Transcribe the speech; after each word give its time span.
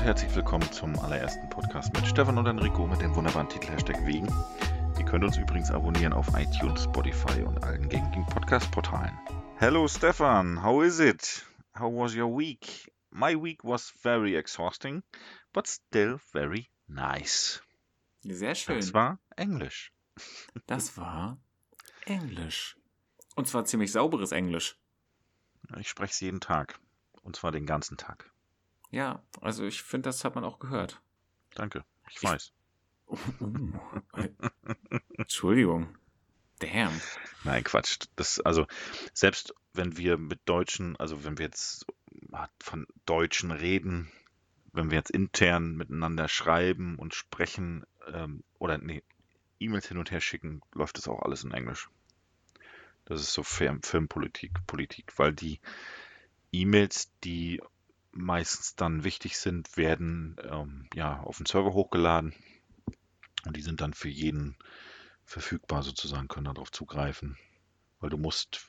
Und 0.00 0.06
herzlich 0.06 0.34
willkommen 0.34 0.72
zum 0.72 0.98
allerersten 0.98 1.46
Podcast 1.50 1.92
mit 1.92 2.06
Stefan 2.06 2.38
und 2.38 2.46
Enrico 2.46 2.86
mit 2.86 3.02
dem 3.02 3.14
wunderbaren 3.14 3.50
Titel 3.50 3.70
Hashtag 3.70 3.98
Wegen. 4.06 4.28
Ihr 4.98 5.04
könnt 5.04 5.22
uns 5.22 5.36
übrigens 5.36 5.70
abonnieren 5.70 6.14
auf 6.14 6.26
iTunes, 6.38 6.84
Spotify 6.84 7.42
und 7.42 7.62
allen 7.62 7.86
gängigen 7.86 8.24
Podcast-Portalen. 8.24 9.12
Hello 9.56 9.86
Stefan, 9.86 10.62
how 10.62 10.82
is 10.82 11.00
it? 11.00 11.44
How 11.78 11.92
was 11.92 12.16
your 12.16 12.34
week? 12.34 12.90
My 13.10 13.34
week 13.34 13.62
was 13.62 13.90
very 13.90 14.36
exhausting, 14.36 15.02
but 15.52 15.68
still 15.68 16.16
very 16.32 16.70
nice. 16.86 17.62
Sehr 18.22 18.54
schön. 18.54 18.76
Das 18.76 18.94
war 18.94 19.18
Englisch. 19.36 19.92
Das 20.66 20.96
war 20.96 21.36
Englisch. 22.06 22.74
Und 23.36 23.48
zwar 23.48 23.66
ziemlich 23.66 23.92
sauberes 23.92 24.32
Englisch. 24.32 24.78
Ich 25.78 25.90
spreche 25.90 26.12
es 26.12 26.20
jeden 26.20 26.40
Tag. 26.40 26.80
Und 27.22 27.36
zwar 27.36 27.52
den 27.52 27.66
ganzen 27.66 27.98
Tag. 27.98 28.32
Ja, 28.90 29.22
also 29.40 29.64
ich 29.64 29.82
finde, 29.82 30.08
das 30.08 30.24
hat 30.24 30.34
man 30.34 30.44
auch 30.44 30.58
gehört. 30.58 31.00
Danke, 31.54 31.84
ich 32.10 32.22
weiß. 32.22 32.52
Oh, 33.06 33.18
oh. 33.40 33.46
Entschuldigung. 35.18 35.96
Damn. 36.60 37.00
Nein, 37.44 37.64
Quatsch. 37.64 37.98
Das, 38.16 38.40
also, 38.40 38.66
selbst 39.14 39.54
wenn 39.72 39.96
wir 39.96 40.18
mit 40.18 40.40
Deutschen, 40.44 40.96
also 40.96 41.24
wenn 41.24 41.38
wir 41.38 41.46
jetzt 41.46 41.86
von 42.60 42.86
Deutschen 43.06 43.50
reden, 43.50 44.10
wenn 44.72 44.90
wir 44.90 44.98
jetzt 44.98 45.10
intern 45.10 45.76
miteinander 45.76 46.28
schreiben 46.28 46.96
und 46.96 47.14
sprechen 47.14 47.84
ähm, 48.12 48.44
oder 48.58 48.78
nee, 48.78 49.02
E-Mails 49.58 49.88
hin 49.88 49.98
und 49.98 50.10
her 50.10 50.20
schicken, 50.20 50.62
läuft 50.72 50.98
das 50.98 51.08
auch 51.08 51.22
alles 51.22 51.44
in 51.44 51.52
Englisch. 51.52 51.88
Das 53.04 53.20
ist 53.20 53.32
so 53.32 53.42
Firmenpolitik, 53.42 54.52
Politik, 54.66 55.18
weil 55.18 55.32
die 55.32 55.60
E-Mails, 56.52 57.10
die 57.24 57.60
meistens 58.12 58.74
dann 58.76 59.04
wichtig 59.04 59.38
sind, 59.38 59.76
werden 59.76 60.36
ähm, 60.42 60.88
ja 60.94 61.20
auf 61.20 61.36
den 61.38 61.46
Server 61.46 61.72
hochgeladen 61.72 62.34
und 63.44 63.56
die 63.56 63.62
sind 63.62 63.80
dann 63.80 63.94
für 63.94 64.08
jeden 64.08 64.56
verfügbar 65.24 65.82
sozusagen, 65.82 66.28
können 66.28 66.46
darauf 66.46 66.72
zugreifen, 66.72 67.38
weil 68.00 68.10
du 68.10 68.18
musst 68.18 68.66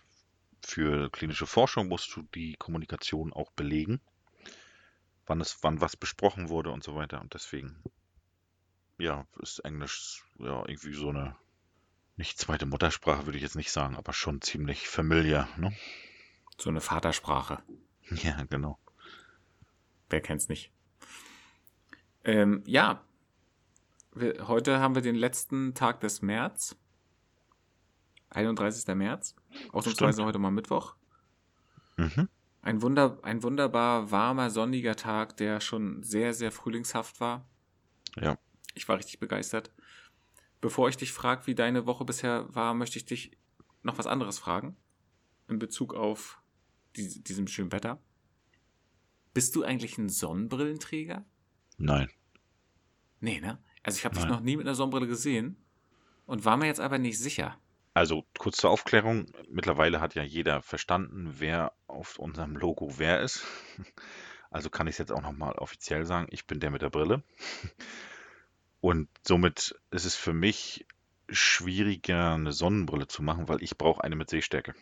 für 0.63 1.09
klinische 1.09 1.47
Forschung 1.47 1.87
musst 1.87 2.15
du 2.15 2.21
die 2.35 2.55
Kommunikation 2.55 3.33
auch 3.33 3.51
belegen, 3.51 3.99
wann 5.25 5.41
es 5.41 5.57
wann 5.61 5.81
was 5.81 5.97
besprochen 5.97 6.49
wurde 6.49 6.71
und 6.71 6.83
so 6.83 6.95
weiter 6.95 7.19
und 7.21 7.33
deswegen 7.33 7.81
ja 8.99 9.25
ist 9.41 9.59
Englisch 9.59 10.23
ja 10.37 10.63
irgendwie 10.67 10.93
so 10.93 11.09
eine 11.09 11.35
nicht 12.17 12.37
zweite 12.37 12.67
Muttersprache 12.67 13.25
würde 13.25 13.37
ich 13.37 13.43
jetzt 13.43 13.55
nicht 13.55 13.71
sagen, 13.71 13.95
aber 13.95 14.13
schon 14.13 14.41
ziemlich 14.41 14.87
familiar, 14.87 15.49
ne? 15.57 15.75
So 16.57 16.69
eine 16.69 16.81
Vatersprache. 16.81 17.63
Ja, 18.23 18.43
genau. 18.43 18.77
Wer 20.11 20.21
kennt's 20.21 20.49
nicht? 20.49 20.71
Ähm, 22.25 22.63
ja. 22.65 23.03
Wir, 24.13 24.47
heute 24.47 24.79
haben 24.79 24.93
wir 24.93 25.01
den 25.01 25.15
letzten 25.15 25.73
Tag 25.73 26.01
des 26.01 26.21
März. 26.21 26.75
31. 28.29 28.93
März. 28.95 29.35
Ausnahmsweise 29.71 30.25
heute 30.25 30.37
mal 30.37 30.51
Mittwoch. 30.51 30.95
Mhm. 31.95 32.27
Ein, 32.61 32.81
Wunder, 32.81 33.19
ein 33.23 33.41
wunderbar 33.41 34.11
warmer, 34.11 34.49
sonniger 34.49 34.97
Tag, 34.97 35.37
der 35.37 35.61
schon 35.61 36.03
sehr, 36.03 36.33
sehr 36.33 36.51
frühlingshaft 36.51 37.21
war. 37.21 37.47
Ja. 38.17 38.37
Ich 38.73 38.87
war 38.89 38.97
richtig 38.97 39.19
begeistert. 39.19 39.71
Bevor 40.59 40.89
ich 40.89 40.97
dich 40.97 41.13
frage, 41.13 41.47
wie 41.47 41.55
deine 41.55 41.85
Woche 41.85 42.03
bisher 42.03 42.53
war, 42.53 42.73
möchte 42.73 42.97
ich 42.97 43.05
dich 43.05 43.37
noch 43.81 43.97
was 43.97 44.07
anderes 44.07 44.39
fragen. 44.39 44.75
In 45.47 45.57
Bezug 45.57 45.93
auf 45.93 46.41
die, 46.97 47.23
diesem 47.23 47.47
schönen 47.47 47.71
Wetter. 47.71 47.99
Bist 49.33 49.55
du 49.55 49.63
eigentlich 49.63 49.97
ein 49.97 50.09
Sonnenbrillenträger? 50.09 51.25
Nein. 51.77 52.09
Nee, 53.19 53.39
ne? 53.39 53.59
Also 53.83 53.97
ich 53.97 54.05
habe 54.05 54.15
dich 54.15 54.25
noch 54.25 54.41
nie 54.41 54.57
mit 54.57 54.67
einer 54.67 54.75
Sonnenbrille 54.75 55.07
gesehen 55.07 55.55
und 56.25 56.45
war 56.45 56.57
mir 56.57 56.67
jetzt 56.67 56.79
aber 56.79 56.97
nicht 56.97 57.19
sicher. 57.19 57.57
Also 57.93 58.25
kurz 58.37 58.57
zur 58.57 58.69
Aufklärung, 58.69 59.25
mittlerweile 59.49 59.99
hat 59.99 60.15
ja 60.15 60.23
jeder 60.23 60.61
verstanden, 60.61 61.35
wer 61.39 61.73
auf 61.87 62.19
unserem 62.19 62.55
Logo 62.55 62.97
wer 62.97 63.21
ist. 63.21 63.43
Also 64.53 64.69
kann 64.69 64.85
ich 64.85 64.95
es 64.95 64.97
jetzt 64.97 65.13
auch 65.13 65.21
nochmal 65.21 65.53
offiziell 65.53 66.05
sagen, 66.05 66.27
ich 66.29 66.45
bin 66.45 66.59
der 66.59 66.71
mit 66.71 66.81
der 66.81 66.89
Brille. 66.89 67.23
Und 68.81 69.07
somit 69.25 69.79
ist 69.91 70.03
es 70.03 70.17
für 70.17 70.33
mich 70.33 70.85
schwieriger, 71.29 72.33
eine 72.33 72.51
Sonnenbrille 72.51 73.07
zu 73.07 73.23
machen, 73.23 73.47
weil 73.47 73.63
ich 73.63 73.77
brauche 73.77 74.03
eine 74.03 74.17
mit 74.17 74.29
Sehstärke. 74.29 74.75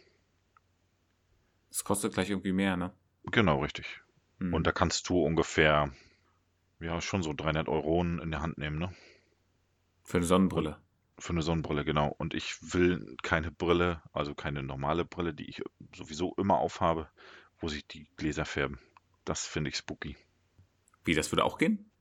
Das 1.70 1.84
kostet 1.84 2.14
gleich 2.14 2.32
irgendwie 2.32 2.52
mehr, 2.52 2.78
ne? 2.78 2.92
Genau, 3.26 3.62
richtig. 3.62 4.02
Hm. 4.40 4.54
Und 4.54 4.66
da 4.66 4.72
kannst 4.72 5.10
du 5.10 5.22
ungefähr, 5.22 5.92
ja, 6.80 7.02
schon 7.02 7.24
so 7.24 7.34
300 7.34 7.68
Euro 7.70 8.02
in 8.02 8.32
der 8.32 8.42
Hand 8.42 8.58
nehmen, 8.58 8.80
ne? 8.80 8.94
Für 10.04 10.18
eine 10.18 10.26
Sonnenbrille. 10.26 10.78
Für 11.20 11.34
eine 11.34 11.42
Sonnenbrille, 11.42 11.86
genau. 11.86 12.16
Und 12.18 12.34
ich 12.34 12.56
will 12.74 13.16
keine 13.22 13.52
Brille, 13.52 14.02
also 14.14 14.34
keine 14.34 14.64
normale 14.64 15.06
Brille, 15.06 15.34
die 15.34 15.50
ich 15.50 15.62
sowieso 15.96 16.34
immer 16.36 16.58
aufhabe, 16.58 17.10
wo 17.60 17.68
sich 17.68 17.86
die 17.86 18.08
Gläser 18.16 18.46
färben. 18.46 18.80
Das 19.26 19.46
finde 19.46 19.70
ich 19.70 19.78
spooky. 19.78 20.18
Wie, 21.04 21.14
das 21.14 21.32
würde 21.32 21.44
auch 21.44 21.58
gehen? 21.58 21.92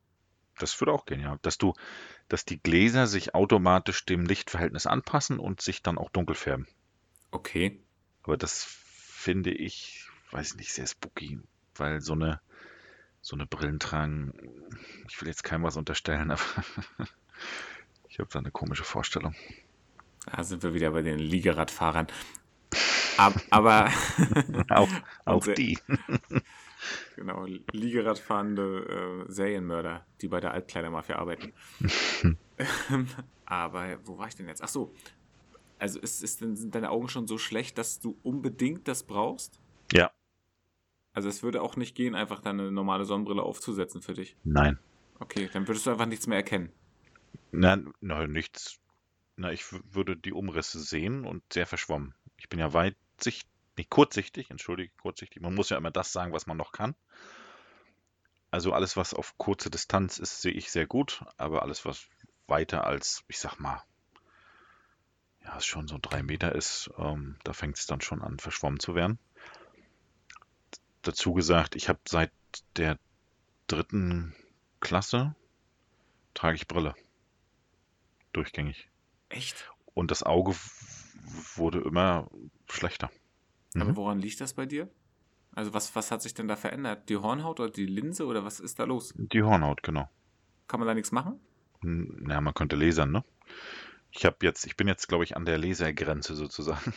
Das 0.58 0.80
würde 0.80 0.92
auch 0.92 1.04
gehen, 1.04 1.20
ja. 1.20 1.38
Dass 1.42 1.58
du, 1.58 1.74
dass 2.28 2.44
die 2.44 2.60
Gläser 2.62 3.06
sich 3.06 3.34
automatisch 3.34 4.04
dem 4.06 4.24
Lichtverhältnis 4.24 4.86
anpassen 4.86 5.38
und 5.38 5.60
sich 5.60 5.82
dann 5.82 5.98
auch 5.98 6.10
dunkel 6.10 6.36
färben. 6.36 6.66
Okay. 7.30 7.82
Aber 8.22 8.36
das 8.36 8.64
finde 8.64 9.50
ich, 9.50 10.08
weiß 10.30 10.56
nicht, 10.56 10.72
sehr 10.72 10.86
spooky 10.86 11.40
weil 11.80 12.00
so 12.00 12.12
eine, 12.12 12.40
so 13.20 13.36
eine 13.36 13.46
Brillen 13.46 13.78
tragen, 13.78 14.32
ich 15.08 15.20
will 15.20 15.28
jetzt 15.28 15.44
keinem 15.44 15.64
was 15.64 15.76
unterstellen, 15.76 16.30
aber 16.32 16.42
ich 18.08 18.18
habe 18.18 18.28
da 18.32 18.38
eine 18.38 18.50
komische 18.50 18.84
Vorstellung. 18.84 19.34
Da 20.26 20.44
sind 20.44 20.62
wir 20.62 20.74
wieder 20.74 20.90
bei 20.90 21.02
den 21.02 21.18
Liegeradfahrern. 21.18 22.08
Aber, 23.50 23.90
auch, 24.68 24.88
auch 25.24 25.46
die. 25.46 25.78
genau, 27.16 27.46
Liegeradfahrende 27.72 29.26
äh, 29.28 29.32
Serienmörder, 29.32 30.06
die 30.20 30.28
bei 30.28 30.38
der 30.38 30.52
Altkleidermafia 30.52 31.16
arbeiten. 31.16 31.52
aber 33.44 33.98
wo 34.04 34.18
war 34.18 34.28
ich 34.28 34.36
denn 34.36 34.46
jetzt? 34.46 34.62
Ach 34.62 34.68
so, 34.68 34.94
also 35.78 35.98
ist, 36.00 36.22
ist 36.22 36.40
denn, 36.40 36.56
sind 36.56 36.74
deine 36.74 36.90
Augen 36.90 37.08
schon 37.08 37.26
so 37.26 37.38
schlecht, 37.38 37.78
dass 37.78 37.98
du 38.00 38.16
unbedingt 38.22 38.86
das 38.88 39.02
brauchst? 39.02 39.60
Ja. 39.92 40.10
Also 41.18 41.30
es 41.30 41.42
würde 41.42 41.62
auch 41.62 41.74
nicht 41.74 41.96
gehen, 41.96 42.14
einfach 42.14 42.38
deine 42.38 42.70
normale 42.70 43.04
Sonnenbrille 43.04 43.42
aufzusetzen 43.42 44.02
für 44.02 44.14
dich. 44.14 44.36
Nein. 44.44 44.78
Okay, 45.18 45.50
dann 45.52 45.66
würdest 45.66 45.84
du 45.84 45.90
einfach 45.90 46.06
nichts 46.06 46.28
mehr 46.28 46.38
erkennen. 46.38 46.70
Nein, 47.50 47.92
nein, 48.00 48.30
nichts. 48.30 48.78
Na, 49.34 49.50
ich 49.50 49.64
würde 49.92 50.16
die 50.16 50.32
Umrisse 50.32 50.78
sehen 50.78 51.24
und 51.24 51.42
sehr 51.52 51.66
verschwommen. 51.66 52.14
Ich 52.36 52.48
bin 52.48 52.60
ja 52.60 52.72
weitsichtig, 52.72 53.50
nicht 53.76 53.90
kurzsichtig, 53.90 54.52
entschuldige, 54.52 54.92
kurzsichtig. 55.02 55.42
Man 55.42 55.56
muss 55.56 55.70
ja 55.70 55.76
immer 55.76 55.90
das 55.90 56.12
sagen, 56.12 56.32
was 56.32 56.46
man 56.46 56.56
noch 56.56 56.70
kann. 56.70 56.94
Also 58.52 58.72
alles, 58.72 58.96
was 58.96 59.12
auf 59.12 59.36
kurze 59.38 59.70
Distanz 59.70 60.20
ist, 60.20 60.40
sehe 60.40 60.52
ich 60.52 60.70
sehr 60.70 60.86
gut, 60.86 61.24
aber 61.36 61.62
alles, 61.62 61.84
was 61.84 62.06
weiter 62.46 62.84
als, 62.84 63.24
ich 63.26 63.40
sag 63.40 63.58
mal, 63.58 63.82
ja, 65.44 65.60
schon 65.60 65.88
so 65.88 65.98
drei 66.00 66.22
Meter 66.22 66.54
ist, 66.54 66.92
ähm, 66.96 67.38
da 67.42 67.54
fängt 67.54 67.76
es 67.76 67.86
dann 67.86 68.02
schon 68.02 68.22
an, 68.22 68.38
verschwommen 68.38 68.78
zu 68.78 68.94
werden 68.94 69.18
dazu 71.02 71.32
gesagt, 71.32 71.76
ich 71.76 71.88
habe 71.88 72.00
seit 72.06 72.32
der 72.76 72.98
dritten 73.66 74.34
Klasse 74.80 75.34
trage 76.34 76.56
ich 76.56 76.68
Brille. 76.68 76.94
Durchgängig. 78.32 78.88
Echt? 79.28 79.70
Und 79.94 80.10
das 80.10 80.22
Auge 80.22 80.54
wurde 81.56 81.80
immer 81.80 82.30
schlechter. 82.70 83.10
Mhm. 83.74 83.82
Aber 83.82 83.96
woran 83.96 84.18
liegt 84.18 84.40
das 84.40 84.54
bei 84.54 84.66
dir? 84.66 84.88
Also 85.52 85.74
was, 85.74 85.94
was 85.96 86.10
hat 86.10 86.22
sich 86.22 86.34
denn 86.34 86.46
da 86.46 86.56
verändert? 86.56 87.08
Die 87.08 87.16
Hornhaut 87.16 87.58
oder 87.58 87.70
die 87.70 87.86
Linse 87.86 88.26
oder 88.26 88.44
was 88.44 88.60
ist 88.60 88.78
da 88.78 88.84
los? 88.84 89.12
Die 89.16 89.42
Hornhaut, 89.42 89.82
genau. 89.82 90.08
Kann 90.68 90.80
man 90.80 90.86
da 90.86 90.94
nichts 90.94 91.10
machen? 91.10 91.40
Na, 91.80 92.40
man 92.40 92.54
könnte 92.54 92.76
lasern, 92.76 93.10
ne? 93.10 93.24
Ich 94.10 94.24
habe 94.24 94.36
jetzt, 94.42 94.66
ich 94.66 94.76
bin 94.76 94.88
jetzt, 94.88 95.08
glaube 95.08 95.24
ich, 95.24 95.36
an 95.36 95.44
der 95.44 95.58
Lasergrenze 95.58 96.34
sozusagen 96.34 96.94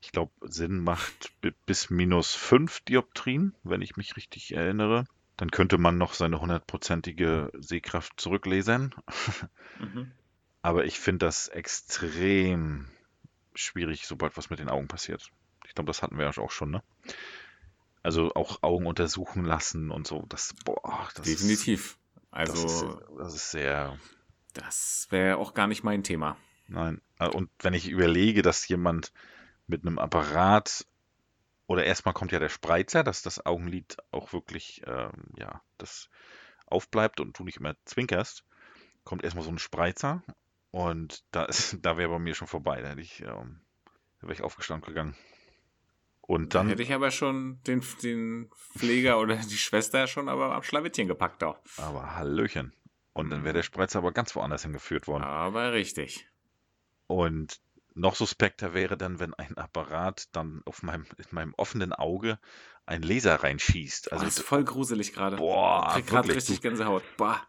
ich 0.00 0.12
glaube, 0.12 0.32
Sinn 0.42 0.78
macht 0.78 1.32
bis 1.66 1.90
minus 1.90 2.34
5 2.34 2.80
Dioptrien, 2.80 3.54
wenn 3.62 3.82
ich 3.82 3.96
mich 3.96 4.16
richtig 4.16 4.52
erinnere. 4.52 5.04
Dann 5.36 5.50
könnte 5.50 5.78
man 5.78 5.98
noch 5.98 6.14
seine 6.14 6.40
hundertprozentige 6.40 7.50
Sehkraft 7.58 8.20
zurücklesern. 8.20 8.94
Mhm. 9.78 10.10
Aber 10.62 10.84
ich 10.84 10.98
finde 10.98 11.26
das 11.26 11.46
extrem 11.46 12.88
schwierig, 13.54 14.06
sobald 14.06 14.36
was 14.36 14.50
mit 14.50 14.58
den 14.58 14.68
Augen 14.68 14.88
passiert. 14.88 15.30
Ich 15.66 15.74
glaube, 15.74 15.86
das 15.86 16.02
hatten 16.02 16.18
wir 16.18 16.24
ja 16.24 16.42
auch 16.42 16.50
schon, 16.50 16.70
ne? 16.70 16.82
Also 18.02 18.34
auch 18.34 18.62
Augen 18.62 18.86
untersuchen 18.86 19.44
lassen 19.44 19.90
und 19.90 20.06
so. 20.06 20.24
Das, 20.28 20.54
boah, 20.64 21.08
das 21.14 21.24
Definitiv. 21.24 21.98
Also, 22.30 22.62
das 22.62 22.72
ist, 22.72 22.86
das 23.18 23.34
ist 23.34 23.50
sehr. 23.50 23.98
Das 24.54 25.06
wäre 25.10 25.36
auch 25.36 25.54
gar 25.54 25.66
nicht 25.66 25.84
mein 25.84 26.02
Thema. 26.02 26.36
Nein. 26.66 27.00
Und 27.18 27.50
wenn 27.60 27.74
ich 27.74 27.88
überlege, 27.88 28.42
dass 28.42 28.66
jemand 28.68 29.12
mit 29.68 29.86
einem 29.86 29.98
Apparat 29.98 30.86
oder 31.68 31.84
erstmal 31.84 32.14
kommt 32.14 32.32
ja 32.32 32.38
der 32.38 32.48
Spreizer, 32.48 33.04
dass 33.04 33.22
das 33.22 33.44
Augenlid 33.44 33.98
auch 34.10 34.32
wirklich, 34.32 34.82
ähm, 34.86 35.12
ja, 35.36 35.60
das 35.76 36.08
aufbleibt 36.66 37.20
und 37.20 37.38
du 37.38 37.44
nicht 37.44 37.60
mehr 37.60 37.76
zwinkerst. 37.84 38.44
Kommt 39.04 39.22
erstmal 39.22 39.44
so 39.44 39.50
ein 39.50 39.58
Spreizer 39.58 40.22
und 40.70 41.24
da 41.30 41.44
ist, 41.44 41.78
da 41.82 41.96
wäre 41.96 42.10
bei 42.10 42.18
mir 42.18 42.34
schon 42.34 42.48
vorbei. 42.48 42.80
Da 42.80 42.88
hätte 42.88 43.02
ich, 43.02 43.20
ähm, 43.20 43.60
wäre 44.20 44.32
ich 44.32 44.42
aufgestanden 44.42 44.88
gegangen. 44.88 45.14
Und 46.22 46.54
dann. 46.54 46.66
Da 46.66 46.72
hätte 46.72 46.82
ich 46.82 46.92
aber 46.92 47.10
schon 47.10 47.62
den, 47.66 47.82
den 48.02 48.50
Pfleger 48.76 49.18
oder 49.18 49.36
die 49.36 49.56
Schwester 49.56 50.06
schon 50.06 50.28
aber 50.28 50.54
am 50.54 50.62
Schlawittchen 50.62 51.06
gepackt 51.06 51.42
doch. 51.42 51.58
Aber 51.76 52.16
Hallöchen. 52.16 52.72
Und 53.12 53.30
dann 53.30 53.44
wäre 53.44 53.54
der 53.54 53.62
Spreizer 53.62 53.98
aber 53.98 54.12
ganz 54.12 54.34
woanders 54.36 54.62
hingeführt 54.62 55.06
worden. 55.06 55.24
Aber 55.24 55.72
richtig. 55.72 56.28
Und 57.08 57.60
noch 57.98 58.14
suspekter 58.14 58.74
wäre 58.74 58.96
dann, 58.96 59.20
wenn 59.20 59.34
ein 59.34 59.56
Apparat 59.56 60.28
dann 60.32 60.62
auf 60.64 60.82
meinem, 60.82 61.06
in 61.16 61.26
meinem 61.30 61.54
offenen 61.54 61.92
Auge 61.92 62.38
ein 62.86 63.02
Laser 63.02 63.36
reinschießt. 63.36 64.12
Also, 64.12 64.22
oh, 64.22 64.26
das 64.26 64.38
ist 64.38 64.44
voll 64.44 64.64
gruselig 64.64 65.12
gerade. 65.12 65.36
Boah, 65.36 65.86
ich 65.88 65.94
krieg 65.94 66.06
gerade 66.06 66.34
richtig 66.34 66.62
Gänsehaut. 66.62 67.02
Boah. 67.16 67.40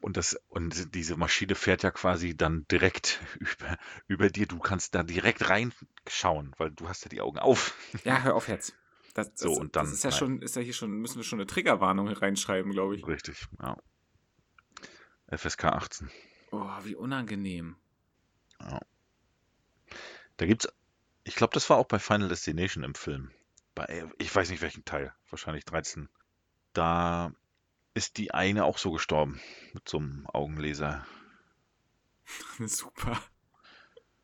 Und, 0.00 0.16
das, 0.16 0.40
und 0.48 0.94
diese 0.94 1.16
Maschine 1.16 1.54
fährt 1.54 1.82
ja 1.82 1.90
quasi 1.90 2.36
dann 2.36 2.66
direkt 2.70 3.20
über, 3.38 3.78
über 4.08 4.30
dir. 4.30 4.46
Du 4.46 4.58
kannst 4.58 4.94
da 4.94 5.02
direkt 5.02 5.48
reinschauen, 5.50 6.54
weil 6.56 6.70
du 6.70 6.88
hast 6.88 7.04
ja 7.04 7.08
die 7.10 7.20
Augen 7.20 7.38
auf. 7.38 7.74
Ja, 8.04 8.22
hör 8.22 8.34
auf 8.34 8.48
jetzt. 8.48 8.74
Das, 9.14 9.30
das, 9.34 9.40
so, 9.40 9.52
und 9.52 9.76
dann, 9.76 9.84
das 9.84 9.92
ist 9.92 10.04
ja 10.04 10.10
nein. 10.10 10.18
schon, 10.18 10.42
ist 10.42 10.56
ja 10.56 10.62
hier 10.62 10.72
schon, 10.72 10.90
müssen 10.92 11.18
wir 11.18 11.24
schon 11.24 11.38
eine 11.38 11.46
Triggerwarnung 11.46 12.08
reinschreiben, 12.08 12.72
glaube 12.72 12.96
ich. 12.96 13.06
Richtig, 13.06 13.46
ja. 13.60 13.76
FSK 15.30 15.64
18. 15.64 16.10
Oh, 16.50 16.66
wie 16.82 16.94
unangenehm. 16.94 17.76
Ja. 18.58 18.80
Da 20.36 20.46
gibt's, 20.46 20.68
ich 21.24 21.34
glaube, 21.34 21.54
das 21.54 21.68
war 21.70 21.78
auch 21.78 21.86
bei 21.86 21.98
Final 21.98 22.28
Destination 22.28 22.84
im 22.84 22.94
Film. 22.94 23.30
Bei, 23.74 24.08
ich 24.18 24.34
weiß 24.34 24.50
nicht 24.50 24.62
welchen 24.62 24.84
Teil, 24.84 25.14
wahrscheinlich 25.30 25.64
13. 25.64 26.08
Da 26.72 27.32
ist 27.94 28.18
die 28.18 28.32
eine 28.32 28.64
auch 28.64 28.78
so 28.78 28.90
gestorben 28.90 29.40
mit 29.72 29.88
so 29.88 29.98
einem 29.98 30.26
Augenlaser. 30.26 31.06
Super. 32.58 33.20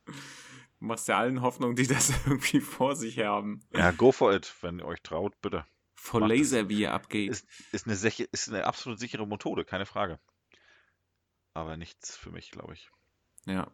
Du 0.07 0.85
machst 0.85 1.09
ja 1.09 1.19
allen 1.19 1.43
Hoffnung, 1.43 1.75
die 1.75 1.87
das 1.87 2.11
irgendwie 2.27 2.61
vor 2.61 2.97
sich 2.97 3.19
haben. 3.19 3.61
Ja, 3.73 3.91
go 3.91 4.13
for 4.13 4.33
it, 4.33 4.55
wenn 4.61 4.79
ihr 4.79 4.87
euch 4.87 5.03
traut, 5.03 5.41
bitte. 5.41 5.67
Vor 5.95 6.27
Laser, 6.27 6.69
wie 6.69 6.81
ihr 6.81 6.95
abgeht. 6.95 7.31
Ist, 7.31 7.47
ist, 7.73 7.87
eine, 7.87 7.95
ist 8.31 8.49
eine 8.49 8.65
absolut 8.65 9.01
sichere 9.01 9.27
Methode, 9.27 9.65
keine 9.65 9.85
Frage. 9.85 10.21
Aber 11.55 11.77
nichts 11.77 12.17
für 12.17 12.31
mich, 12.31 12.53
glaube 12.53 12.75
ich. 12.75 12.91
Ja. 13.47 13.71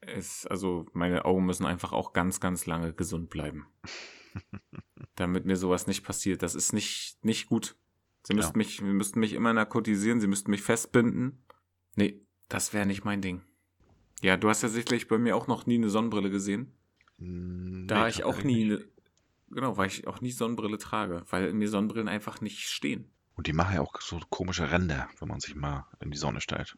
Es, 0.00 0.46
also 0.46 0.86
meine 0.92 1.24
Augen 1.24 1.44
müssen 1.44 1.66
einfach 1.66 1.92
auch 1.92 2.12
ganz, 2.12 2.40
ganz 2.40 2.66
lange 2.66 2.92
gesund 2.92 3.30
bleiben. 3.30 3.66
damit 5.14 5.44
mir 5.44 5.56
sowas 5.56 5.86
nicht 5.86 6.04
passiert. 6.04 6.42
Das 6.42 6.54
ist 6.54 6.72
nicht, 6.72 7.18
nicht 7.24 7.46
gut. 7.46 7.76
Sie 8.22 8.34
müssten 8.34 8.58
ja. 8.60 8.64
mich, 8.64 8.80
müssten 8.82 9.20
mich 9.20 9.32
immer 9.32 9.52
narkotisieren, 9.52 10.20
sie 10.20 10.26
müssten 10.26 10.50
mich 10.50 10.62
festbinden. 10.62 11.42
Nee, 11.96 12.20
das 12.48 12.72
wäre 12.72 12.86
nicht 12.86 13.04
mein 13.04 13.22
Ding. 13.22 13.42
Ja, 14.22 14.36
du 14.36 14.48
hast 14.48 14.62
ja 14.62 14.68
sicherlich 14.68 15.08
bei 15.08 15.18
mir 15.18 15.36
auch 15.36 15.46
noch 15.46 15.66
nie 15.66 15.76
eine 15.76 15.88
Sonnenbrille 15.88 16.30
gesehen. 16.30 16.74
Nee, 17.16 17.86
da 17.86 18.08
ich 18.08 18.24
auch 18.24 18.42
nie, 18.42 18.66
ne, 18.66 18.84
genau, 19.50 19.76
weil 19.76 19.88
ich 19.88 20.06
auch 20.06 20.20
nie 20.20 20.32
Sonnenbrille 20.32 20.78
trage, 20.78 21.24
weil 21.30 21.52
mir 21.52 21.68
Sonnenbrillen 21.68 22.08
einfach 22.08 22.40
nicht 22.40 22.68
stehen. 22.68 23.10
Und 23.34 23.46
die 23.46 23.52
machen 23.54 23.74
ja 23.74 23.80
auch 23.80 23.98
so 24.00 24.20
komische 24.28 24.70
Ränder, 24.70 25.08
wenn 25.18 25.28
man 25.28 25.40
sich 25.40 25.54
mal 25.54 25.86
in 26.00 26.10
die 26.10 26.18
Sonne 26.18 26.42
stellt. 26.42 26.76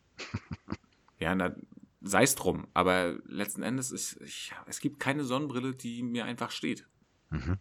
ja, 1.18 1.34
na, 1.34 1.54
sei 2.02 2.24
es 2.24 2.34
drum. 2.34 2.66
Aber 2.74 3.18
letzten 3.24 3.62
Endes 3.62 3.90
ist, 3.90 4.20
ich, 4.20 4.52
es 4.66 4.80
gibt 4.80 5.00
keine 5.00 5.24
Sonnenbrille, 5.24 5.74
die 5.74 6.02
mir 6.02 6.24
einfach 6.24 6.50
steht. 6.50 6.86
Mhm. 7.30 7.58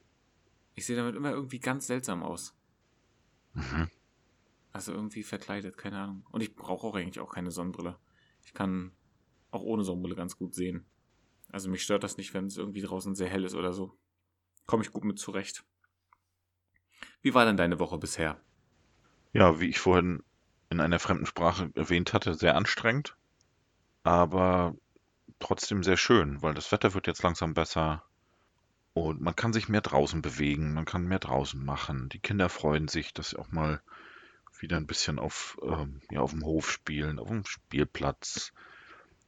Ich 0.74 0.86
sehe 0.86 0.96
damit 0.96 1.16
immer 1.16 1.32
irgendwie 1.32 1.60
ganz 1.60 1.88
seltsam 1.88 2.24
aus. 2.24 2.56
Mhm. 3.54 3.90
Also 4.74 4.94
irgendwie 4.94 5.24
verkleidet, 5.24 5.78
keine 5.78 6.00
Ahnung. 6.00 6.26
Und 6.32 6.42
ich 6.42 6.56
brauche 6.56 6.88
auch 6.88 6.96
eigentlich 6.96 7.20
auch 7.20 7.34
keine 7.34 7.52
Sonnenbrille. 7.52 7.98
Ich 8.46 8.54
kann 8.54 8.92
auch 9.52 9.62
ohne 9.62 9.84
Sonnenbrille 9.84 10.16
ganz 10.16 10.38
gut 10.38 10.56
sehen. 10.56 10.86
Also 11.50 11.70
mich 11.70 11.84
stört 11.84 12.04
das 12.04 12.18
nicht, 12.18 12.34
wenn 12.34 12.46
es 12.46 12.58
irgendwie 12.58 12.82
draußen 12.82 13.14
sehr 13.16 13.30
hell 13.30 13.44
ist 13.44 13.56
oder 13.56 13.74
so. 13.74 13.98
Komme 14.66 14.84
ich 14.84 14.92
gut 14.92 15.04
mit 15.04 15.20
zurecht. 15.20 15.66
Wie 17.22 17.34
war 17.34 17.46
denn 17.46 17.58
deine 17.58 17.80
Woche 17.80 17.98
bisher? 17.98 18.40
Ja, 19.34 19.60
wie 19.60 19.68
ich 19.68 19.80
vorhin 19.80 20.24
in 20.70 20.80
einer 20.80 21.00
fremden 21.00 21.26
Sprache 21.26 21.70
erwähnt 21.76 22.14
hatte, 22.14 22.34
sehr 22.34 22.56
anstrengend 22.56 23.18
aber 24.04 24.76
trotzdem 25.40 25.84
sehr 25.84 25.98
schön, 25.98 26.42
weil 26.42 26.54
das 26.54 26.72
Wetter 26.72 26.94
wird 26.94 27.08
jetzt 27.08 27.24
langsam 27.24 27.54
besser 27.54 28.04
und 28.94 29.22
man 29.22 29.36
kann 29.36 29.54
sich 29.54 29.70
mehr 29.70 29.82
draußen 29.82 30.22
bewegen, 30.22 30.74
man 30.74 30.86
kann 30.86 31.06
mehr 31.08 31.20
draußen 31.20 31.64
machen. 31.64 32.10
Die 32.10 32.20
Kinder 32.20 32.50
freuen 32.50 32.88
sich, 32.88 33.14
dass 33.14 33.30
sie 33.30 33.40
auch 33.40 33.52
mal 33.52 33.82
wieder 34.60 34.78
ein 34.78 34.88
bisschen 34.88 35.18
auf, 35.18 35.58
ähm, 35.64 36.02
ja, 36.12 36.20
auf 36.20 36.32
dem 36.32 36.44
Hof 36.44 36.70
spielen, 36.70 37.20
auf 37.20 37.30
dem 37.30 37.46
Spielplatz. 37.46 38.54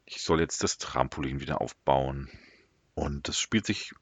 Ich 0.05 0.21
soll 0.21 0.41
jetzt 0.41 0.63
das 0.63 0.77
Trampolin 0.77 1.39
wieder 1.39 1.61
aufbauen. 1.61 2.29
Und 2.93 3.27
das 3.27 3.39
spielt 3.39 3.65
sich 3.65 3.93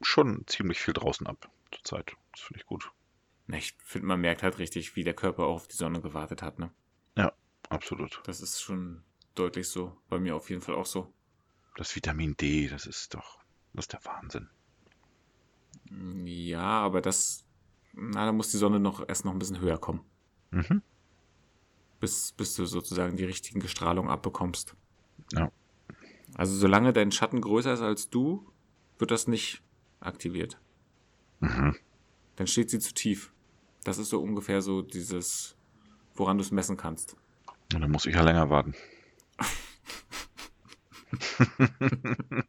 schon 0.00 0.46
ziemlich 0.46 0.80
viel 0.80 0.94
draußen 0.94 1.26
ab 1.26 1.50
zurzeit. 1.72 2.16
Das 2.32 2.42
finde 2.42 2.60
ich 2.60 2.66
gut. 2.66 2.90
Ich 3.48 3.76
finde, 3.84 4.06
man 4.06 4.20
merkt 4.20 4.42
halt 4.42 4.58
richtig, 4.58 4.96
wie 4.96 5.04
der 5.04 5.14
Körper 5.14 5.44
auch 5.44 5.56
auf 5.56 5.68
die 5.68 5.76
Sonne 5.76 6.00
gewartet 6.00 6.40
hat, 6.40 6.58
ne? 6.58 6.70
Ja, 7.16 7.32
absolut. 7.68 8.22
Das 8.24 8.40
ist 8.40 8.62
schon 8.62 9.02
deutlich 9.34 9.68
so. 9.68 9.96
Bei 10.08 10.18
mir 10.18 10.36
auf 10.36 10.50
jeden 10.50 10.62
Fall 10.62 10.74
auch 10.74 10.86
so. 10.86 11.12
Das 11.76 11.94
Vitamin 11.94 12.36
D, 12.36 12.68
das 12.68 12.86
ist 12.86 13.14
doch, 13.14 13.40
das 13.72 13.84
ist 13.84 13.92
der 13.92 14.04
Wahnsinn. 14.04 14.48
Ja, 16.24 16.80
aber 16.80 17.00
das, 17.00 17.44
na, 17.92 18.26
da 18.26 18.32
muss 18.32 18.50
die 18.50 18.56
Sonne 18.56 18.80
noch 18.80 19.06
erst 19.08 19.24
noch 19.24 19.32
ein 19.32 19.38
bisschen 19.38 19.60
höher 19.60 19.78
kommen. 19.78 20.00
Mhm. 20.50 20.82
Bis, 22.00 22.32
bis 22.32 22.54
du 22.54 22.64
sozusagen 22.66 23.16
die 23.16 23.24
richtigen 23.24 23.60
Gestrahlung 23.60 24.08
abbekommst. 24.08 24.74
Ja. 25.32 25.50
Also 26.34 26.56
solange 26.56 26.92
dein 26.92 27.12
Schatten 27.12 27.40
größer 27.40 27.72
ist 27.72 27.80
als 27.80 28.10
du, 28.10 28.46
wird 28.98 29.10
das 29.10 29.26
nicht 29.26 29.62
aktiviert. 30.00 30.58
Mhm. 31.40 31.76
Dann 32.36 32.46
steht 32.46 32.70
sie 32.70 32.78
zu 32.78 32.94
tief. 32.94 33.32
Das 33.84 33.98
ist 33.98 34.10
so 34.10 34.20
ungefähr 34.20 34.62
so 34.62 34.82
dieses, 34.82 35.56
woran 36.14 36.38
du 36.38 36.42
es 36.42 36.50
messen 36.50 36.76
kannst. 36.76 37.16
Und 37.72 37.80
dann 37.80 37.90
muss 37.90 38.06
ich 38.06 38.14
ja 38.14 38.22
länger 38.22 38.50
warten. 38.50 38.74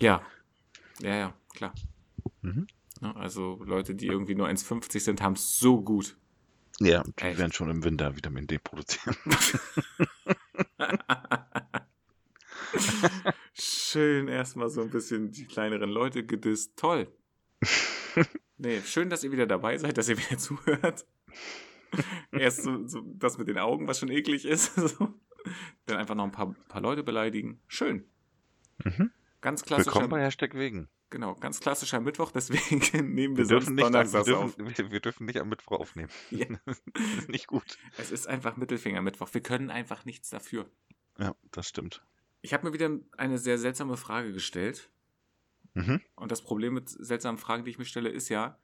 ja. 0.00 0.22
Ja, 1.00 1.14
ja, 1.16 1.34
klar. 1.54 1.74
Mhm. 2.42 2.66
Also 3.00 3.60
Leute, 3.64 3.94
die 3.94 4.06
irgendwie 4.06 4.34
nur 4.34 4.48
1,50 4.48 5.00
sind, 5.00 5.22
haben 5.22 5.34
es 5.34 5.58
so 5.58 5.80
gut. 5.82 6.16
Ja, 6.80 7.02
die 7.02 7.12
Echt? 7.22 7.38
werden 7.38 7.52
schon 7.52 7.70
im 7.70 7.84
Winter 7.84 8.16
Vitamin 8.16 8.46
D 8.46 8.58
produzieren. 8.58 9.16
schön 13.54 14.28
erstmal 14.28 14.70
so 14.70 14.80
ein 14.82 14.90
bisschen 14.90 15.30
die 15.32 15.44
kleineren 15.44 15.90
Leute 15.90 16.24
gedisst. 16.24 16.76
Toll. 16.76 17.08
Nee, 18.58 18.80
schön, 18.84 19.10
dass 19.10 19.24
ihr 19.24 19.32
wieder 19.32 19.46
dabei 19.46 19.76
seid, 19.76 19.98
dass 19.98 20.08
ihr 20.08 20.16
wieder 20.16 20.38
zuhört. 20.38 21.04
Erst 22.32 22.62
so, 22.62 22.86
so, 22.86 23.02
das 23.16 23.38
mit 23.38 23.48
den 23.48 23.58
Augen, 23.58 23.88
was 23.88 23.98
schon 23.98 24.10
eklig 24.10 24.44
ist. 24.44 24.72
So. 24.98 25.14
Dann 25.86 25.96
einfach 25.96 26.14
noch 26.14 26.22
ein 26.24 26.30
paar, 26.30 26.54
paar 26.68 26.80
Leute 26.80 27.02
beleidigen. 27.02 27.60
Schön. 27.66 28.04
Mhm. 28.84 29.10
Ganz 29.40 29.64
klassischer. 29.64 29.86
Willkommen 29.86 30.08
bei 30.08 30.22
Hashtag 30.22 30.54
wegen. 30.54 30.88
Genau, 31.10 31.34
ganz 31.34 31.60
klassischer 31.60 32.00
Mittwoch, 32.00 32.30
deswegen 32.30 32.78
nehmen 33.14 33.36
wir, 33.36 33.48
wir 33.48 33.58
nicht, 33.58 33.82
Donnerstags 33.82 34.26
wir 34.26 34.34
dürfen, 34.34 34.66
auf. 34.66 34.78
Wir, 34.78 34.90
wir, 34.92 35.00
dürfen 35.00 35.26
nicht 35.26 35.38
am 35.38 35.48
Mittwoch 35.48 35.80
aufnehmen. 35.80 36.10
Ja. 36.30 36.46
Das 36.64 36.78
ist 37.18 37.28
nicht 37.28 37.48
gut. 37.48 37.76
Es 37.98 38.12
ist 38.12 38.28
einfach 38.28 38.56
Mittelfinger-Mittwoch. 38.56 39.28
Wir 39.32 39.42
können 39.42 39.70
einfach 39.70 40.04
nichts 40.04 40.30
dafür. 40.30 40.70
Ja, 41.18 41.34
das 41.50 41.68
stimmt. 41.68 42.04
Ich 42.40 42.54
habe 42.54 42.66
mir 42.66 42.72
wieder 42.72 42.98
eine 43.16 43.38
sehr 43.38 43.58
seltsame 43.58 43.96
Frage 43.96 44.32
gestellt. 44.32 44.90
Mhm. 45.74 46.00
Und 46.14 46.30
das 46.30 46.42
Problem 46.42 46.74
mit 46.74 46.88
seltsamen 46.88 47.38
Fragen, 47.38 47.64
die 47.64 47.72
ich 47.72 47.78
mir 47.78 47.84
stelle, 47.84 48.10
ist 48.10 48.28
ja, 48.28 48.58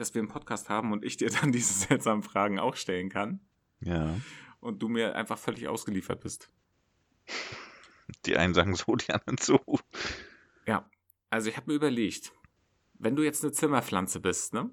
dass 0.00 0.14
wir 0.14 0.20
einen 0.20 0.28
Podcast 0.28 0.68
haben 0.68 0.92
und 0.92 1.04
ich 1.04 1.16
dir 1.16 1.30
dann 1.40 1.52
diese 1.52 1.74
seltsamen 1.74 2.22
Fragen 2.22 2.58
auch 2.58 2.76
stellen 2.76 3.08
kann. 3.08 3.40
Ja. 3.80 4.18
Und 4.60 4.82
du 4.82 4.88
mir 4.88 5.14
einfach 5.14 5.38
völlig 5.38 5.68
ausgeliefert 5.68 6.20
bist. 6.20 6.50
Die 8.26 8.36
einen 8.36 8.54
sagen 8.54 8.74
so, 8.74 8.96
die 8.96 9.12
anderen 9.12 9.38
so. 9.38 9.60
Ja, 10.66 10.88
also 11.30 11.48
ich 11.48 11.56
habe 11.56 11.70
mir 11.70 11.76
überlegt, 11.76 12.32
wenn 12.94 13.16
du 13.16 13.22
jetzt 13.22 13.44
eine 13.44 13.52
Zimmerpflanze 13.52 14.20
bist, 14.20 14.52
ne? 14.52 14.70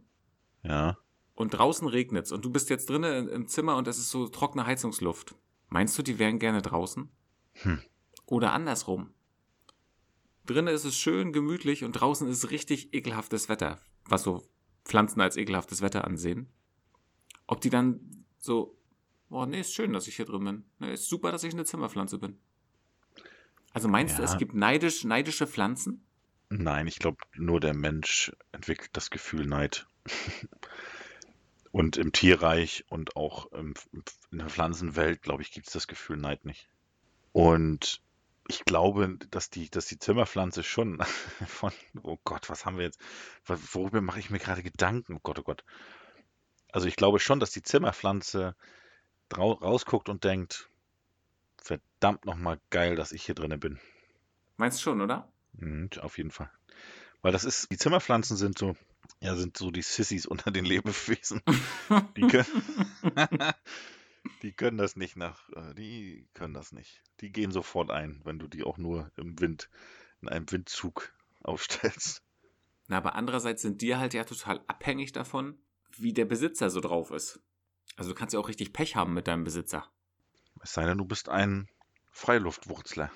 Ja. 0.63 0.98
Und 1.36 1.51
draußen 1.51 1.88
regnet 1.88 2.25
es 2.25 2.31
und 2.31 2.43
du 2.43 2.50
bist 2.50 2.69
jetzt 2.69 2.89
drinnen 2.89 3.29
im 3.29 3.48
Zimmer 3.48 3.77
und 3.77 3.88
es 3.88 4.00
ist 4.00 4.10
so 4.10 4.27
trockene 4.27 4.65
Heizungsluft. 4.65 5.36
Meinst 5.69 5.98
du, 5.98 6.01
die 6.01 6.17
wären 6.17 6.39
gerne 6.39 6.62
draußen? 6.62 7.10
Hm. 7.53 7.81
Oder 8.25 8.53
andersrum. 8.53 9.13
Drinnen 10.46 10.74
ist 10.74 10.86
es 10.86 10.98
schön 10.98 11.34
gemütlich 11.34 11.84
und 11.84 11.93
draußen 11.93 12.27
ist 12.27 12.50
richtig 12.50 12.93
ekelhaftes 12.93 13.50
Wetter, 13.50 13.79
was 14.05 14.24
so 14.24 14.50
Pflanzen 14.88 15.22
als 15.22 15.38
ekelhaftes 15.38 15.82
Wetter 15.82 16.06
ansehen. 16.06 16.48
Ob 17.46 17.62
die 17.62 17.70
dann 17.70 18.25
so, 18.39 18.77
boah, 19.29 19.46
nee, 19.46 19.60
ist 19.60 19.74
schön, 19.74 19.94
dass 19.94 20.08
ich 20.08 20.15
hier 20.15 20.25
drin 20.25 20.44
bin. 20.44 20.63
Nee, 20.79 20.94
ist 20.94 21.08
super, 21.10 21.32
dass 21.32 21.44
ich 21.44 21.53
eine 21.53 21.65
Zimmerpflanze 21.65 22.17
bin. 22.17 22.38
Also 23.74 23.88
meinst 23.88 24.17
du, 24.17 24.22
Ja. 24.24 24.27
es 24.29 24.38
gibt 24.38 24.53
neidisch, 24.53 25.03
neidische 25.03 25.48
Pflanzen? 25.48 26.03
Nein, 26.50 26.88
ich 26.88 27.00
glaube, 27.00 27.17
nur 27.36 27.60
der 27.60 27.74
Mensch 27.75 28.32
entwickelt 28.51 28.89
das 28.94 29.10
Gefühl 29.10 29.46
Neid. 29.46 29.86
Und 31.72 31.98
im 31.98 32.12
Tierreich 32.12 32.86
und 32.89 33.15
auch 33.15 33.51
in 33.51 33.74
der 34.32 34.50
Pflanzenwelt, 34.50 35.22
glaube 35.22 35.44
ich, 35.44 35.51
gibt 35.51 35.67
es 35.67 35.74
das 35.74 35.86
Gefühl 35.88 36.17
Neid 36.17 36.44
nicht. 36.46 36.70
Und 37.34 38.01
ich 38.47 38.65
glaube, 38.65 39.17
dass 39.31 39.49
die, 39.49 39.69
dass 39.69 39.85
die 39.85 39.99
Zimmerpflanze 39.99 40.63
schon 40.63 40.99
von, 41.47 41.71
oh 42.03 42.17
Gott, 42.23 42.49
was 42.49 42.65
haben 42.65 42.77
wir 42.77 42.85
jetzt, 42.85 42.99
wo- 43.45 43.57
worüber 43.73 44.01
mache 44.01 44.19
ich 44.19 44.29
mir 44.29 44.39
gerade 44.39 44.63
Gedanken? 44.63 45.15
Oh 45.15 45.19
Gott, 45.21 45.39
oh 45.39 45.43
Gott. 45.43 45.63
Also 46.71 46.87
ich 46.87 46.95
glaube 46.95 47.19
schon, 47.19 47.39
dass 47.39 47.51
die 47.51 47.63
Zimmerpflanze 47.63 48.55
rausguckt 49.35 50.09
und 50.09 50.23
denkt, 50.23 50.69
verdammt 51.57 52.25
nochmal 52.25 52.59
geil, 52.69 52.95
dass 52.95 53.11
ich 53.11 53.25
hier 53.25 53.35
drinnen 53.35 53.59
bin. 53.59 53.79
Meinst 54.57 54.79
du 54.79 54.83
schon, 54.83 55.01
oder? 55.01 55.27
Mhm, 55.53 55.89
auf 55.99 56.17
jeden 56.17 56.31
Fall. 56.31 56.51
Weil 57.21 57.31
das 57.31 57.43
ist, 57.43 57.71
die 57.71 57.77
Zimmerpflanzen 57.77 58.37
sind 58.37 58.57
so, 58.57 58.75
ja, 59.21 59.35
sind 59.35 59.57
so 59.57 59.71
die 59.71 59.81
Sissys 59.81 60.25
unter 60.27 60.51
den 60.51 60.65
Lebewesen. 60.65 61.41
Die 62.15 62.27
können, 62.27 62.45
die 64.41 64.51
können 64.51 64.77
das 64.77 64.96
nicht 64.96 65.15
nach, 65.15 65.50
äh, 65.55 65.74
die 65.74 66.27
können 66.34 66.53
das 66.53 66.72
nicht. 66.72 67.03
Die 67.22 67.31
gehen 67.31 67.51
sofort 67.51 67.91
ein, 67.91 68.22
wenn 68.24 68.39
du 68.39 68.48
die 68.48 68.63
auch 68.63 68.77
nur 68.77 69.12
im 69.15 69.39
Wind, 69.39 69.69
in 70.22 70.29
einem 70.29 70.51
Windzug 70.51 71.13
aufstellst. 71.43 72.24
Na, 72.88 72.98
aber 72.98 73.15
andererseits 73.15 73.62
sind 73.62 73.81
die 73.81 73.96
halt 73.96 74.13
ja 74.13 74.24
total 74.24 74.63
abhängig 74.67 75.12
davon, 75.12 75.57
wie 75.98 76.13
der 76.13 76.25
Besitzer 76.25 76.69
so 76.69 76.79
drauf 76.79 77.12
ist. 77.12 77.41
Also 77.96 78.12
du 78.12 78.15
kannst 78.15 78.34
ja 78.34 78.39
auch 78.39 78.48
richtig 78.48 78.74
Pech 78.74 78.96
haben 78.96 79.13
mit 79.13 79.27
deinem 79.27 79.43
Besitzer. 79.43 79.89
Es 80.62 80.74
sei 80.74 80.86
denn, 80.86 80.98
du 80.98 81.05
bist 81.05 81.29
ein 81.29 81.67
Freiluftwurzler. 82.12 83.12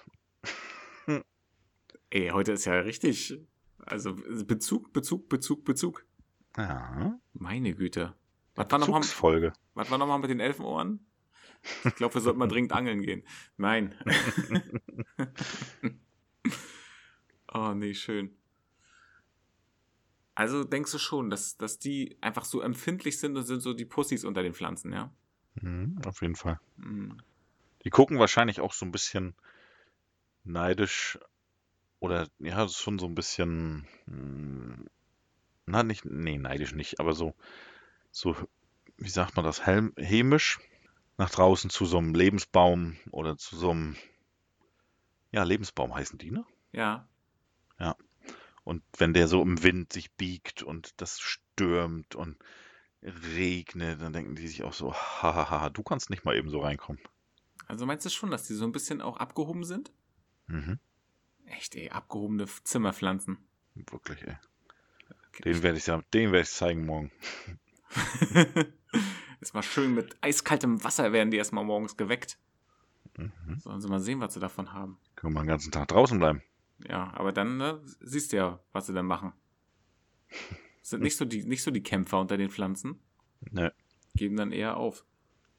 Ey, 2.10 2.30
heute 2.30 2.52
ist 2.54 2.66
ja 2.66 2.74
richtig. 2.74 3.40
Also 3.86 4.16
Bezug, 4.16 4.94
Bezug, 4.94 5.30
Bezug, 5.30 5.64
Bezug. 5.64 6.06
Ja, 6.58 7.20
Meine 7.34 7.74
Güte. 7.74 8.14
Was 8.56 8.70
war 8.70 8.80
nochmal 8.80 9.02
was 9.74 9.92
war 9.92 9.98
mal 9.98 10.18
mit 10.20 10.30
den 10.30 10.40
Elfenohren? 10.40 11.06
Ich 11.86 11.96
glaube, 11.96 12.16
wir 12.16 12.22
sollten 12.22 12.40
mal 12.40 12.48
dringend 12.48 12.74
angeln 12.74 13.02
gehen. 13.02 13.24
Nein. 13.58 13.96
oh, 17.54 17.74
nee, 17.76 17.94
schön. 17.94 18.36
Also 20.34 20.64
denkst 20.64 20.92
du 20.92 20.98
schon, 20.98 21.30
dass, 21.30 21.58
dass 21.58 21.78
die 21.78 22.18
einfach 22.22 22.46
so 22.46 22.62
empfindlich 22.62 23.20
sind 23.20 23.38
und 23.38 23.44
sind 23.44 23.60
so 23.62 23.74
die 23.74 23.86
Pussys 23.86 24.24
unter 24.26 24.42
den 24.42 24.54
Pflanzen, 24.54 24.92
ja? 24.92 25.14
Mhm, 25.56 26.00
auf 26.06 26.22
jeden 26.22 26.36
Fall. 26.36 26.60
Hm. 26.78 27.22
Die 27.84 27.90
gucken 27.90 28.20
wahrscheinlich 28.20 28.60
auch 28.60 28.74
so 28.74 28.86
ein 28.86 28.92
bisschen 28.92 29.36
neidisch 30.44 31.20
oder 32.00 32.28
ja, 32.40 32.68
schon 32.68 32.98
so 32.98 33.06
ein 33.06 33.16
bisschen, 33.16 33.88
hm, 34.06 34.88
na 35.68 35.84
nicht, 35.84 36.06
nee, 36.06 36.38
neidisch 36.38 36.74
nicht, 36.74 37.00
aber 37.00 37.14
so, 37.14 37.36
so, 38.12 38.36
wie 38.98 39.10
sagt 39.10 39.36
man 39.36 39.46
das, 39.46 39.66
helm, 39.66 39.94
hämisch 39.98 40.60
nach 41.18 41.30
draußen 41.30 41.70
zu 41.70 41.86
so 41.86 41.98
einem 41.98 42.14
Lebensbaum 42.16 42.98
oder 43.12 43.38
zu 43.38 43.56
so 43.58 43.72
einem, 43.72 43.96
ja, 45.32 45.44
Lebensbaum 45.44 45.94
heißen 45.94 46.18
die, 46.18 46.32
ne? 46.32 46.46
Ja. 46.74 47.08
Und 48.64 48.84
wenn 48.98 49.14
der 49.14 49.28
so 49.28 49.42
im 49.42 49.64
Wind 49.64 49.92
sich 49.92 50.12
biegt 50.14 50.64
und 50.64 50.94
das 51.02 51.20
stürmt 51.20 52.16
und 52.16 52.38
regnet, 53.02 54.02
dann 54.02 54.14
denken 54.14 54.36
die 54.36 54.48
sich 54.48 54.64
auch 54.64 54.74
so, 54.74 54.94
hahaha, 54.94 55.70
du 55.70 55.82
kannst 55.84 56.10
nicht 56.10 56.26
mal 56.26 56.36
eben 56.36 56.50
so 56.50 56.60
reinkommen. 56.60 57.02
Also 57.68 57.86
meinst 57.86 58.06
du 58.06 58.10
schon, 58.10 58.32
dass 58.32 58.44
die 58.48 58.54
so 58.54 58.66
ein 58.66 58.72
bisschen 58.72 59.02
auch 59.02 59.18
abgehoben 59.18 59.64
sind? 59.64 59.92
Mhm, 60.48 60.80
Echt, 61.46 61.76
ey, 61.76 61.90
abgehobene 61.90 62.46
Zimmerpflanzen. 62.64 63.38
wirklich, 63.76 64.22
ey. 64.24 64.38
Okay. 65.30 65.44
Den 65.44 65.64
werde 65.64 65.78
ich 65.78 65.88
ja, 65.88 66.02
den 66.14 66.32
werde 66.32 66.44
ich 66.44 66.52
zeigen 66.52 66.86
morgen. 66.86 67.12
Ist 69.42 69.54
mal 69.54 69.64
schön 69.64 69.94
mit 69.96 70.16
eiskaltem 70.22 70.84
Wasser 70.84 71.12
werden 71.14 71.32
die 71.32 71.38
erstmal 71.38 71.64
morgens 71.64 71.98
geweckt. 71.98 72.38
Mhm. 73.18 73.60
Sollen 73.60 73.82
sie 73.82 73.88
mal 73.88 74.00
sehen, 74.00 74.20
was 74.20 74.34
sie 74.34 74.40
davon 74.40 74.74
haben. 74.74 74.98
Können 75.16 75.34
wir 75.34 75.42
den 75.42 75.48
ganzen 75.48 75.72
Tag 75.72 75.88
draußen 75.88 76.20
bleiben. 76.20 76.42
Ja, 76.88 77.12
aber 77.16 77.32
dann 77.32 77.58
ne, 77.58 77.82
siehst 78.00 78.34
du 78.34 78.38
ja, 78.38 78.60
was 78.72 78.88
sie 78.88 78.94
dann 78.94 79.06
machen. 79.06 79.34
Sind 80.82 81.04
nicht 81.04 81.18
so 81.18 81.26
die, 81.26 81.44
nicht 81.44 81.64
so 81.64 81.72
die 81.72 81.84
Kämpfer 81.84 82.20
unter 82.20 82.38
den 82.38 82.50
Pflanzen, 82.50 83.00
Ne. 83.52 83.74
geben 84.16 84.36
dann 84.36 84.52
eher 84.52 84.78
auf. 84.78 85.06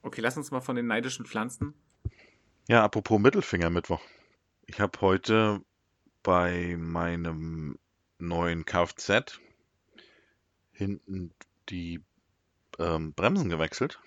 Okay, 0.03 0.21
lass 0.21 0.37
uns 0.37 0.51
mal 0.51 0.61
von 0.61 0.77
den 0.77 0.87
neidischen 0.87 1.27
Pflanzen. 1.27 1.75
Ja, 2.69 2.83
apropos 2.85 3.21
Mittelfinger-Mittwoch. 3.21 4.01
Ich 4.67 4.81
habe 4.81 5.01
heute 5.01 5.65
bei 6.23 6.77
meinem 6.79 7.79
neuen 8.19 8.65
Kfz 8.65 9.41
hinten 10.73 11.33
die 11.69 12.01
ähm, 12.79 13.13
Bremsen 13.15 13.49
gewechselt 13.49 14.01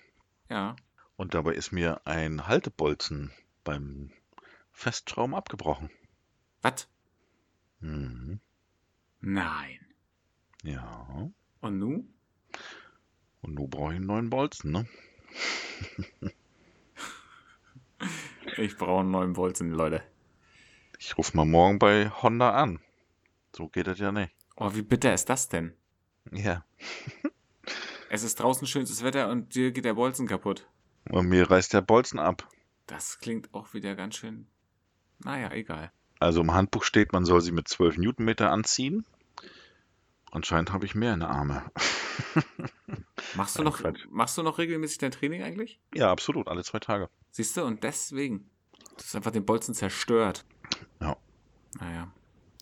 Ja. 0.48 0.76
und 1.16 1.34
dabei 1.34 1.54
ist 1.54 1.72
mir 1.72 2.00
ein 2.06 2.46
Haltebolzen 2.46 3.32
beim 3.64 4.12
Festschrauben 4.72 5.34
abgebrochen. 5.34 5.90
Was? 6.62 6.88
Mhm. 7.80 8.40
Nein. 9.20 9.80
Ja. 10.62 11.30
Und 11.60 11.78
nu? 11.78 12.06
Und 13.42 13.54
nun 13.54 13.70
brauche 13.70 13.92
ich 13.92 13.96
einen 13.96 14.06
neuen 14.06 14.30
Bolzen, 14.30 14.72
ne? 14.72 14.86
Ich 18.58 18.76
brauche 18.78 19.00
einen 19.00 19.10
neuen 19.10 19.32
Bolzen, 19.34 19.70
Leute. 19.70 20.02
Ich 20.98 21.16
rufe 21.18 21.36
mal 21.36 21.44
morgen 21.44 21.78
bei 21.78 22.08
Honda 22.10 22.52
an. 22.54 22.80
So 23.54 23.68
geht 23.68 23.86
das 23.86 23.98
ja 23.98 24.12
nicht. 24.12 24.34
Oh, 24.56 24.74
wie 24.74 24.82
bitter 24.82 25.12
ist 25.12 25.28
das 25.28 25.48
denn? 25.48 25.74
Ja. 26.32 26.64
Es 28.08 28.22
ist 28.22 28.40
draußen 28.40 28.66
schönstes 28.66 29.02
Wetter 29.02 29.28
und 29.30 29.54
dir 29.54 29.72
geht 29.72 29.84
der 29.84 29.94
Bolzen 29.94 30.26
kaputt. 30.26 30.68
Und 31.10 31.28
mir 31.28 31.50
reißt 31.50 31.72
der 31.72 31.82
Bolzen 31.82 32.18
ab. 32.18 32.48
Das 32.86 33.18
klingt 33.18 33.52
auch 33.52 33.74
wieder 33.74 33.94
ganz 33.96 34.16
schön. 34.16 34.46
Naja, 35.18 35.52
egal. 35.52 35.90
Also 36.18 36.40
im 36.40 36.52
Handbuch 36.54 36.84
steht, 36.84 37.12
man 37.12 37.24
soll 37.24 37.40
sie 37.40 37.52
mit 37.52 37.68
12 37.68 37.98
Newtonmeter 37.98 38.50
anziehen. 38.50 39.04
Anscheinend 40.30 40.72
habe 40.72 40.84
ich 40.84 40.94
mehr 40.94 41.14
in 41.14 41.20
der 41.20 41.30
Arme. 41.30 41.70
Machst 43.34 43.58
du 43.58 43.62
noch, 43.62 43.80
machst 44.10 44.38
du 44.38 44.42
noch 44.42 44.58
regelmäßig 44.58 44.98
dein 44.98 45.10
Training 45.10 45.42
eigentlich? 45.42 45.78
Ja, 45.94 46.10
absolut, 46.10 46.48
alle 46.48 46.64
zwei 46.64 46.78
Tage. 46.78 47.10
Siehst 47.30 47.56
du, 47.56 47.64
und 47.64 47.82
deswegen. 47.82 48.48
Das 48.96 49.06
ist 49.06 49.16
einfach 49.16 49.30
den 49.30 49.44
Bolzen 49.44 49.74
zerstört. 49.74 50.46
Ja. 51.00 51.16
Naja. 51.78 52.10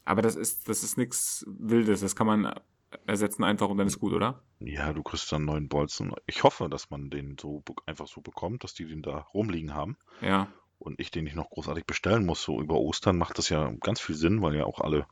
Aber 0.05 0.23
das 0.23 0.35
ist, 0.35 0.69
das 0.69 0.83
ist 0.83 0.99
nichts 0.99 1.45
Wildes. 1.47 2.01
Das 2.01 2.17
kann 2.17 2.27
man 2.27 2.61
ersetzen 3.07 3.45
einfach 3.45 3.69
und 3.69 3.79
dann 3.79 3.87
ist 3.87 3.99
gut, 4.01 4.13
oder? 4.13 4.43
Ja, 4.61 4.93
du 4.93 5.03
kriegst 5.03 5.31
dann 5.33 5.45
neuen 5.45 5.69
Bolzen. 5.69 6.13
Ich 6.27 6.43
hoffe, 6.43 6.69
dass 6.69 6.91
man 6.91 7.11
den 7.11 7.37
so 7.41 7.63
einfach 7.87 8.07
so 8.07 8.21
bekommt, 8.21 8.65
dass 8.65 8.75
die 8.75 8.87
den 8.87 9.03
da 9.03 9.19
rumliegen 9.35 9.75
haben 9.75 9.97
Ja. 10.21 10.49
und 10.79 11.01
ich 11.01 11.11
den 11.11 11.25
nicht 11.25 11.37
noch 11.37 11.51
großartig 11.51 11.85
bestellen 11.87 12.25
muss. 12.27 12.43
So 12.43 12.61
über 12.61 12.77
Ostern 12.77 13.17
macht 13.19 13.39
das 13.39 13.49
ja 13.49 13.71
ganz 13.81 14.01
viel 14.01 14.15
Sinn, 14.17 14.43
weil 14.43 14.55
ja 14.57 14.65
auch 14.65 14.81
alle, 14.81 15.07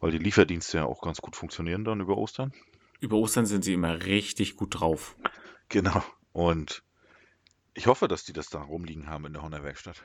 weil 0.00 0.10
die 0.10 0.18
Lieferdienste 0.18 0.78
ja 0.78 0.84
auch 0.86 1.02
ganz 1.02 1.20
gut 1.20 1.36
funktionieren 1.36 1.84
dann 1.84 2.00
über 2.00 2.16
Ostern. 2.18 2.52
Über 3.00 3.16
Ostern 3.16 3.46
sind 3.46 3.64
sie 3.64 3.74
immer 3.74 4.04
richtig 4.04 4.56
gut 4.56 4.80
drauf. 4.80 5.16
Genau. 5.68 6.02
Und 6.32 6.82
ich 7.74 7.86
hoffe, 7.86 8.08
dass 8.08 8.24
die 8.24 8.32
das 8.32 8.48
da 8.48 8.60
rumliegen 8.62 9.06
haben 9.08 9.26
in 9.26 9.32
der 9.34 9.42
Honda-Werkstatt. 9.42 10.02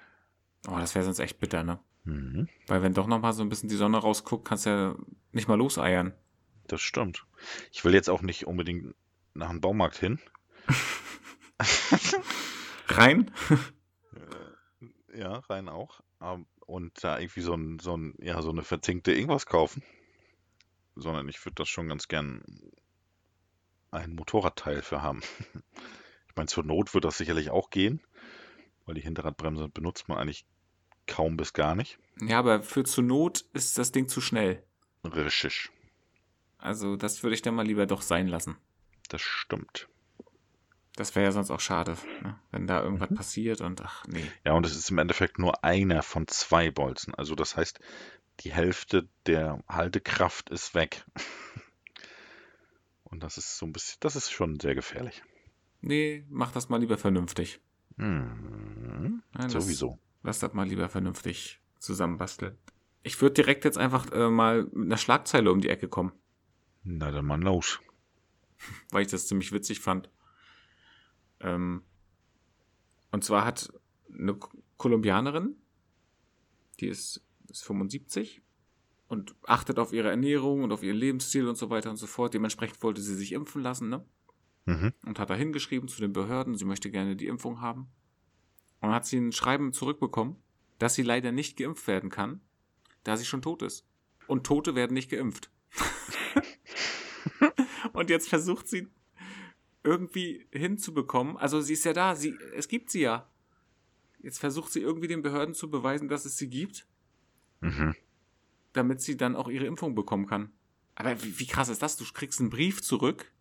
Oh, 0.68 0.78
das 0.78 0.94
wäre 0.96 1.04
sonst 1.06 1.20
echt 1.20 1.40
bitter, 1.40 1.64
ne? 1.64 1.80
Mhm, 2.06 2.50
Weil 2.68 2.84
wenn 2.84 2.94
doch 2.94 3.08
nochmal 3.08 3.32
so 3.34 3.42
ein 3.44 3.50
bisschen 3.50 3.70
die 3.70 3.76
Sonne 3.76 3.98
rausguckt, 3.98 4.46
kannst 4.46 4.66
du 4.66 4.70
ja 4.70 4.96
nicht 5.32 5.48
mal 5.48 5.58
loseiern. 5.58 6.14
Das 6.68 6.82
stimmt. 6.82 7.26
Ich 7.72 7.84
will 7.84 7.94
jetzt 7.94 8.10
auch 8.10 8.22
nicht 8.22 8.48
unbedingt 8.48 8.96
nach 9.34 9.50
dem 9.50 9.62
Baumarkt 9.62 9.98
hin. 9.98 10.20
Rein? 12.88 13.32
Äh, 15.12 15.20
Ja, 15.20 15.40
rein 15.50 15.70
auch. 15.70 16.02
Und 16.66 17.04
da 17.04 17.20
irgendwie 17.20 17.42
so, 17.42 17.54
ein, 17.54 17.80
so, 17.80 17.96
ein, 17.98 18.16
ja, 18.20 18.42
so 18.42 18.50
eine 18.50 18.64
verzinkte 18.64 19.14
irgendwas 19.14 19.46
kaufen. 19.46 19.84
Sondern 20.96 21.28
ich 21.30 21.44
würde 21.46 21.56
das 21.56 21.70
schon 21.70 21.88
ganz 21.88 22.08
gern 22.08 22.44
ein 23.92 24.16
Motorradteil 24.16 24.82
für 24.82 25.02
haben. 25.02 25.22
Ich 26.30 26.36
meine, 26.36 26.48
zur 26.48 26.64
Not 26.64 26.96
wird 26.96 27.06
das 27.06 27.20
sicherlich 27.20 27.52
auch 27.52 27.70
gehen, 27.70 28.02
weil 28.86 28.96
die 28.96 29.02
Hinterradbremse 29.02 29.70
benutzt 29.70 30.10
man 30.10 30.18
eigentlich 30.18 30.48
kaum 31.06 31.38
bis 31.38 31.54
gar 31.54 31.76
nicht. 31.76 32.00
Ja, 32.20 32.40
aber 32.40 32.64
für 32.64 32.84
zur 32.86 33.04
Not 33.04 33.46
ist 33.54 33.78
das 33.78 33.92
Ding 33.92 34.08
zu 34.08 34.20
schnell. 34.20 34.64
Richtig, 35.04 35.70
Also, 36.64 36.96
das 36.96 37.22
würde 37.24 37.36
ich 37.36 37.42
dann 37.42 37.56
mal 37.56 37.66
lieber 37.68 37.86
doch 37.86 38.02
sein 38.02 38.28
lassen. 38.28 38.56
das 39.10 39.22
stimmt. 39.22 39.90
Das 40.96 41.14
wäre 41.16 41.26
ja 41.26 41.32
sonst 41.32 41.52
auch 41.52 41.60
schade, 41.60 41.98
ne? 42.22 42.40
wenn 42.52 42.68
da 42.68 42.82
irgendwas 42.84 43.10
Mhm. 43.10 43.16
passiert 43.16 43.62
und 43.62 43.82
ach 43.82 44.06
nee. 44.08 44.26
Ja, 44.46 44.54
und 44.54 44.66
es 44.66 44.76
ist 44.76 44.90
im 44.92 44.98
Endeffekt 45.00 45.40
nur 45.40 45.64
einer 45.64 46.04
von 46.04 46.28
zwei 46.28 46.70
Bolzen. 46.72 47.14
Also 47.16 47.34
das 47.36 47.58
heißt, 47.58 47.80
die 48.42 48.54
Hälfte 48.54 49.10
der 49.26 49.64
Haltekraft 49.68 50.50
ist 50.52 50.74
weg. 50.74 51.04
Und 53.04 53.22
das 53.24 53.38
ist 53.38 53.58
so 53.58 53.66
ein 53.66 53.74
bisschen, 53.74 53.98
das 54.00 54.16
ist 54.16 54.32
schon 54.32 54.60
sehr 54.60 54.74
gefährlich. 54.76 55.22
Nee, 55.82 56.26
mach 56.30 56.52
das 56.52 56.70
mal 56.70 56.80
lieber 56.80 56.98
vernünftig. 56.98 57.60
Hm, 57.98 59.22
Nein, 59.34 59.50
lass- 59.52 59.52
sowieso. 59.52 60.00
Lass 60.24 60.40
das 60.40 60.54
mal 60.54 60.68
lieber 60.68 60.90
vernünftig 60.90 61.60
zusammenbastelt. 61.80 62.58
Ich 63.04 63.22
würde 63.22 63.34
direkt 63.34 63.66
jetzt 63.66 63.78
einfach 63.78 64.10
äh, 64.14 64.30
mal 64.30 64.64
mit 64.72 64.86
einer 64.88 64.98
Schlagzeile 64.98 65.52
um 65.52 65.60
die 65.62 65.70
Ecke 65.70 65.90
kommen. 65.90 66.14
Na 66.84 67.12
dann 67.12 67.26
mal 67.26 67.42
los. 67.42 67.80
Weil 68.92 69.04
ich 69.04 69.12
das 69.12 69.28
ziemlich 69.28 69.52
witzig 69.52 69.80
fand. 69.80 70.10
Ähm, 71.40 71.84
und 73.12 73.24
zwar 73.24 73.46
hat 73.46 73.72
eine 74.12 74.38
Kolumbianerin, 74.78 75.56
die 76.80 76.88
ist, 76.88 77.24
ist 77.50 77.64
75 77.64 78.42
und 79.08 79.36
achtet 79.44 79.80
auf 79.80 79.94
ihre 79.94 80.10
Ernährung 80.10 80.64
und 80.64 80.72
auf 80.72 80.84
ihren 80.84 80.98
Lebensstil 80.98 81.48
und 81.48 81.58
so 81.58 81.70
weiter 81.70 81.90
und 81.90 81.98
so 81.98 82.08
fort. 82.08 82.34
Dementsprechend 82.34 82.82
wollte 82.82 83.02
sie 83.02 83.16
sich 83.16 83.32
impfen 83.34 83.62
lassen, 83.62 83.90
ne? 83.90 84.06
Mhm. 84.66 84.94
Und 85.06 85.20
hat 85.20 85.30
da 85.30 85.36
hingeschrieben 85.36 85.88
zu 85.88 86.00
den 86.02 86.14
Behörden, 86.14 86.56
sie 86.56 86.66
möchte 86.66 86.90
gerne 86.90 87.16
die 87.16 87.28
Impfung 87.28 87.62
haben. 87.62 87.88
Und 88.80 88.92
hat 88.92 89.06
sie 89.06 89.18
ein 89.18 89.32
Schreiben 89.32 89.74
zurückbekommen, 89.74 90.38
dass 90.80 90.96
sie 90.96 91.04
leider 91.04 91.32
nicht 91.32 91.58
geimpft 91.58 91.88
werden 91.88 92.10
kann, 92.10 92.42
da 93.04 93.18
sie 93.18 93.26
schon 93.26 93.42
tot 93.42 93.62
ist. 93.62 93.86
Und 94.28 94.46
Tote 94.46 94.76
werden 94.76 94.94
nicht 94.94 95.12
geimpft. 95.12 95.52
und 97.94 98.10
jetzt 98.10 98.30
versucht 98.30 98.68
sie 98.68 98.88
irgendwie 99.84 100.46
hinzubekommen. 100.52 101.38
Also 101.38 101.62
sie 101.62 101.74
ist 101.74 101.86
ja 101.86 101.94
da, 101.94 102.16
sie, 102.16 102.38
es 102.56 102.68
gibt 102.68 102.90
sie 102.90 103.02
ja. 103.02 103.30
Jetzt 104.22 104.40
versucht 104.40 104.72
sie 104.72 104.80
irgendwie 104.80 105.08
den 105.08 105.22
Behörden 105.22 105.54
zu 105.54 105.70
beweisen, 105.70 106.08
dass 106.08 106.26
es 106.26 106.38
sie 106.38 106.50
gibt, 106.50 106.88
Mhm. 107.62 107.96
damit 108.74 109.02
sie 109.02 109.16
dann 109.18 109.36
auch 109.36 109.48
ihre 109.48 109.66
Impfung 109.66 109.96
bekommen 109.96 110.26
kann. 110.28 110.52
Aber 110.96 111.22
wie, 111.24 111.40
wie 111.40 111.48
krass 111.48 111.70
ist 111.70 111.82
das? 111.82 111.98
Du 111.98 112.06
kriegst 112.14 112.40
einen 112.40 112.50
Brief 112.50 112.82
zurück, 112.82 113.32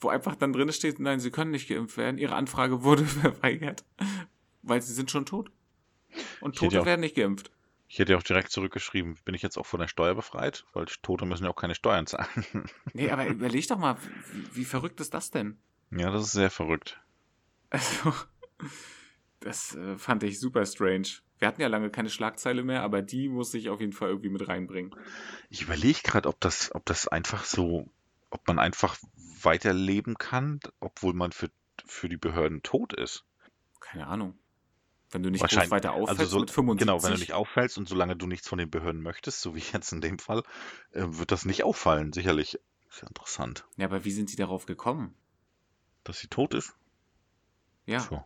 wo 0.00 0.08
einfach 0.08 0.36
dann 0.36 0.52
drin 0.52 0.72
steht, 0.72 0.98
nein, 1.00 1.20
sie 1.20 1.30
können 1.30 1.50
nicht 1.50 1.68
geimpft 1.68 1.96
werden. 1.96 2.18
Ihre 2.18 2.34
Anfrage 2.34 2.82
wurde 2.82 3.04
verweigert, 3.04 3.84
weil 4.62 4.80
sie 4.82 4.92
sind 4.92 5.10
schon 5.10 5.26
tot. 5.26 5.50
Und 6.40 6.56
Tote 6.56 6.84
werden 6.84 7.00
nicht 7.00 7.16
geimpft. 7.16 7.50
Ich 7.94 8.00
hätte 8.00 8.10
ja 8.10 8.18
auch 8.18 8.24
direkt 8.24 8.50
zurückgeschrieben, 8.50 9.14
bin 9.24 9.36
ich 9.36 9.42
jetzt 9.42 9.56
auch 9.56 9.66
von 9.66 9.78
der 9.78 9.86
Steuer 9.86 10.16
befreit? 10.16 10.64
Weil 10.72 10.86
Tote 10.86 11.26
müssen 11.26 11.44
ja 11.44 11.50
auch 11.50 11.54
keine 11.54 11.76
Steuern 11.76 12.08
zahlen. 12.08 12.44
Nee, 12.92 13.08
aber 13.12 13.24
überleg 13.24 13.68
doch 13.68 13.78
mal, 13.78 13.96
wie, 14.32 14.56
wie 14.56 14.64
verrückt 14.64 15.00
ist 15.00 15.14
das 15.14 15.30
denn? 15.30 15.58
ja, 15.92 16.10
das 16.10 16.24
ist 16.24 16.32
sehr 16.32 16.50
verrückt. 16.50 17.00
Also, 17.70 18.12
das 19.38 19.76
äh, 19.76 19.96
fand 19.96 20.24
ich 20.24 20.40
super 20.40 20.66
strange. 20.66 21.06
Wir 21.38 21.46
hatten 21.46 21.60
ja 21.60 21.68
lange 21.68 21.88
keine 21.88 22.10
Schlagzeile 22.10 22.64
mehr, 22.64 22.82
aber 22.82 23.00
die 23.00 23.28
muss 23.28 23.54
ich 23.54 23.68
auf 23.68 23.78
jeden 23.78 23.92
Fall 23.92 24.08
irgendwie 24.08 24.30
mit 24.30 24.48
reinbringen. 24.48 24.92
Ich 25.48 25.62
überlege 25.62 26.00
gerade, 26.02 26.28
ob 26.28 26.40
das, 26.40 26.74
ob 26.74 26.84
das 26.86 27.06
einfach 27.06 27.44
so, 27.44 27.88
ob 28.30 28.44
man 28.48 28.58
einfach 28.58 28.96
weiterleben 29.40 30.18
kann, 30.18 30.58
obwohl 30.80 31.14
man 31.14 31.30
für, 31.30 31.48
für 31.86 32.08
die 32.08 32.16
Behörden 32.16 32.64
tot 32.64 32.92
ist. 32.92 33.24
Keine 33.78 34.08
Ahnung. 34.08 34.36
Wenn 35.14 35.22
du 35.22 35.30
nicht 35.30 35.40
Wahrscheinlich. 35.42 35.70
weiter 35.70 35.92
auffällst 35.92 36.20
Also 36.20 36.26
so, 36.26 36.40
mit 36.40 36.50
75. 36.50 36.86
genau, 36.86 37.02
wenn 37.04 37.12
du 37.12 37.18
nicht 37.20 37.32
auffällst 37.34 37.78
und 37.78 37.88
solange 37.88 38.16
du 38.16 38.26
nichts 38.26 38.48
von 38.48 38.58
den 38.58 38.68
Behörden 38.68 39.00
möchtest, 39.00 39.40
so 39.40 39.54
wie 39.54 39.62
jetzt 39.72 39.92
in 39.92 40.00
dem 40.00 40.18
Fall, 40.18 40.42
äh, 40.90 41.04
wird 41.06 41.30
das 41.30 41.44
nicht 41.44 41.62
auffallen, 41.62 42.12
sicherlich. 42.12 42.58
Ist 42.90 43.00
ja 43.02 43.08
interessant, 43.08 43.64
Ja, 43.76 43.86
aber 43.86 44.04
wie 44.04 44.10
sind 44.10 44.30
die 44.32 44.36
darauf 44.36 44.66
gekommen? 44.66 45.14
dass 46.02 46.18
sie 46.18 46.28
tot 46.28 46.52
ist. 46.52 46.74
Ja, 47.86 48.00
So. 48.00 48.22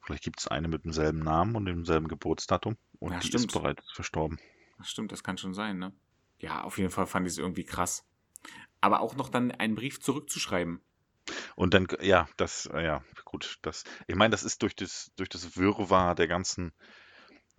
Vielleicht 0.00 0.24
gibt 0.24 0.40
es 0.40 0.48
eine 0.48 0.66
mit 0.66 0.84
demselben 0.84 1.20
Namen 1.20 1.54
und 1.54 1.66
demselben 1.66 2.08
Geburtsdatum 2.08 2.76
und 2.98 3.12
Ja, 3.12 3.18
die 3.20 3.28
stimmt. 3.28 3.44
ist 3.44 3.52
bereits 3.52 3.92
verstorben. 3.92 4.40
das 4.78 4.88
stimmt, 4.90 5.12
das 5.12 5.22
kann 5.22 5.38
schon 5.38 5.54
sein, 5.54 5.78
ne? 5.78 5.92
Ja, 6.40 6.64
auf 6.64 6.78
jeden 6.78 6.90
Fall 6.90 7.06
fand 7.06 7.26
ich 7.26 7.34
es 7.34 7.38
irgendwie 7.38 7.64
krass. 7.64 8.04
Aber 8.80 9.00
auch 9.00 9.14
noch 9.14 9.28
dann 9.28 9.52
einen 9.52 9.76
Brief 9.76 10.00
zurückzuschreiben. 10.00 10.80
Und 11.56 11.74
dann, 11.74 11.86
ja, 12.00 12.28
das, 12.36 12.66
äh, 12.72 12.84
ja, 12.84 13.04
gut, 13.24 13.58
das, 13.62 13.84
ich 14.06 14.14
meine, 14.16 14.30
das 14.32 14.42
ist 14.42 14.62
durch 14.62 14.74
das, 14.74 15.10
durch 15.16 15.28
das 15.28 15.56
Wirrwarr 15.56 16.14
der 16.14 16.28
ganzen 16.28 16.72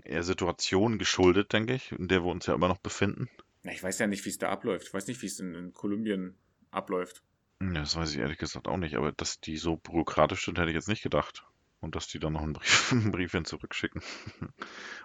äh, 0.04 0.22
Situation 0.24 0.98
geschuldet, 1.00 1.54
denke 1.54 1.74
ich, 1.76 1.92
in 1.92 2.08
der 2.08 2.24
wir 2.24 2.32
uns 2.32 2.46
ja 2.48 2.54
immer 2.56 2.68
noch 2.68 2.80
befinden. 2.80 3.30
Ich 3.64 3.82
weiß 3.84 4.00
ja 4.00 4.08
nicht, 4.08 4.26
wie 4.26 4.30
es 4.30 4.38
da 4.38 4.50
abläuft. 4.50 4.88
Ich 4.88 4.94
weiß 4.94 5.08
nicht, 5.08 5.22
wie 5.22 5.28
es 5.28 5.40
in, 5.40 5.56
in 5.56 5.74
Kolumbien 5.74 6.36
abläuft. 6.72 7.24
Ja, 7.62 7.72
das 7.74 7.96
weiß 7.96 8.12
ich 8.12 8.18
ehrlich 8.20 8.38
gesagt 8.38 8.68
auch 8.68 8.78
nicht, 8.78 8.96
aber 8.96 9.12
dass 9.14 9.40
die 9.40 9.56
so 9.58 9.78
bürokratisch 9.78 10.44
sind, 10.46 10.58
hätte 10.60 10.70
ich 10.70 10.76
jetzt 10.76 10.90
nicht 10.90 11.04
gedacht. 11.04 11.46
Und 11.80 11.96
dass 11.96 12.08
die 12.08 12.20
dann 12.20 12.34
noch 12.34 12.42
einen 12.42 12.54
Brief, 12.54 12.92
einen 12.92 13.12
Briefchen 13.12 13.46
zurückschicken. 13.46 14.02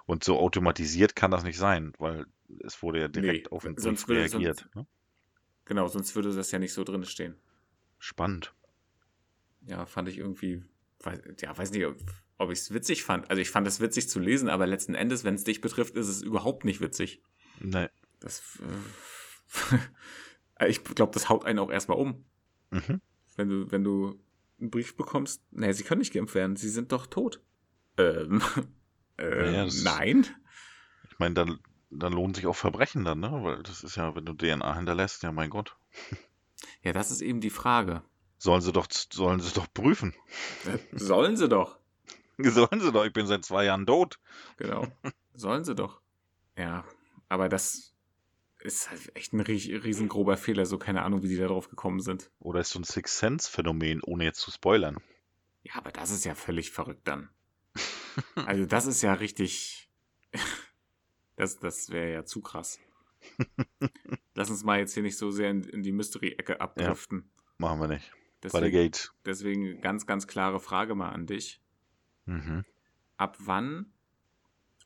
Und 0.06 0.24
so 0.24 0.38
automatisiert 0.38 1.14
kann 1.16 1.30
das 1.30 1.44
nicht 1.44 1.58
sein, 1.58 1.92
weil 1.98 2.24
es 2.64 2.82
wurde 2.82 3.00
ja 3.00 3.08
direkt 3.08 3.46
Nee, 3.46 3.50
auf 3.56 3.62
den 3.64 3.74
Brief 3.74 4.08
reagiert. 4.08 4.58
sonst- 4.60 4.74
ne? 4.76 4.86
Genau, 5.64 5.86
sonst 5.88 6.14
würde 6.16 6.34
das 6.34 6.50
ja 6.50 6.58
nicht 6.58 6.72
so 6.72 6.82
drin 6.82 7.04
stehen. 7.04 7.36
Spannend. 7.98 8.54
Ja, 9.68 9.86
fand 9.86 10.08
ich 10.08 10.18
irgendwie, 10.18 10.62
weiß, 11.00 11.20
ja, 11.40 11.56
weiß 11.56 11.70
nicht, 11.72 11.86
ob, 12.38 12.50
ich 12.50 12.58
es 12.58 12.72
witzig 12.72 13.04
fand. 13.04 13.30
Also 13.30 13.40
ich 13.42 13.50
fand 13.50 13.66
es 13.66 13.80
witzig 13.80 14.08
zu 14.08 14.18
lesen, 14.18 14.48
aber 14.48 14.66
letzten 14.66 14.94
Endes, 14.94 15.24
wenn 15.24 15.34
es 15.34 15.44
dich 15.44 15.60
betrifft, 15.60 15.94
ist 15.94 16.08
es 16.08 16.22
überhaupt 16.22 16.64
nicht 16.64 16.80
witzig. 16.80 17.22
Nee. 17.60 17.88
Das, 18.20 18.58
äh, 20.58 20.68
ich 20.68 20.82
glaube, 20.82 21.12
das 21.12 21.28
haut 21.28 21.44
einen 21.44 21.58
auch 21.58 21.70
erstmal 21.70 21.98
um. 21.98 22.24
Mhm. 22.70 23.00
Wenn 23.36 23.48
du, 23.48 23.70
wenn 23.70 23.84
du 23.84 24.18
einen 24.58 24.70
Brief 24.70 24.96
bekommst, 24.96 25.42
naja, 25.50 25.72
sie 25.72 25.84
können 25.84 26.00
nicht 26.00 26.12
geimpft 26.12 26.34
werden, 26.34 26.56
sie 26.56 26.70
sind 26.70 26.92
doch 26.92 27.06
tot. 27.06 27.42
Ähm, 27.98 28.42
äh, 29.18 29.54
Ja, 29.54 29.68
nein? 29.84 30.26
Ich 31.10 31.18
meine, 31.18 31.34
dann, 31.34 31.58
dann 31.90 32.12
lohnen 32.14 32.34
sich 32.34 32.46
auch 32.46 32.56
Verbrechen 32.56 33.04
dann, 33.04 33.20
ne? 33.20 33.30
Weil 33.30 33.62
das 33.62 33.84
ist 33.84 33.96
ja, 33.96 34.14
wenn 34.14 34.24
du 34.24 34.32
DNA 34.32 34.74
hinterlässt, 34.74 35.22
ja 35.22 35.32
mein 35.32 35.50
Gott. 35.50 35.76
Ja, 36.82 36.92
das 36.92 37.12
ist 37.12 37.20
eben 37.20 37.40
die 37.40 37.50
Frage. 37.50 38.02
Sollen 38.38 38.60
sie 38.60 38.72
doch, 38.72 38.86
sollen 38.90 39.40
sie 39.40 39.52
doch 39.52 39.66
prüfen. 39.72 40.14
Äh, 40.66 40.78
Sollen 40.92 41.36
sie 41.36 41.48
doch. 41.48 41.78
Sollen 42.38 42.80
sie 42.80 42.92
doch, 42.92 43.04
ich 43.04 43.12
bin 43.12 43.26
seit 43.26 43.44
zwei 43.44 43.64
Jahren 43.64 43.84
tot. 43.86 44.18
Genau. 44.56 44.86
Sollen 45.34 45.64
sie 45.64 45.74
doch. 45.74 46.00
Ja, 46.56 46.84
aber 47.28 47.48
das 47.48 47.92
ist 48.60 48.90
halt 48.90 49.14
echt 49.16 49.32
ein 49.32 49.40
rie- 49.40 49.74
riesengrober 49.74 50.36
Fehler, 50.36 50.66
so 50.66 50.78
keine 50.78 51.02
Ahnung, 51.02 51.22
wie 51.22 51.28
die 51.28 51.36
da 51.36 51.46
drauf 51.48 51.68
gekommen 51.68 52.00
sind. 52.00 52.30
Oder 52.40 52.60
ist 52.60 52.70
so 52.70 52.78
ein 52.78 52.84
Sixth 52.84 53.18
Sense-Phänomen, 53.18 54.02
ohne 54.04 54.24
jetzt 54.24 54.40
zu 54.40 54.50
spoilern. 54.50 54.98
Ja, 55.62 55.74
aber 55.76 55.90
das 55.92 56.10
ist 56.10 56.24
ja 56.24 56.34
völlig 56.34 56.70
verrückt 56.70 57.06
dann. 57.06 57.28
Also 58.46 58.66
das 58.66 58.86
ist 58.86 59.02
ja 59.02 59.12
richtig. 59.14 59.88
Das, 61.36 61.56
das 61.60 61.90
wäre 61.90 62.12
ja 62.12 62.24
zu 62.24 62.40
krass. 62.40 62.80
Lass 64.34 64.50
uns 64.50 64.64
mal 64.64 64.80
jetzt 64.80 64.94
hier 64.94 65.04
nicht 65.04 65.16
so 65.16 65.30
sehr 65.30 65.50
in, 65.50 65.62
in 65.62 65.82
die 65.84 65.92
Mystery-Ecke 65.92 66.60
abdriften. 66.60 67.30
Machen 67.58 67.80
wir 67.80 67.86
nicht. 67.86 68.10
Bei 68.40 68.60
der 68.60 68.60
Deswegen, 68.60 68.72
Gate. 68.72 69.12
deswegen 69.24 69.80
ganz, 69.80 70.06
ganz 70.06 70.26
klare 70.26 70.60
Frage 70.60 70.94
mal 70.94 71.10
an 71.10 71.26
dich. 71.26 71.60
Mhm. 72.24 72.64
Ab 73.16 73.36
wann 73.40 73.92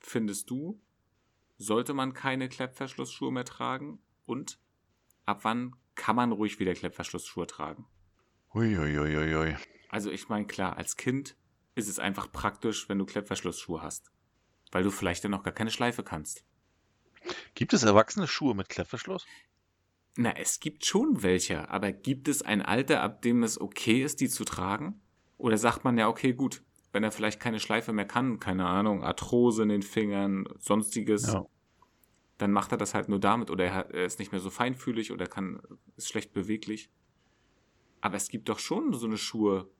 findest 0.01 0.49
du, 0.51 0.81
sollte 1.59 1.93
man 1.93 2.15
keine 2.15 2.49
Klettverschlussschuhe 2.49 3.31
mehr 3.31 3.45
tragen? 3.45 3.99
Und 4.25 4.59
ab 5.27 5.41
wann 5.43 5.77
kann 5.95 6.17
man 6.17 6.33
ruhig 6.33 6.59
wieder 6.59 6.75
Klettverschlussschuhe 6.75 7.47
tragen? 7.47 7.87
Uiuiuiui. 8.55 9.57
Also 9.91 10.11
ich 10.11 10.29
meine, 10.29 10.47
klar, 10.47 10.77
als 10.77 10.97
Kind 10.97 11.37
ist 11.75 11.89
es 11.89 11.99
einfach 11.99 12.33
praktisch, 12.33 12.89
wenn 12.89 12.99
du 12.99 13.05
Klettverschlussschuhe 13.05 13.83
hast. 13.83 14.11
Weil 14.71 14.83
du 14.83 14.91
vielleicht 14.91 15.25
dann 15.25 15.31
noch 15.31 15.43
gar 15.43 15.53
keine 15.53 15.71
Schleife 15.71 16.03
kannst. 16.03 16.45
Gibt 17.55 17.75
es 17.75 17.83
erwachsene 17.83 18.27
Schuhe 18.27 18.55
mit 18.55 18.69
Klettverschluss? 18.69 19.27
Na, 20.17 20.33
es 20.37 20.61
gibt 20.61 20.85
schon 20.85 21.23
welche, 21.23 21.71
aber 21.71 21.91
gibt 21.93 22.29
es 22.29 22.43
ein 22.43 22.61
Alter, 22.61 23.03
ab 23.03 23.23
dem 23.23 23.43
es 23.43 23.61
okay 23.61 24.03
ist, 24.03 24.21
die 24.21 24.29
zu 24.29 24.45
tragen? 24.45 25.01
Oder 25.39 25.57
sagt 25.57 25.85
man 25.85 25.97
ja, 25.97 26.09
okay, 26.09 26.35
gut, 26.35 26.63
wenn 26.93 27.03
er 27.03 27.13
vielleicht 27.13 27.41
keine 27.41 27.59
Schleife 27.61 27.93
mehr 27.93 28.05
kann, 28.05 28.39
keine 28.39 28.67
Ahnung, 28.67 29.03
Arthrose 29.03 29.63
in 29.63 29.71
den 29.71 29.83
Fingern, 29.83 30.45
sonstiges, 30.59 31.33
Ja. 31.33 31.47
dann 32.37 32.53
macht 32.53 32.73
er 32.73 32.79
das 32.79 32.93
halt 32.95 33.09
nur 33.09 33.21
damit 33.21 33.51
oder 33.51 33.65
er, 33.65 33.91
ist 34.05 34.19
nicht 34.19 34.33
mehr 34.33 34.41
so 34.41 34.51
feinfühlig 34.51 35.13
oder 35.13 35.27
kann, 35.27 35.63
ist 35.97 36.09
schlecht 36.09 36.33
beweglich. 36.35 36.91
Aber 38.03 38.17
es 38.17 38.29
gibt 38.29 38.49
doch 38.49 38.59
schon 38.59 38.93
so 38.93 39.07
eine 39.07 39.17
Schuhe, 39.17 39.71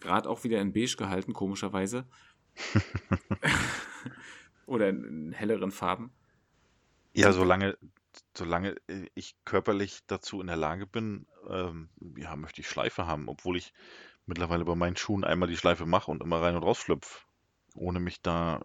gerade 0.00 0.28
auch 0.28 0.42
wieder 0.42 0.60
in 0.60 0.72
beige 0.72 0.96
gehalten, 0.96 1.32
komischerweise. 1.34 2.06
oder 4.66 4.88
in, 4.88 5.04
in 5.04 5.32
helleren 5.32 5.70
Farben. 5.70 6.10
Ja, 7.14 7.32
solange, 7.32 7.76
solange 8.36 8.76
äh, 8.88 9.06
ich 9.14 9.36
körperlich 9.44 10.00
dazu 10.06 10.40
in 10.40 10.46
der 10.46 10.56
Lage 10.56 10.86
bin, 10.86 11.26
ähm, 11.48 11.88
ja, 12.16 12.36
möchte 12.36 12.60
ich 12.60 12.68
Schleife 12.68 13.06
haben, 13.06 13.28
obwohl 13.28 13.56
ich 13.56 13.72
mittlerweile 14.26 14.64
bei 14.64 14.74
meinen 14.74 14.96
Schuhen 14.96 15.24
einmal 15.24 15.48
die 15.48 15.56
Schleife 15.56 15.86
mache 15.86 16.10
und 16.10 16.22
immer 16.22 16.40
rein 16.40 16.56
und 16.56 16.62
raus 16.62 16.78
schlüpf, 16.78 17.26
ohne 17.74 18.00
mich 18.00 18.20
da, 18.22 18.60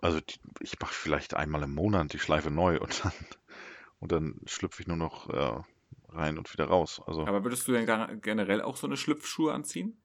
also 0.00 0.20
die, 0.20 0.38
ich 0.60 0.78
mache 0.80 0.94
vielleicht 0.94 1.34
einmal 1.34 1.62
im 1.62 1.74
Monat 1.74 2.12
die 2.12 2.18
Schleife 2.18 2.50
neu 2.50 2.78
und 2.80 3.04
dann, 3.04 3.12
und 4.00 4.12
dann 4.12 4.40
schlüpfe 4.46 4.82
ich 4.82 4.88
nur 4.88 4.96
noch 4.96 5.28
äh, 5.30 5.62
rein 6.08 6.38
und 6.38 6.52
wieder 6.52 6.66
raus. 6.66 7.00
Also 7.06 7.26
Aber 7.26 7.44
würdest 7.44 7.68
du 7.68 7.72
denn 7.72 8.20
generell 8.20 8.62
auch 8.62 8.76
so 8.76 8.86
eine 8.86 8.96
Schlüpfschuhe 8.96 9.52
anziehen? 9.52 10.00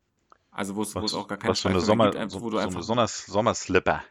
Also 0.52 0.76
wo 0.76 0.82
es 0.82 0.94
wo 0.96 1.00
es 1.00 1.06
was, 1.06 1.14
auch 1.14 1.28
gar 1.28 1.38
keine 1.38 1.52
was 1.52 1.62
so 1.62 1.70
eine 1.70 1.78
Schleife 1.78 1.86
Sommer, 1.86 2.12
gibt, 2.12 2.32
so, 2.32 2.42
wo 2.42 2.50
du 2.50 2.58
so 2.58 2.64
eine 2.68 2.84
Sommers, 2.84 3.26
Sommerslipper. 3.26 4.04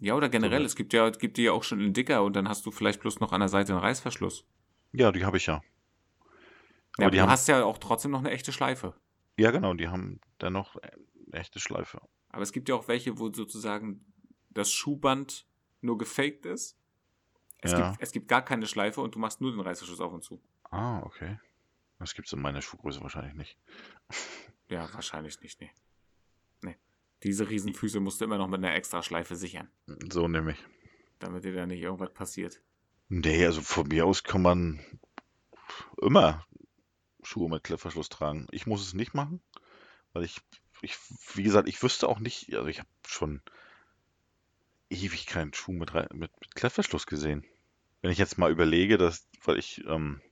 Ja 0.00 0.14
oder 0.14 0.28
generell, 0.28 0.58
eine- 0.58 0.66
es 0.66 0.76
gibt 0.76 0.92
ja 0.92 1.08
gibt 1.10 1.36
die 1.36 1.42
ja 1.44 1.52
auch 1.52 1.62
schon 1.64 1.80
in 1.80 1.92
dicker 1.92 2.22
und 2.22 2.34
dann 2.34 2.48
hast 2.48 2.66
du 2.66 2.70
vielleicht 2.70 3.00
bloß 3.00 3.20
noch 3.20 3.32
an 3.32 3.40
der 3.40 3.48
Seite 3.48 3.72
einen 3.72 3.80
Reißverschluss. 3.82 4.44
Ja, 4.92 5.12
die 5.12 5.24
habe 5.24 5.36
ich 5.36 5.46
ja. 5.46 5.54
Ja, 5.54 5.60
Aber 5.60 7.04
aber 7.04 7.10
die 7.10 7.16
du 7.18 7.22
haben, 7.22 7.30
hast 7.30 7.48
ja 7.48 7.64
auch 7.64 7.78
trotzdem 7.78 8.10
noch 8.10 8.20
eine 8.20 8.30
echte 8.30 8.52
Schleife. 8.52 8.94
ja 9.38 9.50
genau, 9.50 9.74
die 9.74 9.88
haben 9.88 10.20
dennoch 10.40 10.76
eine 10.76 10.92
echte 11.40 11.60
Schleife. 11.60 12.00
Aber 12.30 12.42
es 12.42 12.52
gibt 12.52 12.68
ja 12.68 12.74
auch 12.74 12.88
welche, 12.88 13.18
wo 13.18 13.32
sozusagen 13.32 14.04
das 14.50 14.70
Schuhband 14.72 15.46
nur 15.82 15.98
gefaked 15.98 16.46
ist. 16.46 16.78
Es, 17.60 17.72
Ja. 17.72 17.90
gibt, 17.90 18.02
es 18.02 18.12
gibt 18.12 18.28
gar 18.28 18.42
keine 18.42 18.66
Schleife 18.66 19.00
und 19.00 19.14
du 19.14 19.18
machst 19.18 19.40
nur 19.40 19.50
den 19.50 19.60
Reißverschluss 19.60 20.00
auf 20.00 20.12
und 20.12 20.22
zu. 20.22 20.40
Ah, 20.70 21.00
okay. 21.02 21.38
Das 21.98 22.14
gibt's 22.14 22.32
in 22.32 22.40
meiner 22.40 22.60
Schuhgröße 22.62 23.00
wahrscheinlich 23.02 23.34
nicht. 23.34 23.56
Ja, 24.68 24.92
wahrscheinlich 24.94 25.40
nicht, 25.42 25.60
nee. 25.60 25.70
Diese 27.26 27.48
Riesenfüße 27.48 27.98
musst 27.98 28.20
du 28.20 28.24
immer 28.24 28.38
noch 28.38 28.46
mit 28.46 28.58
einer 28.64 28.74
extra 28.76 29.02
Schleife 29.02 29.34
sichern, 29.34 29.68
So 30.12 30.28
nämlich. 30.28 30.56
damit 31.18 31.42
dir 31.44 31.52
da 31.52 31.66
nicht 31.66 31.80
irgendwas 31.82 32.12
passiert. 32.14 32.60
Nee, 33.08 33.44
also 33.44 33.62
von 33.62 33.88
mir 33.88 34.06
aus 34.06 34.22
kann 34.22 34.42
man 34.42 34.80
immer 36.00 36.46
Schuhe 37.22 37.48
mit 37.50 37.64
Klettverschluss 37.64 38.08
tragen. 38.08 38.46
Ich 38.52 38.66
muss 38.66 38.80
es 38.80 38.94
nicht 38.94 39.12
machen, 39.12 39.40
weil 40.12 40.22
ich, 40.22 40.40
ich 40.82 40.96
wie 41.34 41.42
gesagt, 41.42 41.68
ich 41.68 41.82
wüsste 41.82 42.08
auch 42.08 42.20
nicht, 42.20 42.54
also 42.54 42.68
ich 42.68 42.78
habe 42.78 42.88
schon 43.06 43.42
ewig 44.88 45.26
keinen 45.26 45.52
Schuh 45.52 45.72
mit, 45.72 45.92
mit, 45.94 46.14
mit 46.14 46.54
Klettverschluss 46.54 47.06
gesehen. 47.06 47.44
Wenn 48.02 48.12
ich 48.12 48.18
jetzt 48.18 48.38
mal 48.38 48.52
überlege, 48.52 48.98
dass, 48.98 49.26
weil 49.44 49.58
ich, 49.58 49.84
ähm, 49.86 50.20
ich 50.22 50.25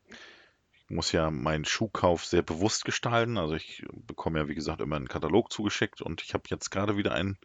muss 0.94 1.12
ja 1.12 1.30
meinen 1.30 1.64
Schuhkauf 1.64 2.24
sehr 2.24 2.42
bewusst 2.42 2.84
gestalten. 2.84 3.36
Also 3.36 3.54
ich 3.54 3.84
bekomme 4.06 4.38
ja, 4.38 4.48
wie 4.48 4.54
gesagt, 4.54 4.80
immer 4.80 4.96
einen 4.96 5.08
Katalog 5.08 5.52
zugeschickt 5.52 6.00
und 6.00 6.22
ich 6.22 6.32
habe 6.34 6.44
jetzt 6.48 6.70
gerade 6.70 6.96
wieder 6.96 7.12
einen 7.12 7.36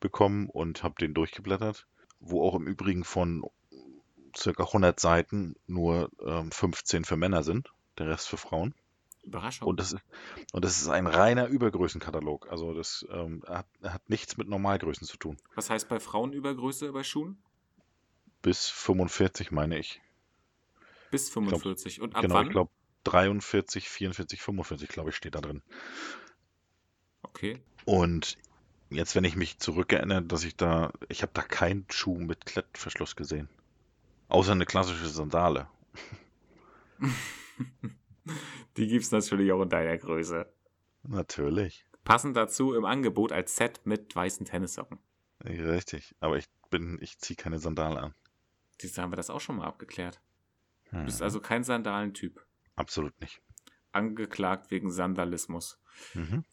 bekommen 0.00 0.50
und 0.50 0.82
habe 0.82 0.96
den 0.98 1.14
durchgeblättert, 1.14 1.86
wo 2.20 2.46
auch 2.46 2.54
im 2.54 2.66
Übrigen 2.66 3.04
von 3.04 3.44
circa 4.36 4.64
100 4.64 4.98
Seiten 4.98 5.54
nur 5.66 6.10
ähm, 6.24 6.50
15 6.50 7.04
für 7.04 7.16
Männer 7.16 7.42
sind, 7.42 7.72
der 7.98 8.08
Rest 8.08 8.28
für 8.28 8.36
Frauen. 8.36 8.74
Überraschung. 9.22 9.68
Und 9.68 9.80
das 9.80 9.92
ist, 9.92 10.02
und 10.52 10.64
das 10.64 10.82
ist 10.82 10.88
ein 10.88 11.06
reiner 11.06 11.46
Übergrößenkatalog. 11.46 12.50
Also 12.50 12.74
das 12.74 13.06
ähm, 13.10 13.42
hat, 13.46 13.66
hat 13.82 14.10
nichts 14.10 14.36
mit 14.36 14.48
Normalgrößen 14.48 15.06
zu 15.06 15.16
tun. 15.16 15.38
Was 15.54 15.70
heißt 15.70 15.88
bei 15.88 15.98
Frauenübergröße 16.00 16.92
bei 16.92 17.04
Schuhen? 17.04 17.38
Bis 18.42 18.68
45 18.68 19.50
meine 19.50 19.78
ich. 19.78 20.02
Bis 21.14 21.30
45. 21.30 22.00
und 22.00 22.16
ab 22.16 22.22
genau, 22.22 22.34
wann? 22.34 22.46
ich 22.46 22.50
glaube 22.50 22.72
43, 23.04 23.88
44, 23.88 24.42
45, 24.42 24.88
glaube 24.88 25.10
ich, 25.10 25.16
steht 25.16 25.36
da 25.36 25.40
drin. 25.40 25.62
Okay. 27.22 27.62
Und 27.84 28.36
jetzt, 28.90 29.14
wenn 29.14 29.22
ich 29.22 29.36
mich 29.36 29.60
zurückerinnere, 29.60 30.22
dass 30.22 30.42
ich 30.42 30.56
da, 30.56 30.92
ich 31.08 31.22
habe 31.22 31.30
da 31.32 31.42
keinen 31.42 31.86
Schuh 31.88 32.18
mit 32.18 32.46
Klettverschluss 32.46 33.14
gesehen. 33.14 33.48
Außer 34.26 34.50
eine 34.50 34.66
klassische 34.66 35.06
Sandale. 35.06 35.68
Die 38.76 38.88
gibt's 38.88 39.12
natürlich 39.12 39.52
auch 39.52 39.62
in 39.62 39.68
deiner 39.68 39.96
Größe. 39.96 40.52
Natürlich. 41.04 41.86
Passend 42.02 42.36
dazu 42.36 42.74
im 42.74 42.84
Angebot 42.84 43.30
als 43.30 43.54
Set 43.54 43.82
mit 43.84 44.16
weißen 44.16 44.46
Tennissocken. 44.46 44.98
Richtig. 45.44 46.16
Aber 46.18 46.38
ich 46.38 46.46
bin, 46.70 46.98
ich 47.00 47.20
ziehe 47.20 47.36
keine 47.36 47.60
Sandalen 47.60 47.98
an. 47.98 48.14
Siehst 48.80 48.98
haben 48.98 49.12
wir 49.12 49.16
das 49.16 49.30
auch 49.30 49.40
schon 49.40 49.58
mal 49.58 49.66
abgeklärt. 49.66 50.20
Du 51.00 51.04
bist 51.04 51.22
also 51.22 51.40
kein 51.40 51.64
Sandalentyp. 51.64 52.44
absolut 52.76 53.18
nicht. 53.20 53.40
Angeklagt 53.92 54.70
wegen 54.70 54.90
Sandalismus. 54.90 55.78
Mhm. 56.14 56.44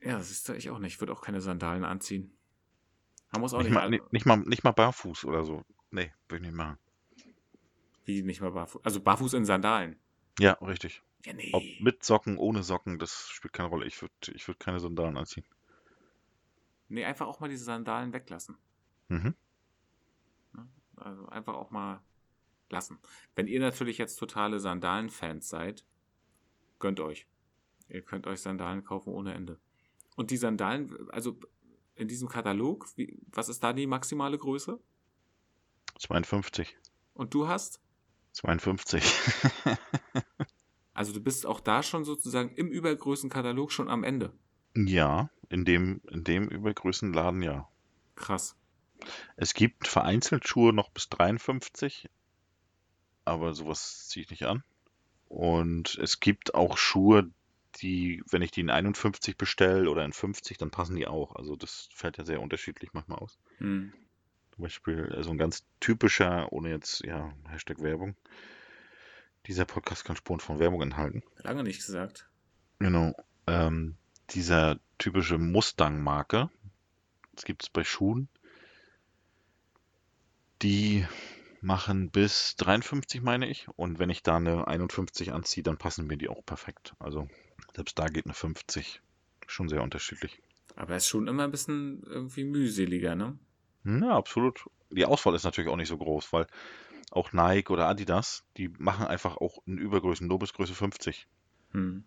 Ja, 0.00 0.18
das 0.18 0.30
ist 0.30 0.48
ich 0.48 0.70
auch 0.70 0.78
nicht. 0.78 0.94
Ich 0.94 1.00
würde 1.00 1.12
auch 1.12 1.20
keine 1.20 1.40
Sandalen 1.40 1.84
anziehen. 1.84 2.32
Man 3.32 3.40
muss 3.42 3.52
auch 3.54 3.58
Nicht 3.58 3.66
nicht, 3.68 3.74
mal, 3.74 3.82
mal, 3.82 3.90
nicht, 3.90 4.12
nicht 4.12 4.26
mal, 4.26 4.36
nicht 4.38 4.64
mal 4.64 4.72
barfuß 4.72 5.24
oder 5.24 5.44
so. 5.44 5.64
Nee, 5.90 6.12
würde 6.28 6.42
ich 6.44 6.50
nicht 6.50 6.56
machen. 6.56 6.78
wie 8.04 8.22
nicht 8.22 8.40
mal 8.40 8.50
barfuß. 8.52 8.84
Also 8.84 9.00
barfuß 9.00 9.34
in 9.34 9.44
Sandalen. 9.44 9.98
Ja, 10.40 10.52
richtig. 10.54 11.02
Ja, 11.26 11.32
nee. 11.34 11.50
Ob 11.52 11.62
mit 11.80 12.04
Socken, 12.04 12.38
ohne 12.38 12.62
Socken, 12.62 12.98
das 12.98 13.28
spielt 13.28 13.52
keine 13.52 13.68
Rolle. 13.68 13.86
Ich 13.86 14.00
würde 14.00 14.14
ich 14.34 14.46
würd 14.48 14.58
keine 14.60 14.80
Sandalen 14.80 15.16
anziehen. 15.16 15.44
Nee, 16.88 17.04
einfach 17.04 17.26
auch 17.26 17.40
mal 17.40 17.48
diese 17.48 17.64
Sandalen 17.64 18.12
weglassen. 18.12 18.56
Mhm. 19.08 19.34
Also 20.96 21.26
einfach 21.28 21.54
auch 21.54 21.70
mal 21.70 22.00
lassen. 22.70 22.98
Wenn 23.34 23.46
ihr 23.46 23.60
natürlich 23.60 23.98
jetzt 23.98 24.16
totale 24.16 24.60
Sandalen-Fans 24.60 25.48
seid, 25.48 25.84
gönnt 26.78 27.00
euch. 27.00 27.26
Ihr 27.88 28.02
könnt 28.02 28.26
euch 28.26 28.40
Sandalen 28.40 28.84
kaufen 28.84 29.12
ohne 29.12 29.34
Ende. 29.34 29.58
Und 30.16 30.30
die 30.30 30.36
Sandalen, 30.36 31.08
also 31.10 31.38
in 31.94 32.08
diesem 32.08 32.28
Katalog, 32.28 32.86
wie, 32.96 33.18
was 33.32 33.48
ist 33.48 33.62
da 33.62 33.72
die 33.72 33.86
maximale 33.86 34.38
Größe? 34.38 34.80
52. 35.98 36.76
Und 37.14 37.34
du 37.34 37.48
hast? 37.48 37.80
52. 38.32 39.02
Also 40.98 41.12
du 41.12 41.20
bist 41.20 41.46
auch 41.46 41.60
da 41.60 41.84
schon 41.84 42.04
sozusagen 42.04 42.50
im 42.56 42.72
Übergrößenkatalog 42.72 43.70
schon 43.70 43.88
am 43.88 44.02
Ende. 44.02 44.32
ja, 44.74 45.30
in 45.48 45.64
dem, 45.64 46.00
in 46.10 46.24
dem 46.24 46.48
Übergrößenladen 46.48 47.40
ja. 47.40 47.68
Krass. 48.16 48.56
Es 49.36 49.54
gibt 49.54 49.86
vereinzelt 49.86 50.48
Schuhe 50.48 50.72
noch 50.72 50.90
bis 50.90 51.08
53, 51.08 52.10
aber 53.28 53.54
sowas 53.54 54.08
ziehe 54.08 54.24
ich 54.24 54.30
nicht 54.30 54.46
an. 54.46 54.62
Und 55.28 55.98
es 56.02 56.20
gibt 56.20 56.54
auch 56.54 56.78
Schuhe, 56.78 57.30
die, 57.76 58.22
wenn 58.30 58.42
ich 58.42 58.50
die 58.50 58.60
in 58.60 58.70
51 58.70 59.36
bestelle 59.36 59.90
oder 59.90 60.04
in 60.04 60.12
50, 60.12 60.58
dann 60.58 60.70
passen 60.70 60.96
die 60.96 61.06
auch. 61.06 61.36
Also 61.36 61.54
das 61.54 61.88
fällt 61.92 62.18
ja 62.18 62.24
sehr 62.24 62.40
unterschiedlich 62.40 62.92
manchmal 62.92 63.18
aus. 63.18 63.38
Hm. 63.58 63.92
Zum 64.54 64.62
Beispiel 64.62 65.14
äh, 65.16 65.22
so 65.22 65.30
ein 65.30 65.38
ganz 65.38 65.64
typischer, 65.80 66.52
ohne 66.52 66.70
jetzt, 66.70 67.04
ja, 67.04 67.32
Hashtag 67.48 67.82
Werbung. 67.82 68.16
Dieser 69.46 69.64
Podcast 69.64 70.04
kann 70.04 70.16
Spuren 70.16 70.40
von 70.40 70.58
Werbung 70.58 70.82
enthalten. 70.82 71.22
Lange 71.38 71.62
nicht 71.62 71.84
gesagt. 71.84 72.28
Genau. 72.78 73.14
Ähm, 73.46 73.96
dieser 74.30 74.78
typische 74.98 75.38
Mustang-Marke, 75.38 76.50
das 77.34 77.44
gibt 77.44 77.62
es 77.62 77.68
bei 77.70 77.84
Schuhen, 77.84 78.28
die 80.60 81.06
machen 81.60 82.10
bis 82.10 82.56
53, 82.56 83.22
meine 83.22 83.48
ich. 83.48 83.68
Und 83.76 83.98
wenn 83.98 84.10
ich 84.10 84.22
da 84.22 84.36
eine 84.36 84.66
51 84.66 85.32
anziehe, 85.32 85.62
dann 85.62 85.78
passen 85.78 86.06
mir 86.06 86.16
die 86.16 86.28
auch 86.28 86.44
perfekt. 86.44 86.94
Also 86.98 87.28
selbst 87.74 87.98
da 87.98 88.06
geht 88.06 88.26
eine 88.26 88.34
50. 88.34 89.00
Schon 89.46 89.68
sehr 89.68 89.82
unterschiedlich. 89.82 90.42
Aber 90.76 90.96
ist 90.96 91.08
schon 91.08 91.26
immer 91.26 91.44
ein 91.44 91.50
bisschen 91.50 92.02
irgendwie 92.04 92.44
mühseliger, 92.44 93.14
ne? 93.14 93.38
Ja, 93.84 94.16
absolut. 94.16 94.66
Die 94.90 95.06
Auswahl 95.06 95.34
ist 95.34 95.44
natürlich 95.44 95.70
auch 95.70 95.76
nicht 95.76 95.88
so 95.88 95.98
groß, 95.98 96.32
weil 96.32 96.46
auch 97.10 97.32
Nike 97.32 97.70
oder 97.70 97.88
Adidas, 97.88 98.44
die 98.56 98.68
machen 98.68 99.06
einfach 99.06 99.38
auch 99.38 99.58
in 99.66 99.78
Übergrößen 99.78 100.28
nur 100.28 100.38
bis 100.38 100.52
Größe 100.52 100.74
50. 100.74 101.26
Hm. 101.72 102.04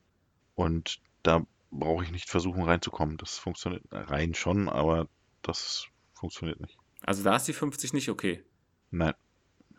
Und 0.56 1.02
da 1.24 1.46
brauche 1.72 2.04
ich 2.04 2.12
nicht 2.12 2.30
versuchen 2.30 2.64
reinzukommen. 2.64 3.18
Das 3.18 3.38
funktioniert 3.38 3.84
rein 3.92 4.34
schon, 4.36 4.70
aber 4.70 5.08
das 5.42 5.88
funktioniert 6.14 6.60
nicht. 6.60 6.78
Also 7.02 7.24
da 7.24 7.36
ist 7.36 7.48
die 7.48 7.54
50 7.54 7.94
nicht 7.94 8.10
okay. 8.10 8.44
Nein. 8.92 9.14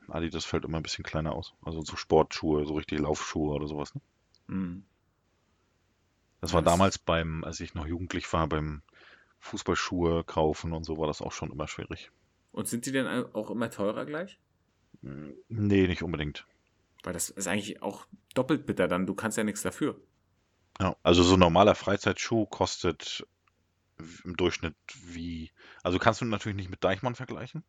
Adidas 0.08 0.44
fällt 0.44 0.64
immer 0.64 0.78
ein 0.78 0.82
bisschen 0.82 1.04
kleiner 1.04 1.32
aus. 1.32 1.54
Also 1.62 1.82
so 1.82 1.96
Sportschuhe, 1.96 2.66
so 2.66 2.74
richtig 2.74 3.00
Laufschuhe 3.00 3.54
oder 3.54 3.66
sowas. 3.66 3.94
Ne? 3.94 4.00
Hm. 4.48 4.84
Das 6.40 6.52
war 6.52 6.62
Das- 6.62 6.72
damals 6.72 6.98
beim, 6.98 7.44
als 7.44 7.60
ich 7.60 7.74
noch 7.74 7.86
jugendlich 7.86 8.30
war, 8.32 8.46
beim 8.48 8.82
Fußballschuhe 9.40 10.24
kaufen 10.24 10.72
und 10.72 10.84
so 10.84 10.98
war 10.98 11.06
das 11.06 11.22
auch 11.22 11.32
schon 11.32 11.50
immer 11.50 11.68
schwierig. 11.68 12.10
Und 12.52 12.68
sind 12.68 12.86
die 12.86 12.92
denn 12.92 13.06
auch 13.32 13.50
immer 13.50 13.70
teurer 13.70 14.04
gleich? 14.04 14.38
Hm, 15.02 15.34
Nee, 15.48 15.86
nicht 15.86 16.02
unbedingt. 16.02 16.46
Weil 17.02 17.12
das 17.12 17.30
ist 17.30 17.48
eigentlich 17.48 17.82
auch 17.82 18.06
doppelt 18.34 18.66
bitter 18.66 18.86
dann. 18.88 19.06
Du 19.06 19.14
kannst 19.14 19.36
ja 19.38 19.44
nichts 19.44 19.62
dafür. 19.62 20.00
Ja, 20.80 20.96
also 21.02 21.22
so 21.22 21.34
ein 21.34 21.40
normaler 21.40 21.74
Freizeitschuh 21.74 22.46
kostet 22.46 23.26
im 24.24 24.36
Durchschnitt 24.36 24.74
wie, 25.04 25.50
also 25.82 25.98
kannst 25.98 26.20
du 26.20 26.24
natürlich 26.24 26.56
nicht 26.56 26.70
mit 26.70 26.82
Deichmann 26.82 27.14
vergleichen, 27.14 27.62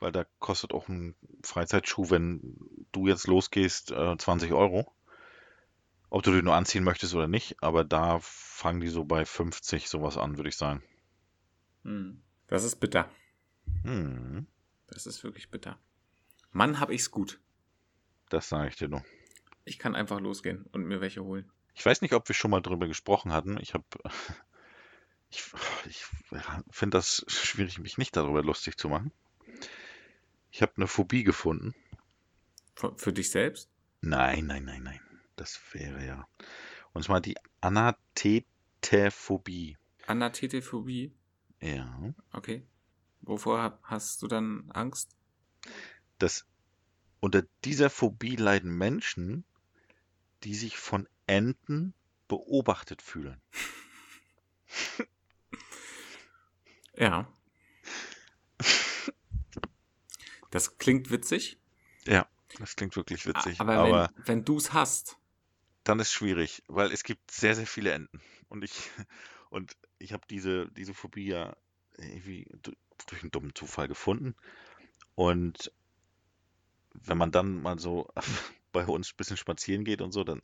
weil 0.00 0.12
da 0.12 0.24
kostet 0.38 0.72
auch 0.72 0.88
ein 0.88 1.14
Freizeitschuh, 1.42 2.10
wenn 2.10 2.56
du 2.92 3.06
jetzt 3.08 3.26
losgehst, 3.26 3.90
äh, 3.90 4.16
20 4.16 4.52
Euro. 4.52 4.92
Ob 6.10 6.22
du 6.22 6.30
den 6.32 6.44
nur 6.44 6.54
anziehen 6.54 6.84
möchtest 6.84 7.14
oder 7.14 7.28
nicht, 7.28 7.62
aber 7.62 7.84
da 7.84 8.18
fangen 8.22 8.80
die 8.80 8.88
so 8.88 9.04
bei 9.04 9.24
50 9.26 9.88
sowas 9.88 10.16
an, 10.16 10.36
würde 10.38 10.48
ich 10.48 10.56
sagen. 10.56 10.82
Hm. 11.82 12.22
Das 12.46 12.64
ist 12.64 12.76
bitter. 12.76 13.10
Hm, 13.82 14.46
Das 14.86 15.06
ist 15.06 15.22
wirklich 15.22 15.50
bitter. 15.50 15.78
Mann, 16.50 16.80
hab 16.80 16.88
ich's 16.90 17.10
gut. 17.10 17.40
das 18.30 18.48
sage 18.48 18.68
ich 18.68 18.76
dir 18.76 18.88
nur. 18.88 19.04
Ich 19.64 19.78
kann 19.78 19.94
einfach 19.94 20.18
losgehen 20.18 20.64
und 20.72 20.84
mir 20.84 21.02
welche 21.02 21.22
holen. 21.22 21.50
Ich 21.74 21.84
weiß 21.84 22.00
nicht, 22.00 22.14
ob 22.14 22.26
wir 22.26 22.34
schon 22.34 22.50
mal 22.50 22.62
drüber 22.62 22.88
gesprochen 22.88 23.32
hatten. 23.34 23.58
Ich 23.60 23.74
habe, 23.74 23.84
ich, 25.30 25.44
ich 25.86 26.04
finde 26.70 26.96
das 26.96 27.24
schwierig, 27.28 27.78
mich 27.78 27.98
nicht 27.98 28.16
darüber 28.16 28.42
lustig 28.42 28.78
zu 28.78 28.88
machen. 28.88 29.12
Ich 30.50 30.62
habe 30.62 30.72
eine 30.76 30.86
Phobie 30.86 31.24
gefunden. 31.24 31.74
Für, 32.74 32.96
für 32.96 33.12
dich 33.12 33.30
selbst? 33.30 33.70
Nein, 34.00 34.46
nein, 34.46 34.64
nein, 34.64 34.82
nein. 34.82 35.00
Das 35.36 35.60
wäre 35.72 36.02
ja. 36.04 36.26
Und 36.92 37.04
zwar 37.04 37.20
die 37.20 37.36
Anathetephobie. 37.60 39.76
Anathetephobie? 40.06 41.14
Ja. 41.60 42.14
Okay. 42.32 42.66
Wovor 43.20 43.78
hast 43.82 44.22
du 44.22 44.28
dann 44.28 44.70
Angst? 44.70 45.14
Das, 46.18 46.46
unter 47.20 47.42
dieser 47.64 47.90
Phobie 47.90 48.36
leiden 48.36 48.76
Menschen, 48.76 49.44
die 50.44 50.54
sich 50.54 50.78
von 50.78 51.08
Enten 51.26 51.94
beobachtet 52.28 53.02
fühlen. 53.02 53.40
Ja. 57.00 57.32
Das 60.50 60.78
klingt 60.78 61.10
witzig. 61.10 61.58
Ja, 62.06 62.26
das 62.58 62.76
klingt 62.76 62.96
wirklich 62.96 63.26
witzig. 63.26 63.60
Aber, 63.60 63.74
Aber, 63.74 64.10
wenn, 64.16 64.26
wenn 64.26 64.44
du 64.44 64.56
es 64.56 64.72
hast, 64.72 65.18
dann 65.84 66.00
ist 66.00 66.12
schwierig, 66.12 66.62
weil 66.68 66.92
es 66.92 67.02
gibt 67.02 67.30
sehr, 67.30 67.54
sehr 67.54 67.66
viele 67.66 67.92
Enten. 67.92 68.20
Und 68.48 68.64
ich, 68.64 68.72
und 69.50 69.76
ich 69.98 70.12
habe 70.12 70.26
diese, 70.30 70.70
diese 70.72 70.94
Phobie 70.94 71.26
ja 71.28 71.56
irgendwie 71.96 72.46
du- 72.62 72.72
durch 73.08 73.22
einen 73.22 73.30
dummen 73.30 73.54
Zufall 73.54 73.88
gefunden. 73.88 74.34
Und 75.14 75.72
wenn 76.94 77.18
man 77.18 77.30
dann 77.30 77.60
mal 77.62 77.78
so 77.78 78.08
bei 78.72 78.84
uns 78.86 79.12
ein 79.12 79.16
bisschen 79.16 79.36
spazieren 79.36 79.84
geht 79.84 80.00
und 80.00 80.12
so, 80.12 80.24
dann 80.24 80.40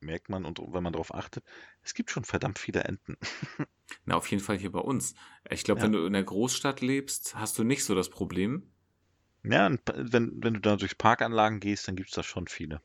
merkt 0.00 0.28
man 0.28 0.44
und 0.44 0.58
wenn 0.58 0.82
man 0.82 0.92
darauf 0.92 1.14
achtet, 1.14 1.44
es 1.82 1.94
gibt 1.94 2.10
schon 2.10 2.24
verdammt 2.24 2.58
viele 2.58 2.84
Enten. 2.84 3.16
na, 4.04 4.16
auf 4.16 4.30
jeden 4.30 4.42
Fall 4.42 4.58
hier 4.58 4.70
bei 4.72 4.80
uns. 4.80 5.14
Ich 5.50 5.64
glaube, 5.64 5.80
Ja. 5.80 5.84
wenn 5.86 5.92
du 5.92 6.04
in 6.04 6.12
der 6.12 6.24
Großstadt 6.24 6.80
lebst, 6.82 7.34
hast 7.36 7.58
du 7.58 7.64
nicht 7.64 7.84
so 7.84 7.94
das 7.94 8.10
Problem. 8.10 8.73
Ja, 9.44 9.66
und 9.66 9.80
wenn, 9.94 10.42
wenn 10.42 10.54
du 10.54 10.60
da 10.60 10.76
durch 10.76 10.96
Parkanlagen 10.96 11.60
gehst, 11.60 11.86
dann 11.86 11.96
gibt 11.96 12.08
es 12.08 12.14
da 12.14 12.22
schon 12.22 12.48
viele. 12.48 12.80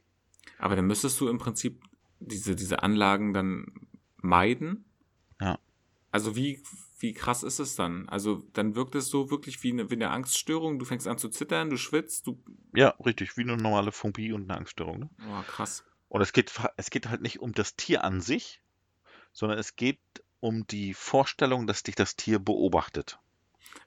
Aber 0.58 0.76
dann 0.76 0.86
müsstest 0.86 1.20
du 1.22 1.30
im 1.30 1.38
Prinzip 1.38 1.82
diese, 2.20 2.56
diese 2.56 2.84
Anlagen 2.84 3.34
dann 3.34 3.68
meiden. 4.18 4.84
Ja. 5.40 5.58
Also 6.12 6.36
wie, 6.36 6.62
wie 7.00 7.14
krass 7.14 7.44
ist 7.44 7.60
es 7.60 7.76
dann? 7.76 8.10
Also 8.10 8.44
dann 8.54 8.76
wirkt 8.76 8.96
es 8.96 9.08
so 9.08 9.32
wirklich 9.32 9.64
wie 9.64 9.72
eine, 9.72 9.90
wie 9.90 9.96
eine 9.96 10.10
Angststörung. 10.10 10.80
Du 10.80 10.86
fängst 10.86 11.08
an 11.08 11.18
zu 11.18 11.30
zittern, 11.30 11.70
du 11.70 11.78
schwitzt, 11.78 12.28
du. 12.28 12.44
Ja, 12.74 12.90
richtig, 13.06 13.38
wie 13.38 13.44
eine 13.44 13.56
normale 13.56 13.94
Phobie 13.94 14.34
und 14.34 14.44
eine 14.44 14.58
Angststörung. 14.58 15.00
Ne? 15.00 15.10
Oh, 15.30 15.44
krass. 15.48 15.86
Und 16.10 16.22
es 16.22 16.34
geht, 16.34 16.52
es 16.76 16.90
geht 16.90 17.08
halt 17.08 17.22
nicht 17.22 17.40
um 17.40 17.54
das 17.54 17.78
Tier 17.78 18.04
an 18.04 18.20
sich, 18.20 18.62
sondern 19.32 19.60
es 19.60 19.78
geht 19.78 20.00
um 20.42 20.68
die 20.68 20.94
Vorstellung, 20.94 21.68
dass 21.68 21.84
dich 21.84 21.96
das 21.96 22.18
Tier 22.18 22.40
beobachtet. 22.40 23.20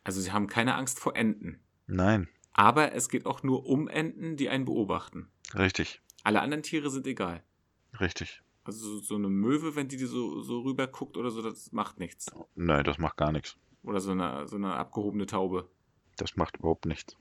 Also 0.05 0.21
sie 0.21 0.33
haben 0.33 0.47
keine 0.47 0.75
Angst 0.75 1.01
vor 1.01 1.17
Enten. 1.17 1.61
Nein, 1.87 2.29
Aber 2.55 2.93
es 2.93 3.09
geht 3.09 3.27
auch 3.27 3.43
nur 3.43 3.67
um 3.67 3.89
Enten, 3.89 4.37
die 4.37 4.49
einen 4.49 4.65
beobachten. 4.65 5.31
richtig, 5.55 6.01
Alle 6.23 6.41
anderen 6.41 6.63
Tiere 6.63 6.91
sind 6.91 7.07
egal. 7.07 7.43
richtig. 8.01 8.43
Also 8.65 8.99
so- 9.01 9.17
eine 9.17 9.29
Möwe, 9.29 9.75
wenn 9.75 9.89
die 9.89 9.99
so, 9.99 10.41
so 10.43 10.61
rüber 10.61 10.87
guckt 10.87 11.17
oder 11.17 11.31
so, 11.31 11.43
das 11.43 11.73
macht 11.73 11.99
nichts. 11.99 12.27
Nein, 12.55 12.85
das 12.85 12.99
macht 12.99 13.17
gar 13.17 13.33
nichts. 13.33 13.57
Oder 13.83 14.01
so 14.01 14.13
eine, 14.13 14.47
so 14.47 14.55
eine 14.57 14.75
abgehobene 14.75 15.27
Taube. 15.27 15.69
Das 16.17 16.37
macht 16.37 16.59
überhaupt 16.59 16.87
nichts. 16.87 17.17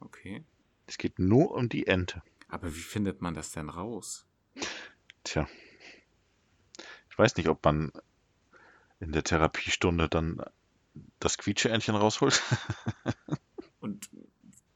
Okay. 0.00 0.44
Es 0.86 0.98
geht 0.98 1.18
nur 1.18 1.50
um 1.52 1.68
die 1.68 1.86
Ente. 1.88 2.22
Aber 2.48 2.68
wie 2.68 2.78
findet 2.80 3.20
man 3.22 3.34
das 3.34 3.50
denn 3.52 3.68
raus? 3.70 4.26
Tja. 5.24 5.48
Ich 7.10 7.18
weiß 7.18 7.36
nicht, 7.36 7.48
ob 7.48 7.64
man 7.64 7.90
in 9.00 9.10
der 9.12 9.24
Therapiestunde 9.24 10.08
dann 10.08 10.40
das 11.18 11.38
Quietscheentchen 11.38 11.96
rausholt. 11.96 12.40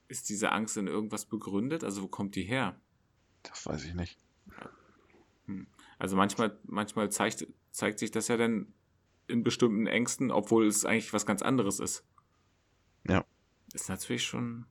Ist 0.08 0.28
diese 0.28 0.52
Angst 0.52 0.76
in 0.76 0.86
irgendwas 0.86 1.26
begründet? 1.26 1.84
Also 1.84 2.02
wo 2.02 2.08
kommt 2.08 2.34
die 2.34 2.42
her? 2.42 2.80
Das 3.42 3.66
weiß 3.66 3.84
ich 3.84 3.94
nicht. 3.94 4.18
Also 5.98 6.16
manchmal, 6.16 6.58
manchmal 6.64 7.10
zeigt, 7.10 7.46
zeigt 7.70 7.98
sich 7.98 8.10
das 8.10 8.28
ja 8.28 8.36
dann 8.36 8.72
in 9.26 9.42
bestimmten 9.42 9.86
Ängsten, 9.86 10.30
obwohl 10.30 10.66
es 10.66 10.84
eigentlich 10.84 11.12
was 11.12 11.26
ganz 11.26 11.42
anderes 11.42 11.80
ist. 11.80 12.04
Ja. 13.06 13.24
Ist 13.74 13.88
natürlich 13.88 14.24
schon. 14.24 14.66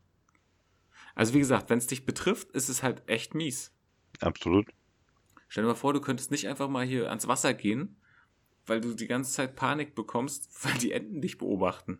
Also 1.15 1.33
wie 1.33 1.39
gesagt, 1.39 1.69
wenn 1.69 1.77
es 1.77 1.87
dich 1.87 2.05
betrifft, 2.05 2.51
ist 2.51 2.69
es 2.69 2.83
halt 2.83 3.07
echt 3.07 3.35
mies. 3.35 3.73
Absolut. 4.19 4.67
Stell 5.47 5.63
dir 5.63 5.69
mal 5.69 5.75
vor, 5.75 5.93
du 5.93 6.01
könntest 6.01 6.31
nicht 6.31 6.47
einfach 6.47 6.69
mal 6.69 6.85
hier 6.85 7.09
ans 7.09 7.27
Wasser 7.27 7.53
gehen, 7.53 7.97
weil 8.65 8.81
du 8.81 8.93
die 8.93 9.07
ganze 9.07 9.31
Zeit 9.31 9.55
Panik 9.55 9.95
bekommst, 9.95 10.49
weil 10.63 10.77
die 10.79 10.91
Enten 10.91 11.21
dich 11.21 11.37
beobachten. 11.37 11.99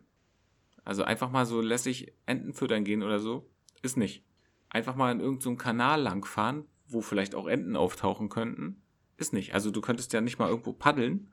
Also 0.88 1.04
einfach 1.04 1.30
mal 1.30 1.44
so 1.44 1.60
lässig 1.60 2.14
Enten 2.24 2.54
füttern 2.54 2.82
gehen 2.82 3.02
oder 3.02 3.20
so, 3.20 3.46
ist 3.82 3.98
nicht. 3.98 4.24
Einfach 4.70 4.96
mal 4.96 5.12
in 5.12 5.20
irgendeinem 5.20 5.58
Kanal 5.58 6.00
langfahren, 6.00 6.64
wo 6.86 7.02
vielleicht 7.02 7.34
auch 7.34 7.46
Enten 7.46 7.76
auftauchen 7.76 8.30
könnten, 8.30 8.80
ist 9.18 9.34
nicht. 9.34 9.52
Also 9.52 9.70
du 9.70 9.82
könntest 9.82 10.14
ja 10.14 10.22
nicht 10.22 10.38
mal 10.38 10.48
irgendwo 10.48 10.72
paddeln. 10.72 11.30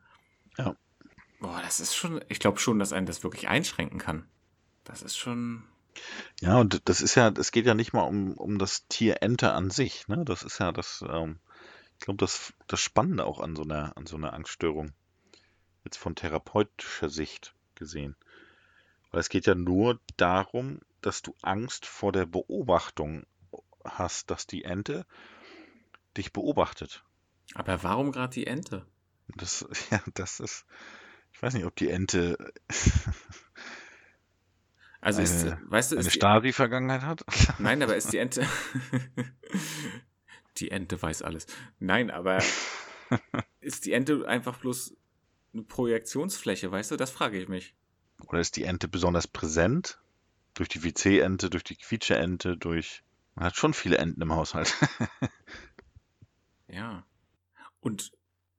Ja. 0.58 0.76
Boah, 1.40 1.62
das 1.64 1.80
ist 1.80 1.96
schon, 1.96 2.20
ich 2.28 2.40
glaube 2.40 2.60
schon, 2.60 2.80
dass 2.80 2.92
einen 2.92 3.06
das 3.06 3.24
wirklich 3.24 3.48
einschränken 3.48 3.98
kann. 3.98 4.28
Das 4.84 5.02
ist 5.02 5.16
schon, 5.16 5.64
Ja, 6.42 6.60
und 6.60 6.90
das 6.90 7.00
ist 7.00 7.16
ja, 7.16 7.30
es 7.30 7.54
geht 7.54 7.66
ja 7.66 7.76
nicht 7.76 7.94
mal 7.94 8.04
um, 8.04 8.34
um 8.34 8.58
das 8.60 8.90
Tier 8.90 9.22
Ente 9.24 9.54
an 9.54 9.70
sich, 9.70 10.10
ne? 10.10 10.26
Das 10.26 10.44
ist 10.44 10.60
ja 10.60 10.74
das, 10.74 11.02
ähm, 11.08 11.40
ich 11.94 12.06
glaube, 12.06 12.18
das, 12.18 12.54
das 12.68 12.82
Spannende 12.82 13.24
auch 13.24 13.40
an 13.40 13.56
so 13.56 13.64
einer, 13.64 13.96
an 13.96 14.06
so 14.06 14.18
einer 14.18 14.34
Angststörung. 14.34 14.92
Jetzt 15.86 15.96
von 15.96 16.14
therapeutischer 16.14 17.08
Sicht 17.08 17.56
gesehen. 17.76 18.18
Weil 19.16 19.22
es 19.22 19.30
geht 19.30 19.48
ja 19.48 19.56
nur 19.56 20.02
darum, 20.18 20.82
dass 21.00 21.22
du 21.22 21.34
Angst 21.42 21.86
vor 21.86 22.12
der 22.12 22.26
Beobachtung 22.26 23.26
hast, 23.86 24.30
dass 24.30 24.46
die 24.46 24.66
Ente 24.66 25.06
dich 26.18 26.34
beobachtet. 26.34 27.06
aber 27.54 27.82
warum 27.82 28.12
gerade 28.12 28.34
die 28.34 28.46
Ente? 28.46 28.86
Das, 29.38 29.66
ja, 29.90 30.04
das 30.16 30.42
ist, 30.42 30.66
ich 31.32 31.42
weiß 31.42 31.54
nicht, 31.54 31.64
ob 31.64 31.74
die 31.78 31.88
Ente 31.88 32.38
Also 35.00 35.22
ist, 35.22 35.46
Eine- 35.46 35.62
weißt 35.64 35.94
du, 35.94 35.96
eine 35.96 36.08
ist 36.08 36.14
Stasi-Vergangenheit 36.14 37.04
hat. 37.04 37.24
Nein, 37.60 37.82
aber 37.84 37.96
ist 37.96 38.12
die 38.12 38.18
Ente. 38.18 38.46
die 40.58 40.72
Ente 40.72 41.02
weiß 41.02 41.22
alles. 41.22 41.48
Nein, 41.80 42.12
aber 42.12 42.44
ist 43.62 43.86
die 43.86 43.94
Ente 43.94 44.28
einfach 44.28 44.58
bloß 44.58 44.98
eine 45.54 45.64
Projektionsfläche, 45.64 46.70
weißt 46.70 46.92
du? 46.92 46.98
Das 46.98 47.12
frage 47.12 47.40
ich 47.42 47.48
mich. 47.48 47.76
Oder 48.28 48.40
ist 48.40 48.56
die 48.56 48.64
Ente 48.64 48.88
besonders 48.88 49.28
präsent? 49.28 50.00
Durch 50.54 50.70
die 50.70 50.84
WC-Ente, 50.84 51.50
durch 51.50 51.64
die 51.64 51.76
Quietsche-Ente, 51.76 52.56
durch. 52.58 53.04
Man 53.36 53.46
hat 53.46 53.58
schon 53.58 53.74
viele 53.74 53.98
Enten 53.98 54.22
im 54.22 54.34
Haushalt. 54.34 54.74
Ja. 56.68 57.06
Und 57.80 58.12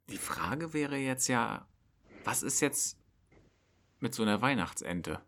die 0.08 0.18
Frage 0.18 0.72
wäre 0.72 0.96
jetzt 0.96 1.28
ja, 1.28 1.66
was 2.24 2.42
ist 2.42 2.60
jetzt 2.60 2.96
mit 4.00 4.14
so 4.14 4.22
einer 4.22 4.40
Weihnachtsente? 4.40 5.20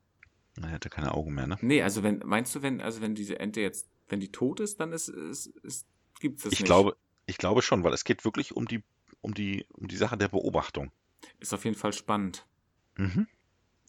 Man 0.60 0.70
hätte 0.70 0.88
keine 0.90 1.12
Augen 1.12 1.34
mehr, 1.34 1.46
ne? 1.46 1.58
Nee, 1.60 1.82
also 1.82 2.02
wenn, 2.02 2.20
meinst 2.24 2.54
du, 2.54 2.62
wenn, 2.62 2.80
also 2.80 3.00
wenn 3.00 3.14
diese 3.14 3.38
Ente 3.38 3.60
jetzt, 3.60 3.88
wenn 4.08 4.20
die 4.20 4.30
tot 4.32 4.60
ist, 4.60 4.80
dann 4.80 4.92
ist, 4.92 5.08
ist, 5.08 5.46
ist 5.62 5.86
gibt's 6.20 6.44
das 6.44 6.52
Ich 6.52 6.60
nicht. 6.60 6.66
glaube, 6.66 6.96
ich 7.26 7.38
glaube 7.38 7.62
schon, 7.62 7.84
weil 7.84 7.92
es 7.92 8.04
geht 8.04 8.24
wirklich 8.24 8.54
um 8.56 8.66
die, 8.66 8.82
um 9.20 9.34
die, 9.34 9.66
um 9.70 9.88
die 9.88 9.96
Sache 9.96 10.16
der 10.16 10.28
Beobachtung. 10.28 10.90
Ist 11.40 11.52
auf 11.52 11.64
jeden 11.64 11.76
Fall 11.76 11.92
spannend. 11.92 12.46
Mhm. 12.96 13.26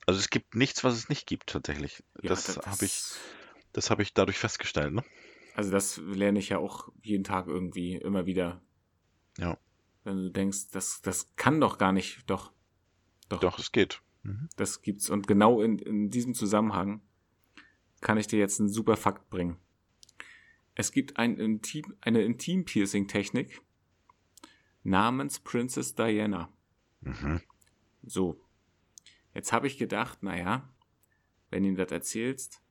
Also 0.10 0.22
es 0.22 0.32
gibt 0.32 0.56
nichts, 0.56 0.84
was 0.84 0.96
es 0.96 1.08
nicht 1.08 1.28
gibt, 1.28 1.52
tatsächlich. 1.52 2.04
Ja, 2.24 2.30
das 2.30 2.58
habe 2.58 2.84
ich, 2.84 3.04
das 3.74 3.92
habe 3.92 4.02
ich 4.02 4.16
dadurch 4.16 4.40
festgestellt, 4.40 4.92
ne? 4.92 5.04
Also 5.54 5.70
das 5.70 5.98
lerne 5.98 6.40
ich 6.40 6.50
ja 6.50 6.58
auch 6.58 6.92
jeden 7.04 7.24
Tag 7.24 7.46
irgendwie 7.46 7.94
immer 7.94 8.26
wieder. 8.26 8.60
Ja. 9.38 9.60
Wenn 10.04 10.18
du 10.18 10.32
denkst, 10.32 10.72
das, 10.72 11.04
das 11.04 11.36
kann 11.36 11.62
doch 11.62 11.78
gar 11.78 11.92
nicht, 11.92 12.28
doch. 12.28 12.52
Doch, 13.30 13.40
Doch, 13.40 13.60
es 13.60 13.72
geht. 13.72 14.02
Mhm. 14.24 14.50
das 14.56 14.82
gibt's. 14.82 15.12
Und 15.12 15.28
genau 15.28 15.62
in, 15.62 15.78
in 15.78 16.10
diesem 16.10 16.34
Zusammenhang 16.34 17.02
kann 18.02 18.18
ich 18.18 18.26
dir 18.26 18.40
jetzt 18.40 18.60
einen 18.60 18.70
super 18.70 18.98
Fakt 18.98 19.30
bringen. 19.30 19.58
Es 20.74 20.92
gibt 20.92 21.18
ein 21.18 21.38
Intim, 21.38 21.94
eine 22.02 22.24
Intim-Piercing-Technik 22.24 23.62
namens 24.82 25.40
Princess 25.40 25.94
Diana. 25.94 26.52
Mhm. 27.02 27.42
So. 28.02 28.42
Jetzt 29.34 29.52
habe 29.54 29.68
ich 29.68 29.78
gedacht, 29.78 30.24
naja, 30.24 30.68
wenn 31.50 31.64
du 31.64 31.70
ihm 31.70 31.76
das 31.76 31.92
erzählst, 31.92 32.62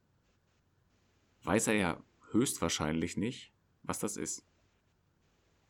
weiß 1.44 1.68
er 1.68 1.74
ja 1.74 2.02
höchstwahrscheinlich 2.32 3.16
nicht, 3.16 3.52
was 3.82 3.98
das 3.98 4.16
ist. 4.16 4.44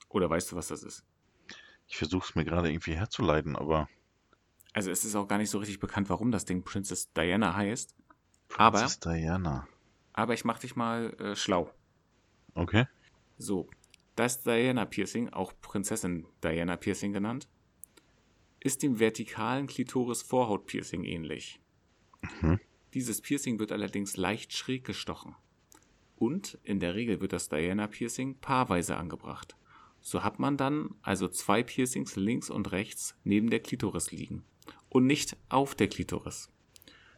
Oder 0.08 0.28
weißt 0.30 0.50
du, 0.52 0.56
was 0.56 0.68
das 0.68 0.82
ist? 0.82 1.04
Ich 1.86 1.96
versuche 1.98 2.26
es 2.28 2.34
mir 2.34 2.44
gerade 2.44 2.70
irgendwie 2.70 2.96
herzuleiten, 2.96 3.56
aber 3.56 3.88
Also 4.72 4.90
es 4.90 5.04
ist 5.04 5.14
auch 5.14 5.28
gar 5.28 5.38
nicht 5.38 5.50
so 5.50 5.58
richtig 5.58 5.80
bekannt, 5.80 6.08
warum 6.10 6.30
das 6.32 6.44
Ding 6.44 6.62
Princess 6.62 7.12
Diana 7.12 7.54
heißt. 7.54 7.94
Aber- 8.56 8.78
Princess 8.78 9.00
Diana. 9.00 9.66
Aber 10.14 10.34
ich 10.34 10.44
mach 10.44 10.58
dich 10.58 10.74
mal 10.74 11.14
äh, 11.20 11.36
schlau. 11.36 11.72
Okay. 12.54 12.86
So, 13.36 13.68
das 14.16 14.42
Diana 14.42 14.84
Piercing, 14.84 15.28
auch 15.28 15.52
Prinzessin 15.60 16.26
Diana 16.42 16.76
Piercing 16.76 17.12
genannt, 17.12 17.48
ist 18.60 18.82
dem 18.82 18.98
vertikalen 18.98 19.66
Klitoris-Vorhaut-Piercing 19.66 21.04
ähnlich. 21.04 21.60
Mhm. 22.40 22.60
Dieses 22.94 23.20
Piercing 23.20 23.58
wird 23.58 23.72
allerdings 23.72 24.16
leicht 24.16 24.52
schräg 24.52 24.84
gestochen. 24.84 25.34
Und 26.16 26.58
in 26.64 26.80
der 26.80 26.94
Regel 26.94 27.20
wird 27.20 27.32
das 27.32 27.48
Diana 27.48 27.86
Piercing 27.86 28.36
paarweise 28.40 28.96
angebracht. 28.96 29.56
So 30.00 30.24
hat 30.24 30.38
man 30.38 30.56
dann 30.56 30.94
also 31.02 31.28
zwei 31.28 31.62
Piercings 31.62 32.16
links 32.16 32.50
und 32.50 32.72
rechts 32.72 33.16
neben 33.24 33.50
der 33.50 33.60
Klitoris 33.60 34.10
liegen 34.10 34.42
und 34.88 35.06
nicht 35.06 35.36
auf 35.48 35.74
der 35.74 35.88
Klitoris. 35.88 36.50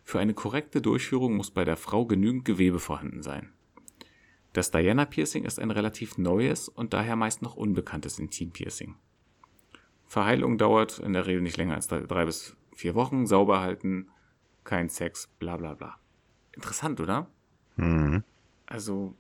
Für 0.03 0.19
eine 0.19 0.35
korrekte 0.35 0.83
Durchführung 0.83 1.37
muss 1.37 1.51
bei 1.51 1.65
der 1.65 1.77
Frau 1.77 2.05
genügend 2.05 2.45
Gewebe 2.45 2.81
vorhanden 2.81 3.23
sein. 3.23 3.53
Das 4.53 4.71
Diana 4.71 5.05
Piercing 5.05 5.45
ist 5.45 5.61
ein 5.61 5.71
relativ 5.71 6.19
neues 6.19 6.69
und 6.69 6.93
daher 6.93 7.15
meist 7.15 7.43
noch 7.43 7.55
unbekanntes 7.55 8.19
Intim-Piercing. 8.19 8.97
Verheilung 10.11 10.59
dauert 10.59 10.99
in 10.99 11.13
der 11.13 11.29
Regel 11.29 11.41
nicht 11.41 11.57
länger 11.57 11.77
als 11.77 11.87
drei, 11.87 12.01
drei 12.01 12.25
bis 12.25 12.57
vier 12.75 12.97
Wochen, 12.97 13.29
sauber 13.29 13.61
halten, 13.61 14.11
kein 14.65 14.89
Sex, 14.89 15.29
bla 15.39 15.57
bla 15.57 15.75
bla. 15.75 16.01
Interessant, 16.51 16.99
oder? 16.99 17.31
Mhm. 17.77 18.25
Also, 18.67 19.15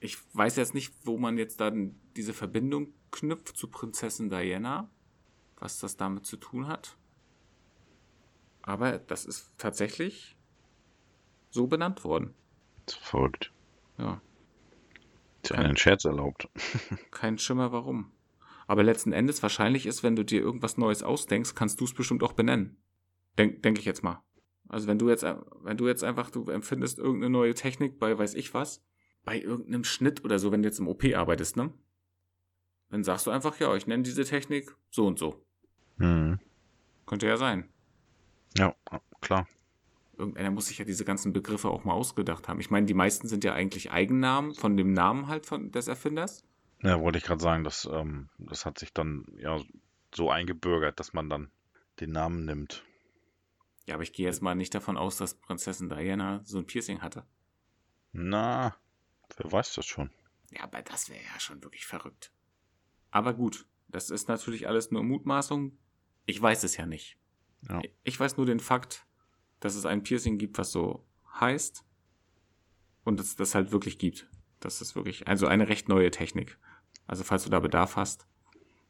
ich 0.00 0.18
weiß 0.34 0.56
jetzt 0.56 0.74
nicht, 0.74 0.92
wo 1.04 1.16
man 1.16 1.38
jetzt 1.38 1.60
dann 1.60 1.94
diese 2.16 2.32
Verbindung 2.32 2.92
knüpft 3.12 3.56
zu 3.56 3.68
Prinzessin 3.68 4.30
Diana, 4.30 4.90
was 5.58 5.78
das 5.78 5.96
damit 5.96 6.26
zu 6.26 6.38
tun 6.38 6.66
hat. 6.66 6.96
Aber 8.62 8.98
das 8.98 9.26
ist 9.26 9.52
tatsächlich 9.58 10.36
so 11.50 11.68
benannt 11.68 12.02
worden. 12.02 12.34
Verrückt. 12.88 13.52
Ja. 13.96 14.20
Ist 15.44 15.50
ja 15.50 15.58
einen 15.58 15.76
Scherz 15.76 16.04
erlaubt. 16.04 16.48
Kein 17.12 17.38
Schimmer 17.38 17.70
warum. 17.70 18.10
Aber 18.70 18.84
letzten 18.84 19.10
Endes 19.10 19.42
wahrscheinlich 19.42 19.84
ist, 19.84 20.04
wenn 20.04 20.14
du 20.14 20.24
dir 20.24 20.40
irgendwas 20.40 20.78
Neues 20.78 21.02
ausdenkst, 21.02 21.56
kannst 21.56 21.80
du 21.80 21.86
es 21.86 21.92
bestimmt 21.92 22.22
auch 22.22 22.34
benennen. 22.34 22.76
Denk, 23.36 23.64
denke 23.64 23.80
ich 23.80 23.84
jetzt 23.84 24.04
mal. 24.04 24.22
Also 24.68 24.86
wenn 24.86 24.96
du 24.96 25.08
jetzt, 25.08 25.24
wenn 25.24 25.76
du 25.76 25.88
jetzt 25.88 26.04
einfach, 26.04 26.30
du 26.30 26.44
empfindest 26.44 27.00
irgendeine 27.00 27.30
neue 27.30 27.54
Technik 27.54 27.98
bei 27.98 28.16
weiß 28.16 28.34
ich 28.34 28.54
was, 28.54 28.80
bei 29.24 29.40
irgendeinem 29.40 29.82
Schnitt 29.82 30.24
oder 30.24 30.38
so, 30.38 30.52
wenn 30.52 30.62
du 30.62 30.68
jetzt 30.68 30.78
im 30.78 30.86
OP 30.86 31.02
arbeitest, 31.12 31.56
ne? 31.56 31.72
Dann 32.90 33.02
sagst 33.02 33.26
du 33.26 33.32
einfach, 33.32 33.58
ja, 33.58 33.74
ich 33.74 33.88
nenne 33.88 34.04
diese 34.04 34.22
Technik 34.22 34.76
so 34.88 35.04
und 35.04 35.18
so. 35.18 35.44
Mhm. 35.96 36.38
Könnte 37.06 37.26
ja 37.26 37.36
sein. 37.36 37.68
Ja, 38.56 38.76
klar. 39.20 39.48
Irgendeiner 40.16 40.52
muss 40.52 40.66
sich 40.66 40.78
ja 40.78 40.84
diese 40.84 41.04
ganzen 41.04 41.32
Begriffe 41.32 41.70
auch 41.70 41.82
mal 41.82 41.94
ausgedacht 41.94 42.46
haben. 42.46 42.60
Ich 42.60 42.70
meine, 42.70 42.86
die 42.86 42.94
meisten 42.94 43.26
sind 43.26 43.42
ja 43.42 43.52
eigentlich 43.52 43.90
Eigennamen 43.90 44.54
von 44.54 44.76
dem 44.76 44.92
Namen 44.92 45.26
halt 45.26 45.44
von 45.44 45.72
des 45.72 45.88
Erfinders. 45.88 46.44
Ja, 46.82 47.00
wollte 47.00 47.18
ich 47.18 47.24
gerade 47.24 47.42
sagen, 47.42 47.64
das, 47.64 47.88
ähm, 47.90 48.30
das 48.38 48.64
hat 48.64 48.78
sich 48.78 48.92
dann 48.92 49.26
ja 49.36 49.60
so 50.14 50.30
eingebürgert, 50.30 50.98
dass 50.98 51.12
man 51.12 51.28
dann 51.28 51.50
den 52.00 52.10
Namen 52.10 52.44
nimmt. 52.44 52.84
Ja, 53.86 53.94
aber 53.94 54.02
ich 54.02 54.12
gehe 54.12 54.26
jetzt 54.26 54.42
mal 54.42 54.54
nicht 54.54 54.74
davon 54.74 54.96
aus, 54.96 55.16
dass 55.16 55.34
Prinzessin 55.34 55.88
Diana 55.88 56.40
so 56.44 56.58
ein 56.58 56.66
Piercing 56.66 57.02
hatte. 57.02 57.26
Na, 58.12 58.76
wer 59.36 59.52
weiß 59.52 59.74
das 59.74 59.86
schon. 59.86 60.10
Ja, 60.50 60.64
aber 60.64 60.82
das 60.82 61.08
wäre 61.08 61.22
ja 61.22 61.40
schon 61.40 61.62
wirklich 61.62 61.86
verrückt. 61.86 62.32
Aber 63.10 63.34
gut, 63.34 63.66
das 63.88 64.10
ist 64.10 64.28
natürlich 64.28 64.68
alles 64.68 64.90
nur 64.90 65.02
Mutmaßung. 65.02 65.78
Ich 66.26 66.40
weiß 66.40 66.64
es 66.64 66.76
ja 66.76 66.86
nicht. 66.86 67.18
Ja. 67.68 67.80
Ich 68.04 68.18
weiß 68.18 68.36
nur 68.36 68.46
den 68.46 68.60
Fakt, 68.60 69.06
dass 69.60 69.74
es 69.74 69.86
ein 69.86 70.02
Piercing 70.02 70.38
gibt, 70.38 70.58
was 70.58 70.72
so 70.72 71.06
heißt. 71.38 71.84
Und 73.04 73.18
dass 73.18 73.36
das 73.36 73.54
halt 73.54 73.72
wirklich 73.72 73.98
gibt. 73.98 74.28
Das 74.60 74.80
ist 74.80 74.94
wirklich, 74.94 75.26
also 75.26 75.46
eine 75.46 75.68
recht 75.68 75.88
neue 75.88 76.10
Technik. 76.10 76.58
Also 77.10 77.24
falls 77.24 77.42
du 77.42 77.50
da 77.50 77.58
Bedarf 77.58 77.96
hast. 77.96 78.28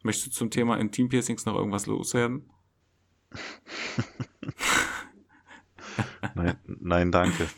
Möchtest 0.03 0.27
du 0.27 0.31
zum 0.33 0.51
Thema 0.51 0.77
Intim-Piercings 0.77 1.47
noch 1.47 1.55
irgendwas 1.55 1.87
loswerden? 1.87 2.51
nein, 6.35 6.59
nein, 6.67 7.13
danke. 7.13 7.49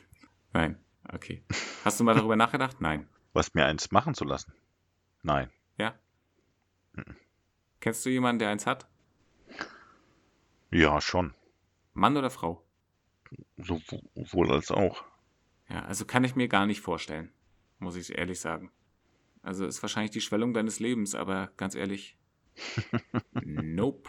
Nein, 0.53 0.79
okay. 1.13 1.43
Hast 1.85 1.99
du 1.99 2.05
mal 2.05 2.15
darüber 2.15 2.37
nachgedacht? 2.37 2.81
Nein. 2.81 3.09
Was 3.33 3.55
mir 3.55 3.67
eins 3.67 3.91
machen 3.91 4.15
zu 4.15 4.25
lassen? 4.25 4.55
Nein. 5.23 5.51
Ja? 5.79 5.99
Kennst 7.81 8.07
du 8.07 8.11
jemanden, 8.11 8.39
der 8.39 8.51
eins 8.51 8.65
hat? 8.65 8.87
Ja, 10.71 11.01
schon. 11.01 11.35
Mann 11.93 12.17
oder 12.17 12.31
Frau? 12.31 12.65
Sowohl 13.57 14.53
als 14.53 14.71
auch. 14.71 15.03
Ja, 15.69 15.87
also 15.87 16.05
kann 16.05 16.23
ich 16.23 16.37
mir 16.37 16.47
gar 16.47 16.67
nicht 16.67 16.83
vorstellen, 16.83 17.33
muss 17.81 17.97
ich 17.97 18.17
ehrlich 18.17 18.39
sagen. 18.39 18.71
Also 19.43 19.67
ist 19.67 19.83
wahrscheinlich 19.83 20.13
die 20.13 20.21
Schwellung 20.21 20.55
deines 20.55 20.79
Lebens, 20.79 21.15
aber 21.15 21.51
ganz 21.57 21.75
ehrlich, 21.75 22.17
nope. 23.33 24.09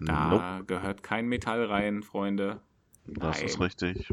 Da 0.00 0.28
nope. 0.28 0.64
gehört 0.66 1.02
kein 1.02 1.26
Metall 1.26 1.64
rein, 1.64 2.02
Freunde. 2.02 2.60
Das 3.06 3.38
Nein. 3.38 3.46
ist 3.46 3.60
richtig. 3.60 4.12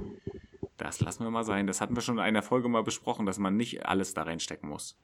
Das 0.77 0.99
lassen 0.99 1.23
wir 1.23 1.31
mal 1.31 1.43
sein. 1.43 1.67
Das 1.67 1.81
hatten 1.81 1.95
wir 1.95 2.01
schon 2.01 2.15
in 2.15 2.23
einer 2.23 2.41
Folge 2.41 2.67
mal 2.69 2.83
besprochen, 2.83 3.25
dass 3.25 3.37
man 3.37 3.55
nicht 3.55 3.85
alles 3.85 4.13
da 4.13 4.23
reinstecken 4.23 4.69
muss. 4.69 4.97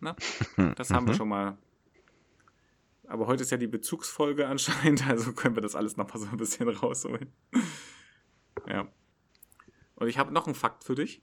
Na? 0.00 0.16
Das 0.76 0.90
haben 0.90 1.06
wir 1.06 1.14
schon 1.14 1.28
mal. 1.28 1.56
Aber 3.06 3.26
heute 3.26 3.42
ist 3.42 3.50
ja 3.50 3.56
die 3.56 3.66
Bezugsfolge 3.66 4.46
anscheinend, 4.46 5.06
also 5.08 5.32
können 5.32 5.54
wir 5.54 5.62
das 5.62 5.74
alles 5.74 5.96
nochmal 5.96 6.18
so 6.18 6.28
ein 6.28 6.36
bisschen 6.36 6.68
rausholen. 6.68 7.32
ja. 8.66 8.88
Und 9.96 10.08
ich 10.08 10.18
habe 10.18 10.32
noch 10.32 10.46
einen 10.46 10.54
Fakt 10.54 10.84
für 10.84 10.94
dich. 10.94 11.22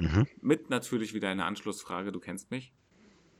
Mhm. 0.00 0.26
Mit 0.40 0.70
natürlich 0.70 1.12
wieder 1.14 1.28
eine 1.28 1.44
Anschlussfrage. 1.44 2.12
Du 2.12 2.20
kennst 2.20 2.50
mich. 2.50 2.72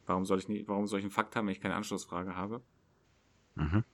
Warum 0.07 0.25
soll 0.25 0.39
ich 0.39 0.49
nicht, 0.49 0.69
warum 0.69 0.87
soll 0.87 0.99
ich 0.99 1.05
einen 1.05 1.11
Fakt 1.11 1.37
haben, 1.37 1.47
wenn 1.47 1.53
ich 1.53 1.61
keine 1.61 1.75
Anschlussfrage 1.75 2.37
habe? 2.37 2.63
Mhm. 3.55 3.85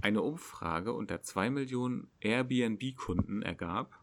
Eine 0.00 0.22
Umfrage 0.22 0.92
unter 0.92 1.22
zwei 1.22 1.50
Millionen 1.50 2.10
Airbnb-Kunden 2.20 3.42
ergab, 3.42 4.02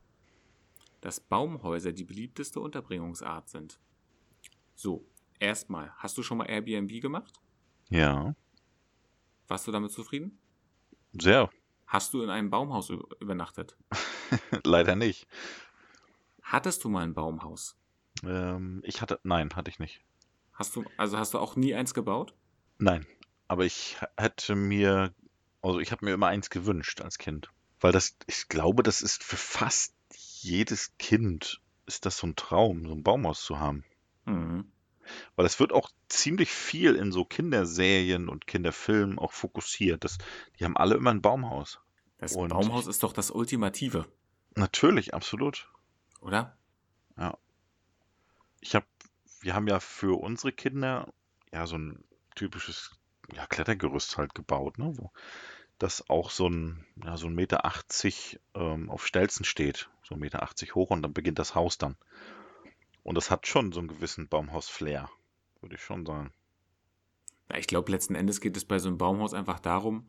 dass 1.01 1.19
Baumhäuser 1.19 1.91
die 1.91 2.03
beliebteste 2.03 2.59
Unterbringungsart 2.59 3.49
sind. 3.49 3.79
So, 4.75 5.05
erstmal, 5.39 5.91
hast 5.97 6.17
du 6.17 6.23
schon 6.23 6.37
mal 6.37 6.45
Airbnb 6.45 7.01
gemacht? 7.01 7.41
Ja. 7.89 8.35
Warst 9.47 9.67
du 9.67 9.71
damit 9.71 9.91
zufrieden? 9.91 10.37
Sehr. 11.19 11.49
Hast 11.87 12.13
du 12.13 12.21
in 12.21 12.29
einem 12.29 12.49
Baumhaus 12.49 12.89
übernachtet? 13.19 13.75
Leider 14.63 14.95
nicht. 14.95 15.27
Hattest 16.43 16.83
du 16.83 16.89
mal 16.89 17.03
ein 17.03 17.13
Baumhaus? 17.13 17.77
Ähm, 18.23 18.81
ich 18.83 19.01
hatte, 19.01 19.19
nein, 19.23 19.55
hatte 19.55 19.69
ich 19.69 19.79
nicht. 19.79 20.01
Hast 20.53 20.75
du, 20.75 20.85
also 20.97 21.17
hast 21.17 21.33
du 21.33 21.39
auch 21.39 21.55
nie 21.55 21.75
eins 21.75 21.93
gebaut? 21.93 22.33
Nein, 22.79 23.05
aber 23.47 23.65
ich 23.65 23.97
hätte 24.17 24.55
mir, 24.55 25.13
also 25.61 25.79
ich 25.79 25.91
habe 25.91 26.05
mir 26.05 26.13
immer 26.13 26.27
eins 26.27 26.49
gewünscht 26.49 27.01
als 27.01 27.17
Kind. 27.17 27.49
Weil 27.79 27.91
das, 27.91 28.17
ich 28.25 28.49
glaube, 28.49 28.81
das 28.81 29.01
ist 29.01 29.23
für 29.23 29.37
fast 29.37 29.93
jedes 30.41 30.97
Kind 30.97 31.61
ist 31.85 32.05
das 32.05 32.17
so 32.17 32.27
ein 32.27 32.35
Traum, 32.35 32.85
so 32.87 32.93
ein 32.93 33.03
Baumhaus 33.03 33.43
zu 33.43 33.59
haben. 33.59 33.83
Mhm. 34.25 34.71
Weil 35.35 35.45
es 35.45 35.59
wird 35.59 35.71
auch 35.71 35.89
ziemlich 36.09 36.51
viel 36.51 36.95
in 36.95 37.11
so 37.11 37.23
Kinderserien 37.23 38.27
und 38.27 38.45
Kinderfilmen 38.45 39.19
auch 39.19 39.31
fokussiert. 39.31 40.03
Das, 40.03 40.17
die 40.59 40.65
haben 40.65 40.75
alle 40.75 40.95
immer 40.95 41.11
ein 41.11 41.21
Baumhaus. 41.21 41.79
Das 42.17 42.35
und 42.35 42.49
Baumhaus 42.49 42.87
ist 42.87 43.03
doch 43.03 43.13
das 43.13 43.31
Ultimative. 43.31 44.05
Natürlich, 44.55 45.13
absolut. 45.13 45.71
Oder? 46.19 46.57
Ja. 47.17 47.37
Ich 48.59 48.75
habe, 48.75 48.85
wir 49.41 49.53
haben 49.55 49.67
ja 49.67 49.79
für 49.79 50.19
unsere 50.19 50.51
Kinder 50.51 51.11
ja 51.51 51.67
so 51.67 51.77
ein 51.77 52.03
typisches 52.35 52.91
ja, 53.33 53.45
Klettergerüst 53.45 54.17
halt 54.17 54.33
gebaut, 54.35 54.77
ne? 54.77 54.97
Wo 54.97 55.11
das 55.79 56.09
auch 56.09 56.31
so 56.31 56.49
ein, 56.49 56.85
ja, 57.03 57.17
so 57.17 57.27
ein 57.27 57.35
Meter 57.35 57.65
80 57.65 58.39
ähm, 58.55 58.89
auf 58.89 59.05
Stelzen 59.05 59.45
steht. 59.45 59.89
So 60.03 60.15
ein 60.15 60.19
Meter 60.19 60.43
80 60.43 60.75
hoch 60.75 60.89
und 60.89 61.01
dann 61.01 61.13
beginnt 61.13 61.39
das 61.39 61.55
Haus 61.55 61.77
dann. 61.77 61.97
Und 63.03 63.15
das 63.15 63.29
hat 63.29 63.47
schon 63.47 63.71
so 63.71 63.79
einen 63.79 63.87
gewissen 63.87 64.27
Baumhaus-Flair, 64.27 65.09
würde 65.61 65.75
ich 65.75 65.81
schon 65.81 66.05
sagen. 66.05 66.33
Ja, 67.49 67.57
ich 67.57 67.67
glaube, 67.67 67.91
letzten 67.91 68.15
Endes 68.15 68.41
geht 68.41 68.57
es 68.57 68.65
bei 68.65 68.79
so 68.79 68.89
einem 68.89 68.97
Baumhaus 68.97 69.33
einfach 69.33 69.59
darum, 69.59 70.07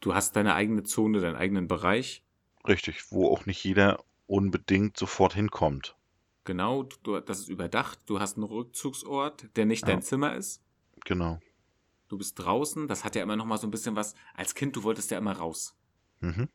du 0.00 0.14
hast 0.14 0.36
deine 0.36 0.54
eigene 0.54 0.82
Zone, 0.82 1.20
deinen 1.20 1.36
eigenen 1.36 1.68
Bereich. 1.68 2.24
Richtig, 2.66 3.10
wo 3.10 3.30
auch 3.30 3.46
nicht 3.46 3.62
jeder 3.64 4.04
unbedingt 4.26 4.96
sofort 4.96 5.34
hinkommt. 5.34 5.96
Genau, 6.44 6.84
du, 7.02 7.20
das 7.20 7.40
ist 7.40 7.48
überdacht, 7.48 7.98
du 8.06 8.20
hast 8.20 8.36
einen 8.36 8.44
Rückzugsort, 8.44 9.48
der 9.56 9.64
nicht 9.64 9.82
ja. 9.82 9.88
dein 9.88 10.02
Zimmer 10.02 10.34
ist. 10.34 10.62
Genau. 11.04 11.40
Du 12.08 12.18
bist 12.18 12.38
draußen, 12.38 12.86
das 12.86 13.04
hat 13.04 13.16
ja 13.16 13.22
immer 13.22 13.36
noch 13.36 13.46
mal 13.46 13.56
so 13.56 13.66
ein 13.66 13.70
bisschen 13.70 13.96
was. 13.96 14.14
Als 14.34 14.54
Kind, 14.54 14.76
du 14.76 14.82
wolltest 14.82 15.10
ja 15.10 15.18
immer 15.18 15.32
raus. 15.32 15.76
Mhm. 16.20 16.48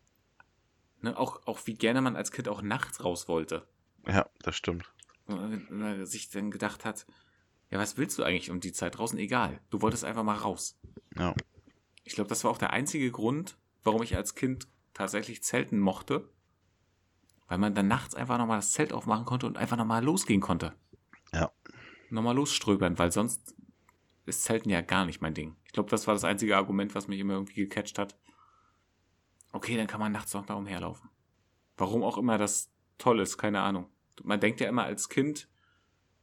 Ne, 1.01 1.17
auch, 1.17 1.45
auch 1.47 1.59
wie 1.65 1.73
gerne 1.73 2.01
man 2.01 2.15
als 2.15 2.31
Kind 2.31 2.47
auch 2.47 2.61
nachts 2.61 3.03
raus 3.03 3.27
wollte. 3.27 3.67
Ja, 4.07 4.29
das 4.43 4.55
stimmt. 4.55 4.93
Wenn 5.25 5.65
man 5.69 6.05
sich 6.05 6.29
dann 6.29 6.51
gedacht 6.51 6.85
hat, 6.85 7.05
ja, 7.69 7.77
was 7.77 7.97
willst 7.97 8.17
du 8.17 8.23
eigentlich 8.23 8.49
um 8.49 8.59
die 8.59 8.73
Zeit 8.73 8.97
draußen? 8.97 9.17
Egal. 9.19 9.59
Du 9.69 9.81
wolltest 9.81 10.03
einfach 10.03 10.23
mal 10.23 10.35
raus. 10.35 10.77
Ja. 11.17 11.35
Ich 12.03 12.15
glaube, 12.15 12.29
das 12.29 12.43
war 12.43 12.51
auch 12.51 12.57
der 12.57 12.73
einzige 12.73 13.11
Grund, 13.11 13.57
warum 13.83 14.01
ich 14.01 14.15
als 14.15 14.35
Kind 14.35 14.67
tatsächlich 14.93 15.43
zelten 15.43 15.79
mochte. 15.79 16.29
Weil 17.49 17.57
man 17.57 17.75
dann 17.75 17.87
nachts 17.87 18.15
einfach 18.15 18.37
nochmal 18.37 18.59
das 18.59 18.71
Zelt 18.71 18.93
aufmachen 18.93 19.25
konnte 19.25 19.47
und 19.47 19.57
einfach 19.57 19.75
nochmal 19.75 20.03
losgehen 20.03 20.39
konnte. 20.39 20.73
Ja. 21.33 21.51
Nochmal 22.09 22.35
losströbern, 22.35 22.97
weil 22.97 23.11
sonst 23.11 23.55
ist 24.25 24.43
Zelten 24.43 24.69
ja 24.69 24.81
gar 24.81 25.05
nicht 25.05 25.21
mein 25.21 25.33
Ding. 25.33 25.55
Ich 25.65 25.73
glaube, 25.73 25.89
das 25.89 26.07
war 26.07 26.13
das 26.13 26.23
einzige 26.23 26.55
Argument, 26.55 26.95
was 26.95 27.07
mich 27.07 27.19
immer 27.19 27.33
irgendwie 27.33 27.55
gecatcht 27.55 27.99
hat. 27.99 28.17
Okay, 29.51 29.75
dann 29.75 29.87
kann 29.87 29.99
man 29.99 30.11
nachts 30.11 30.33
noch 30.33 30.45
da 30.45 30.53
umherlaufen. 30.53 31.09
Warum 31.75 32.03
auch 32.03 32.17
immer 32.17 32.37
das 32.37 32.71
toll 32.97 33.19
ist, 33.19 33.37
keine 33.37 33.61
Ahnung. 33.61 33.89
Man 34.23 34.39
denkt 34.39 34.59
ja 34.61 34.69
immer 34.69 34.83
als 34.83 35.09
Kind, 35.09 35.49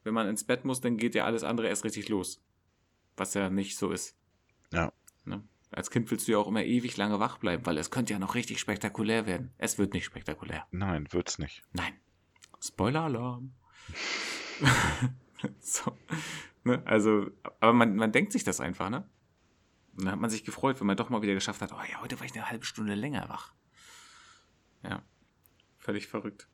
wenn 0.03 0.13
man 0.13 0.27
ins 0.29 0.45
Bett 0.45 0.63
muss, 0.63 0.79
dann 0.79 0.97
geht 0.97 1.15
ja 1.15 1.25
alles 1.25 1.43
andere 1.43 1.67
erst 1.67 1.83
richtig 1.83 2.07
los. 2.07 2.41
Was 3.17 3.33
ja 3.33 3.49
nicht 3.49 3.77
so 3.77 3.91
ist. 3.91 4.17
Ja. 4.71 4.93
Ne? 5.25 5.43
Als 5.71 5.91
Kind 5.91 6.09
willst 6.09 6.27
du 6.27 6.31
ja 6.31 6.37
auch 6.37 6.47
immer 6.47 6.63
ewig 6.63 6.95
lange 6.97 7.19
wach 7.19 7.37
bleiben, 7.37 7.65
weil 7.65 7.77
es 7.77 7.91
könnte 7.91 8.13
ja 8.13 8.19
noch 8.19 8.35
richtig 8.35 8.59
spektakulär 8.59 9.25
werden. 9.25 9.51
Es 9.57 9.77
wird 9.77 9.93
nicht 9.93 10.05
spektakulär. 10.05 10.65
Nein, 10.71 11.11
wird's 11.11 11.39
nicht. 11.39 11.63
Nein. 11.73 11.93
Spoiler-Alarm. 12.61 13.53
so. 15.59 15.97
Ne? 16.63 16.81
Also, 16.85 17.29
aber 17.59 17.73
man, 17.73 17.95
man 17.95 18.11
denkt 18.11 18.31
sich 18.31 18.43
das 18.43 18.59
einfach, 18.59 18.89
ne? 18.89 19.09
Und 19.97 20.05
dann 20.05 20.13
hat 20.13 20.19
man 20.19 20.29
sich 20.29 20.43
gefreut, 20.43 20.79
wenn 20.79 20.87
man 20.87 20.97
doch 20.97 21.09
mal 21.09 21.21
wieder 21.21 21.33
geschafft 21.33 21.61
hat, 21.61 21.73
oh 21.73 21.81
ja, 21.91 22.01
heute 22.01 22.19
war 22.19 22.25
ich 22.25 22.33
eine 22.33 22.49
halbe 22.49 22.65
Stunde 22.65 22.93
länger 22.93 23.27
wach. 23.29 23.53
Ja. 24.83 25.03
Völlig 25.77 26.07
verrückt. 26.07 26.47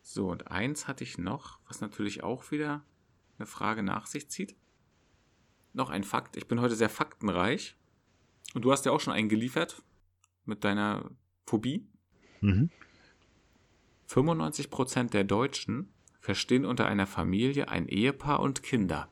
So, 0.00 0.30
und 0.30 0.50
eins 0.50 0.88
hatte 0.88 1.04
ich 1.04 1.18
noch, 1.18 1.60
was 1.66 1.80
natürlich 1.80 2.22
auch 2.22 2.50
wieder 2.50 2.84
eine 3.38 3.46
Frage 3.46 3.82
nach 3.82 4.06
sich 4.06 4.30
zieht. 4.30 4.56
Noch 5.74 5.90
ein 5.90 6.04
Fakt. 6.04 6.36
Ich 6.36 6.48
bin 6.48 6.60
heute 6.60 6.74
sehr 6.74 6.88
faktenreich. 6.88 7.76
Und 8.54 8.62
du 8.62 8.72
hast 8.72 8.84
ja 8.84 8.92
auch 8.92 9.00
schon 9.00 9.14
einen 9.14 9.28
geliefert 9.28 9.82
mit 10.44 10.64
deiner 10.64 11.10
Phobie. 11.46 11.86
Mhm. 12.40 12.70
95% 14.08 15.10
der 15.10 15.24
Deutschen 15.24 15.92
verstehen 16.20 16.64
unter 16.64 16.86
einer 16.86 17.06
Familie 17.06 17.68
ein 17.68 17.88
Ehepaar 17.88 18.40
und 18.40 18.62
Kinder. 18.62 19.08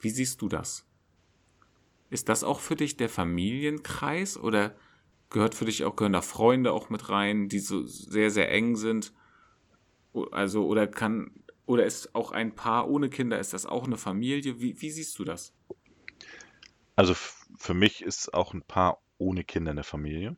Wie 0.00 0.10
siehst 0.10 0.42
du 0.42 0.48
das? 0.48 0.86
Ist 2.10 2.28
das 2.28 2.42
auch 2.42 2.60
für 2.60 2.76
dich 2.76 2.96
der 2.96 3.08
Familienkreis 3.08 4.36
oder 4.36 4.74
gehört 5.30 5.54
für 5.54 5.64
dich 5.64 5.84
auch, 5.84 5.94
gehören 5.94 6.12
da 6.12 6.22
Freunde 6.22 6.72
auch 6.72 6.90
mit 6.90 7.08
rein, 7.08 7.48
die 7.48 7.60
so 7.60 7.86
sehr, 7.86 8.30
sehr 8.30 8.50
eng 8.50 8.74
sind? 8.76 9.12
Also, 10.32 10.66
oder 10.66 10.88
kann, 10.88 11.30
oder 11.66 11.86
ist 11.86 12.14
auch 12.16 12.32
ein 12.32 12.54
Paar 12.54 12.90
ohne 12.90 13.10
Kinder, 13.10 13.38
ist 13.38 13.52
das 13.52 13.64
auch 13.64 13.86
eine 13.86 13.96
Familie? 13.96 14.60
Wie, 14.60 14.80
wie 14.80 14.90
siehst 14.90 15.18
du 15.20 15.24
das? 15.24 15.54
Also 16.96 17.14
für 17.56 17.74
mich 17.74 18.02
ist 18.02 18.34
auch 18.34 18.54
ein 18.54 18.62
Paar 18.62 19.00
ohne 19.18 19.44
Kinder 19.44 19.70
eine 19.72 19.84
Familie. 19.84 20.36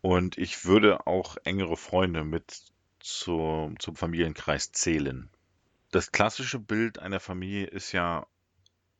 Und 0.00 0.38
ich 0.38 0.64
würde 0.64 1.06
auch 1.06 1.36
engere 1.44 1.76
Freunde 1.76 2.24
mit 2.24 2.62
zu, 3.00 3.74
zum 3.78 3.96
Familienkreis 3.96 4.72
zählen. 4.72 5.30
Das 5.90 6.12
klassische 6.12 6.58
Bild 6.58 6.98
einer 6.98 7.20
Familie 7.20 7.66
ist 7.66 7.92
ja 7.92 8.26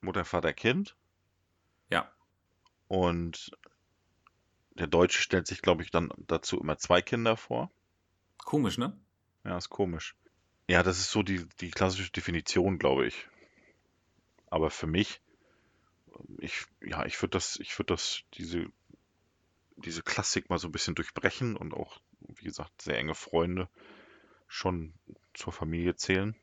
Mutter, 0.01 0.24
Vater, 0.24 0.53
Kind. 0.53 0.97
Ja. 1.91 2.11
Und 2.89 3.51
der 4.70 4.87
Deutsche 4.87 5.20
stellt 5.20 5.47
sich, 5.47 5.61
glaube 5.61 5.83
ich, 5.83 5.91
dann 5.91 6.11
dazu 6.18 6.59
immer 6.59 6.79
zwei 6.79 7.03
Kinder 7.03 7.37
vor. 7.37 7.70
Komisch, 8.39 8.79
ne? 8.79 8.97
Ja, 9.45 9.57
ist 9.57 9.70
komisch. 9.70 10.16
Ja, 10.68 10.83
das 10.83 10.99
ist 10.99 11.11
so 11.11 11.22
die, 11.22 11.47
die 11.61 11.70
klassische 11.70 12.12
Definition, 12.12 12.79
glaube 12.79 13.07
ich. 13.07 13.29
Aber 14.51 14.70
für 14.70 14.87
mich, 14.87 15.20
ich, 16.39 16.66
ja, 16.81 17.05
ich 17.07 17.21
würde 17.23 17.33
das, 17.33 17.57
ich 17.57 17.79
würde 17.79 17.95
das, 17.95 18.23
diese, 18.35 18.66
diese 19.77 20.03
Klassik 20.03 20.51
mal 20.51 20.59
so 20.59 20.69
ein 20.69 20.73
bisschen 20.73 20.95
durchbrechen 20.95 21.57
und 21.57 21.75
auch, 21.75 22.01
wie 22.21 22.45
gesagt, 22.45 22.83
sehr 22.83 22.99
enge 22.99 23.14
Freunde 23.14 23.69
schon 24.47 24.95
zur 25.35 25.53
Familie 25.53 25.95
zählen. 25.97 26.35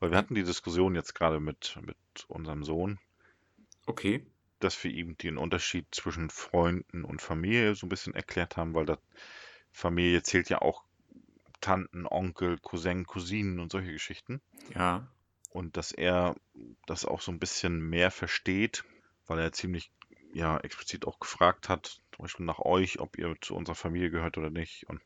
Weil 0.00 0.10
wir 0.10 0.18
hatten 0.18 0.34
die 0.34 0.42
Diskussion 0.42 0.94
jetzt 0.94 1.14
gerade 1.14 1.38
mit, 1.38 1.78
mit 1.82 1.96
unserem 2.26 2.64
Sohn. 2.64 2.98
Okay. 3.86 4.26
Dass 4.58 4.82
wir 4.82 4.90
ihm 4.90 5.16
den 5.16 5.38
Unterschied 5.38 5.86
zwischen 5.92 6.30
Freunden 6.30 7.04
und 7.04 7.22
Familie 7.22 7.74
so 7.74 7.86
ein 7.86 7.88
bisschen 7.88 8.14
erklärt 8.14 8.56
haben, 8.56 8.74
weil 8.74 8.86
das 8.86 8.98
Familie 9.70 10.22
zählt 10.22 10.48
ja 10.48 10.60
auch 10.60 10.84
Tanten, 11.60 12.06
Onkel, 12.06 12.58
Cousin, 12.58 13.06
Cousinen 13.06 13.60
und 13.60 13.70
solche 13.70 13.92
Geschichten. 13.92 14.40
Ja. 14.74 15.08
Und 15.52 15.76
dass 15.76 15.92
er 15.92 16.34
das 16.86 17.04
auch 17.04 17.20
so 17.20 17.30
ein 17.30 17.38
bisschen 17.38 17.80
mehr 17.80 18.10
versteht, 18.10 18.84
weil 19.26 19.38
er 19.38 19.52
ziemlich 19.52 19.90
ja 20.32 20.58
explizit 20.58 21.06
auch 21.06 21.20
gefragt 21.20 21.68
hat, 21.68 22.00
zum 22.14 22.22
Beispiel 22.22 22.46
nach 22.46 22.58
euch, 22.58 23.00
ob 23.00 23.18
ihr 23.18 23.34
zu 23.40 23.54
unserer 23.54 23.74
Familie 23.74 24.10
gehört 24.10 24.38
oder 24.38 24.50
nicht. 24.50 24.88
Und 24.88 25.02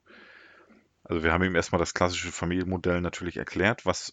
also 1.03 1.22
wir 1.22 1.32
haben 1.32 1.42
ihm 1.42 1.57
erstmal 1.57 1.80
das 1.80 1.94
klassische 1.94 2.30
Familienmodell 2.30 3.01
natürlich 3.01 3.36
erklärt, 3.36 3.86
was 3.86 4.12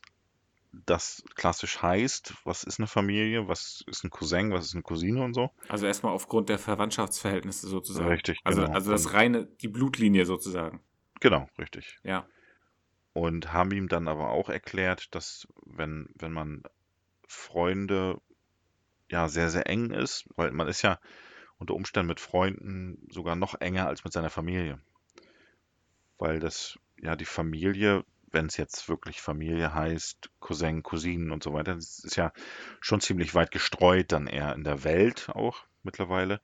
das 0.86 1.24
klassisch 1.36 1.82
heißt, 1.84 2.34
was 2.46 2.64
ist 2.64 2.80
eine 2.80 2.88
Familie, 2.88 3.48
was 3.48 3.84
ist 3.86 4.04
ein 4.04 4.10
Cousin, 4.10 4.52
was 4.52 4.66
ist 4.66 4.74
eine 4.74 4.82
Cousine 4.82 5.24
und 5.24 5.36
so. 5.36 5.52
Also 5.70 5.86
erstmal 5.86 6.14
aufgrund 6.14 6.50
der 6.50 6.58
Verwandtschaftsverhältnisse 6.58 7.68
sozusagen. 7.68 8.10
Richtig, 8.10 8.40
also, 8.44 8.62
genau. 8.62 8.74
Also 8.74 8.92
das 8.92 9.14
reine, 9.14 9.46
die 9.46 9.68
Blutlinie 9.68 10.26
sozusagen. 10.26 10.82
Genau, 11.20 11.48
richtig. 11.60 12.00
Ja. 12.04 12.28
Und 13.14 13.54
haben 13.54 13.72
ihm 13.72 13.88
dann 13.88 14.08
aber 14.08 14.32
auch 14.32 14.50
erklärt, 14.50 15.14
dass 15.14 15.48
wenn, 15.66 16.10
wenn 16.16 16.32
man 16.32 16.64
Freunde 17.28 18.20
ja 19.10 19.28
sehr, 19.30 19.50
sehr 19.50 19.68
eng 19.68 19.92
ist, 19.92 20.26
weil 20.36 20.52
man 20.52 20.68
ist 20.68 20.82
ja 20.82 21.00
unter 21.60 21.76
Umständen 21.76 22.08
mit 22.08 22.20
Freunden 22.20 23.08
sogar 23.10 23.36
noch 23.36 23.60
enger 23.62 23.88
als 23.88 24.04
mit 24.04 24.14
seiner 24.14 24.32
Familie 24.32 24.80
weil 26.24 26.40
das 26.40 26.80
ja 27.02 27.18
die 27.18 27.26
Familie, 27.26 28.06
wenn 28.32 28.46
es 28.46 28.56
jetzt 28.56 28.88
wirklich 28.88 29.22
Familie 29.22 29.74
heißt, 29.74 30.30
Cousin, 30.40 30.82
Cousinen 30.82 31.32
und 31.32 31.44
so 31.44 31.54
weiter, 31.54 31.76
das 31.76 32.00
ist 32.00 32.16
ja 32.16 32.32
schon 32.80 33.02
ziemlich 33.02 33.36
weit 33.36 33.52
gestreut 33.52 34.14
dann 34.14 34.28
eher 34.28 34.56
in 34.56 34.64
der 34.64 34.86
Welt 34.86 35.30
auch 35.34 35.66
mittlerweile. 35.84 36.40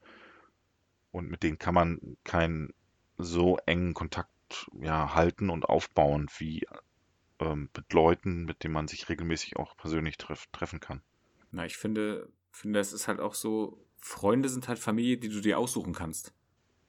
Und 1.11 1.31
mit 1.31 1.43
denen 1.43 1.57
kann 1.57 1.73
man 1.73 2.17
keinen 2.25 2.73
so 3.17 3.57
engen 3.65 3.93
Kontakt 3.93 4.29
ja, 4.79 5.13
halten 5.13 5.49
und 5.49 5.65
aufbauen 5.65 6.27
wie 6.37 6.65
ähm, 7.39 7.69
mit 7.75 7.93
Leuten, 7.93 8.45
mit 8.45 8.63
denen 8.63 8.73
man 8.73 8.87
sich 8.87 9.09
regelmäßig 9.09 9.57
auch 9.57 9.75
persönlich 9.77 10.17
treff 10.17 10.47
treffen 10.51 10.79
kann. 10.79 11.01
Na, 11.51 11.65
ich 11.65 11.77
finde, 11.77 12.29
finde, 12.51 12.79
es 12.79 12.93
ist 12.93 13.07
halt 13.07 13.19
auch 13.19 13.33
so, 13.33 13.83
Freunde 13.97 14.49
sind 14.49 14.67
halt 14.67 14.79
Familie, 14.79 15.17
die 15.17 15.29
du 15.29 15.41
dir 15.41 15.57
aussuchen 15.57 15.93
kannst. 15.93 16.33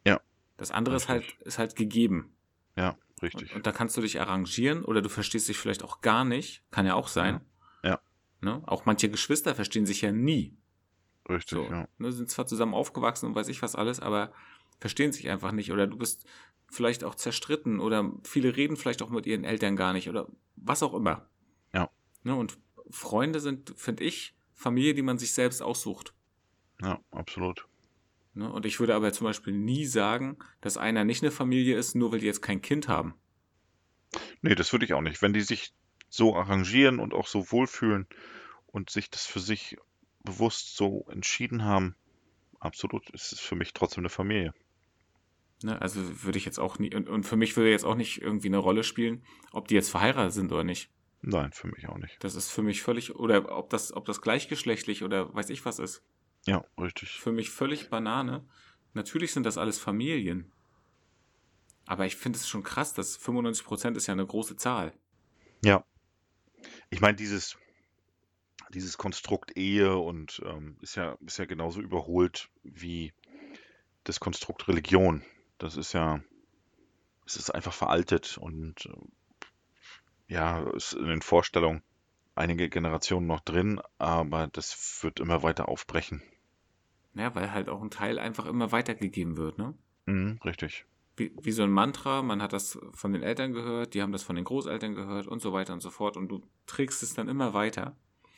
Ja. 0.05 0.21
Das 0.57 0.71
andere 0.71 0.97
ist 0.97 1.09
halt, 1.09 1.25
ist 1.41 1.59
halt 1.59 1.77
gegeben. 1.77 2.35
Ja, 2.77 2.97
richtig. 3.23 3.51
Und, 3.51 3.57
und, 3.57 3.67
da 3.67 3.73
kannst 3.73 3.97
du 3.97 4.01
dich 4.01 4.21
arrangieren 4.21 4.85
oder 4.85 5.03
du 5.03 5.09
verstehst 5.09 5.49
dich 5.49 5.59
vielleicht 5.59 5.83
auch 5.83 6.01
gar 6.01 6.25
nicht. 6.25 6.63
Kann 6.71 6.87
ja 6.87 6.95
auch 6.95 7.09
sein. 7.09 7.41
Ja. 7.83 7.91
ja. 7.91 8.01
Ne? 8.41 8.63
Auch 8.67 8.85
manche 8.85 9.11
Geschwister 9.11 9.55
verstehen 9.55 9.87
sich 9.87 10.03
ja 10.03 10.13
nie. 10.13 10.57
Richtig, 11.29 11.59
so, 11.59 11.65
ja. 11.65 11.89
Ne, 11.99 12.13
sind 12.13 12.31
zwar 12.31 12.47
zusammen 12.47 12.75
aufgewachsen 12.75 13.27
und 13.27 13.35
weiß 13.35 13.49
ich 13.49 13.63
was 13.63 13.77
alles, 13.77 14.01
aber 14.01 14.33
verstehen 14.81 15.13
sich 15.13 15.29
einfach 15.29 15.53
nicht. 15.53 15.73
Oder 15.73 15.87
du 15.87 15.97
bist 15.97 16.27
vielleicht 16.71 17.05
auch 17.05 17.15
zerstritten 17.15 17.81
oder 17.81 18.13
viele 18.23 18.57
reden 18.57 18.77
vielleicht 18.77 19.03
auch 19.03 19.11
mit 19.11 19.27
ihren 19.27 19.45
Eltern 19.45 19.77
gar 19.77 19.93
nicht 19.93 20.09
oder 20.09 20.29
was 20.57 20.83
auch 20.83 20.95
immer. 20.95 21.29
Ja. 21.73 21.91
Ne? 22.23 22.35
Und 22.35 22.59
Freunde 22.91 23.41
sind, 23.41 23.75
finde 23.77 24.05
ich, 24.05 24.35
Familie, 24.55 24.95
die 24.95 25.03
man 25.03 25.19
sich 25.19 25.33
selbst 25.33 25.63
aussucht. 25.63 26.15
Ja, 26.81 27.01
absolut. 27.11 27.67
Ne? 28.35 28.51
Und 28.51 28.67
ich 28.67 28.79
würde 28.81 28.95
aber 28.95 29.13
zum 29.13 29.27
Beispiel 29.27 29.53
nie 29.53 29.87
sagen, 29.87 30.39
dass 30.61 30.77
einer 30.77 31.05
nicht 31.05 31.23
eine 31.23 31.31
Familie 31.31 31.77
ist, 31.77 31.95
nur 31.95 32.13
weil 32.13 32.21
die 32.21 32.27
jetzt 32.27 32.43
kein 32.43 32.63
Kind 32.63 32.89
haben. 32.89 33.15
Nee, 34.43 34.55
das 34.55 34.73
würde 34.73 34.85
ich 34.85 34.95
auch 34.95 35.03
nicht. 35.03 35.23
Wenn 35.23 35.33
die 35.33 35.41
sich 35.41 35.73
so 36.09 36.37
arrangieren 36.37 36.99
und 36.99 37.15
auch 37.15 37.27
so 37.27 37.51
wohlfühlen 37.53 38.07
und 38.67 38.91
sich 38.91 39.11
das 39.11 39.27
für 39.27 39.41
sich 39.41 39.77
bewusst 40.25 40.77
so 40.77 41.07
entschieden 41.11 41.65
haben, 41.65 41.97
absolut 42.59 43.09
ist 43.11 43.33
es 43.33 43.41
für 43.41 43.57
mich 43.57 43.73
trotzdem 43.73 44.03
eine 44.03 44.09
Familie. 44.11 44.55
Ne, 45.63 45.81
also 45.81 46.01
würde 46.25 46.39
ich 46.39 46.47
jetzt 46.47 46.59
auch 46.59 46.79
nie, 46.79 46.95
und, 46.95 47.09
und 47.09 47.25
für 47.25 47.37
mich 47.37 47.57
würde 47.57 47.71
jetzt 47.71 47.85
auch 47.85 47.95
nicht 47.95 48.23
irgendwie 48.23 48.49
eine 48.49 48.59
Rolle 48.59 48.83
spielen, 48.83 49.23
ob 49.53 49.69
die 49.69 49.75
jetzt 49.75 49.91
verheiratet 49.91 50.33
sind 50.33 50.51
oder 50.53 50.65
nicht. 50.65 50.91
Nein, 51.23 51.53
für 51.53 51.69
mich 51.69 51.87
auch 51.89 51.99
nicht. 51.99 52.17
Das 52.25 52.35
ist 52.35 52.51
für 52.51 52.63
mich 52.63 52.81
völlig, 52.81 53.15
oder 53.15 53.55
ob 53.57 53.69
das, 53.69 53.93
ob 53.93 54.07
das 54.07 54.23
gleichgeschlechtlich 54.23 55.05
oder 55.05 55.35
weiß 55.35 55.51
ich 55.51 55.65
was 55.67 55.79
ist. 55.79 56.03
Ja, 56.47 56.65
richtig. 56.81 57.21
Für 57.21 57.33
mich 57.33 57.51
völlig 57.51 57.91
Banane. 57.91 58.47
Natürlich 58.95 59.33
sind 59.33 59.45
das 59.45 59.59
alles 59.59 59.79
Familien. 59.79 60.51
Aber 61.85 62.07
ich 62.07 62.17
finde 62.17 62.39
es 62.39 62.49
schon 62.49 62.63
krass, 62.63 62.95
dass 62.95 63.21
95% 63.21 63.97
ist 63.97 64.07
ja 64.07 64.13
eine 64.13 64.27
große 64.27 64.57
Zahl. 64.57 64.95
Ja. 65.63 65.85
Ich 66.89 67.01
meine, 67.01 67.17
dieses, 67.17 67.59
dieses 68.73 68.97
Konstrukt 68.97 69.57
Ehe 69.59 69.97
und 69.97 70.41
ähm, 70.47 70.79
ist 70.81 70.95
ja, 70.95 71.19
ist 71.27 71.39
ja 71.39 71.45
genauso 71.45 71.81
überholt 71.81 72.49
wie 72.63 73.13
das 74.05 74.21
Konstrukt 74.21 74.69
Religion. 74.69 75.23
Das 75.61 75.77
ist 75.77 75.93
ja, 75.93 76.21
es 77.27 77.37
ist 77.37 77.51
einfach 77.51 77.75
veraltet 77.75 78.39
und 78.39 78.87
äh, 78.87 80.35
ja, 80.35 80.63
ist 80.71 80.95
in 80.95 81.07
den 81.07 81.23
Vorstellungen 81.23 81.83
einige 82.35 82.71
Generationen 82.71 83.27
noch 83.27 83.41
drin, 83.41 83.81
aber 83.99 84.47
das 84.47 85.03
wird 85.03 85.21
immer 85.21 85.43
weiter 85.43 85.69
aufbrechen. 85.69 86.23
Ja, 87.15 87.35
weil 87.35 87.53
halt 87.53 87.69
auch 87.69 87.83
ein 87.83 87.91
Teil 87.91 88.19
einfach 88.19 88.47
immer 88.47 88.73
weitergegeben 88.73 89.37
wird, 89.37 89.59
ne? 89.59 89.75
Mhm, 90.07 90.41
richtig. 90.45 90.87
Wie, 91.17 91.33
wie 91.43 91.53
so 91.53 91.63
ein 91.63 91.71
Mantra, 91.71 92.23
man 92.23 92.41
hat 92.41 92.55
das 92.55 92.79
von 92.95 93.13
den 93.13 93.23
Eltern 93.23 93.53
gehört, 93.53 93.93
die 93.93 94.01
haben 94.01 94.13
das 94.13 94.23
von 94.23 94.37
den 94.37 94.45
Großeltern 94.47 94.95
gehört 94.95 95.27
und 95.27 95.43
so 95.43 95.53
weiter 95.53 95.75
und 95.75 95.83
so 95.83 95.91
fort 95.91 96.17
und 96.17 96.29
du 96.29 96.41
trägst 96.65 97.03
es 97.03 97.13
dann 97.13 97.29
immer 97.29 97.53
weiter. 97.53 97.97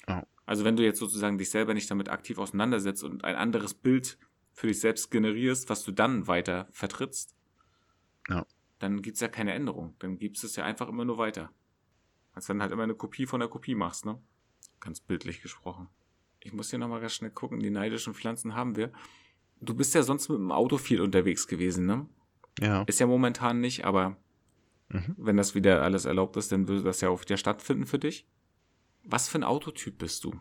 Oh. 0.08 0.22
Also 0.44 0.64
wenn 0.64 0.74
du 0.74 0.82
jetzt 0.82 0.98
sozusagen 0.98 1.38
dich 1.38 1.50
selber 1.50 1.72
nicht 1.72 1.88
damit 1.88 2.08
aktiv 2.08 2.38
auseinandersetzt 2.38 3.04
und 3.04 3.22
ein 3.22 3.36
anderes 3.36 3.74
Bild 3.74 4.18
für 4.52 4.66
dich 4.66 4.80
selbst 4.80 5.10
generierst, 5.10 5.68
was 5.70 5.82
du 5.84 5.92
dann 5.92 6.26
weiter 6.26 6.68
vertrittst, 6.70 7.34
ja. 8.28 8.46
dann 8.78 9.02
gibt 9.02 9.16
es 9.16 9.20
ja 9.20 9.28
keine 9.28 9.52
Änderung. 9.54 9.94
Dann 9.98 10.18
gibt 10.18 10.42
es 10.42 10.56
ja 10.56 10.64
einfach 10.64 10.88
immer 10.88 11.04
nur 11.04 11.18
weiter. 11.18 11.50
Als 12.34 12.46
dann 12.46 12.62
halt 12.62 12.72
immer 12.72 12.84
eine 12.84 12.94
Kopie 12.94 13.26
von 13.26 13.40
der 13.40 13.48
Kopie 13.48 13.74
machst, 13.74 14.04
ne? 14.06 14.20
Ganz 14.80 15.00
bildlich 15.00 15.42
gesprochen. 15.42 15.88
Ich 16.40 16.52
muss 16.52 16.70
hier 16.70 16.78
nochmal 16.78 17.00
ganz 17.00 17.14
schnell 17.14 17.30
gucken, 17.30 17.60
die 17.60 17.70
neidischen 17.70 18.14
Pflanzen 18.14 18.54
haben 18.54 18.76
wir. 18.76 18.92
Du 19.60 19.74
bist 19.74 19.94
ja 19.94 20.02
sonst 20.02 20.28
mit 20.28 20.38
dem 20.38 20.50
Auto 20.50 20.76
viel 20.76 21.00
unterwegs 21.00 21.46
gewesen, 21.46 21.86
ne? 21.86 22.06
Ja. 22.58 22.82
Ist 22.82 23.00
ja 23.00 23.06
momentan 23.06 23.60
nicht, 23.60 23.84
aber 23.84 24.16
mhm. 24.88 25.14
wenn 25.16 25.36
das 25.36 25.54
wieder 25.54 25.82
alles 25.82 26.04
erlaubt 26.04 26.36
ist, 26.36 26.52
dann 26.52 26.68
würde 26.68 26.82
das 26.82 27.00
ja 27.00 27.10
auch 27.10 27.20
wieder 27.22 27.36
stattfinden 27.36 27.86
für 27.86 27.98
dich. 27.98 28.26
Was 29.04 29.28
für 29.28 29.38
ein 29.38 29.44
Autotyp 29.44 29.98
bist 29.98 30.24
du? 30.24 30.34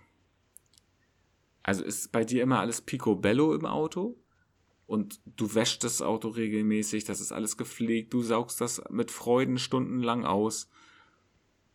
Also 1.63 1.83
ist 1.83 2.11
bei 2.11 2.23
dir 2.23 2.43
immer 2.43 2.59
alles 2.59 2.81
picobello 2.81 3.53
im 3.53 3.65
Auto? 3.65 4.21
und 4.91 5.21
du 5.25 5.55
wäschst 5.55 5.85
das 5.85 6.01
Auto 6.01 6.27
regelmäßig, 6.27 7.05
das 7.05 7.21
ist 7.21 7.31
alles 7.31 7.55
gepflegt, 7.55 8.13
du 8.13 8.21
saugst 8.21 8.59
das 8.59 8.81
mit 8.89 9.09
Freuden 9.09 9.57
stundenlang 9.57 10.25
aus. 10.25 10.69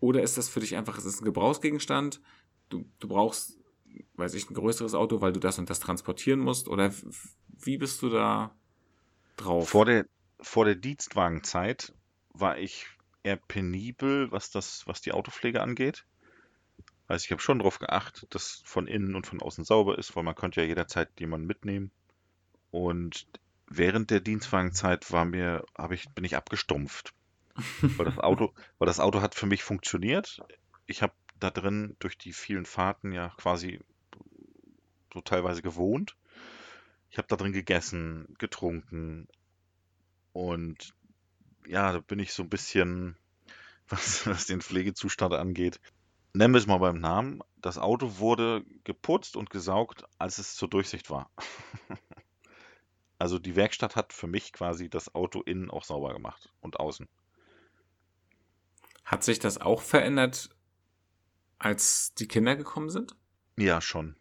Oder 0.00 0.22
ist 0.22 0.36
das 0.36 0.50
für 0.50 0.60
dich 0.60 0.76
einfach, 0.76 0.98
es 0.98 1.06
ist 1.06 1.22
ein 1.22 1.24
Gebrauchsgegenstand, 1.24 2.20
du, 2.68 2.84
du 2.98 3.08
brauchst, 3.08 3.58
weiß 4.16 4.34
ich, 4.34 4.50
ein 4.50 4.54
größeres 4.54 4.94
Auto, 4.94 5.22
weil 5.22 5.32
du 5.32 5.40
das 5.40 5.58
und 5.58 5.70
das 5.70 5.80
transportieren 5.80 6.40
musst? 6.40 6.68
Oder 6.68 6.92
wie 7.48 7.78
bist 7.78 8.02
du 8.02 8.10
da 8.10 8.54
drauf? 9.38 9.70
Vor 9.70 9.86
der, 9.86 10.04
vor 10.38 10.66
der 10.66 10.74
Dienstwagenzeit 10.74 11.94
war 12.34 12.58
ich 12.58 12.84
eher 13.22 13.36
penibel, 13.36 14.30
was 14.30 14.50
das, 14.50 14.86
was 14.86 15.00
die 15.00 15.12
Autopflege 15.12 15.62
angeht. 15.62 16.04
Also 17.08 17.24
ich 17.24 17.30
habe 17.30 17.42
schon 17.42 17.58
darauf 17.58 17.78
geachtet, 17.78 18.34
dass 18.34 18.62
von 18.64 18.86
innen 18.86 19.14
und 19.14 19.26
von 19.26 19.40
außen 19.40 19.64
sauber 19.64 19.98
ist, 19.98 20.16
weil 20.16 20.24
man 20.24 20.34
könnte 20.34 20.60
ja 20.60 20.66
jederzeit 20.66 21.08
jemanden 21.20 21.46
mitnehmen. 21.46 21.90
Und 22.70 23.26
während 23.68 24.10
der 24.10 24.20
Dienstwagenzeit 24.20 25.10
war 25.12 25.24
mir, 25.24 25.64
habe 25.76 25.94
ich, 25.94 26.08
bin 26.10 26.24
ich 26.24 26.36
abgestumpft. 26.36 27.14
weil 27.80 28.06
das 28.06 28.18
Auto, 28.18 28.52
weil 28.78 28.86
das 28.86 29.00
Auto 29.00 29.20
hat 29.20 29.34
für 29.34 29.46
mich 29.46 29.62
funktioniert. 29.62 30.42
Ich 30.86 31.02
habe 31.02 31.14
da 31.38 31.50
drin 31.50 31.96
durch 31.98 32.18
die 32.18 32.32
vielen 32.32 32.66
Fahrten 32.66 33.12
ja 33.12 33.32
quasi 33.36 33.80
so 35.12 35.20
teilweise 35.20 35.62
gewohnt. 35.62 36.16
Ich 37.10 37.18
habe 37.18 37.28
da 37.28 37.36
drin 37.36 37.52
gegessen, 37.52 38.34
getrunken 38.38 39.28
und 40.32 40.94
ja, 41.66 41.92
da 41.92 42.00
bin 42.00 42.18
ich 42.18 42.34
so 42.34 42.42
ein 42.42 42.50
bisschen, 42.50 43.16
was, 43.88 44.26
was 44.26 44.46
den 44.46 44.60
Pflegezustand 44.60 45.32
angeht, 45.32 45.80
nennen 46.36 46.54
wir 46.54 46.58
es 46.58 46.66
mal 46.66 46.78
beim 46.78 47.00
Namen. 47.00 47.40
Das 47.56 47.78
Auto 47.78 48.18
wurde 48.18 48.64
geputzt 48.84 49.36
und 49.36 49.50
gesaugt, 49.50 50.04
als 50.18 50.38
es 50.38 50.54
zur 50.54 50.68
Durchsicht 50.68 51.10
war. 51.10 51.30
also 53.18 53.38
die 53.38 53.56
Werkstatt 53.56 53.96
hat 53.96 54.12
für 54.12 54.26
mich 54.26 54.52
quasi 54.52 54.90
das 54.90 55.14
Auto 55.14 55.40
innen 55.42 55.70
auch 55.70 55.84
sauber 55.84 56.12
gemacht 56.12 56.52
und 56.60 56.78
außen. 56.78 57.08
Hat 59.04 59.24
sich 59.24 59.38
das 59.38 59.58
auch 59.58 59.82
verändert, 59.82 60.50
als 61.58 62.12
die 62.14 62.28
Kinder 62.28 62.56
gekommen 62.56 62.90
sind? 62.90 63.16
Ja, 63.56 63.80
schon. 63.80 64.16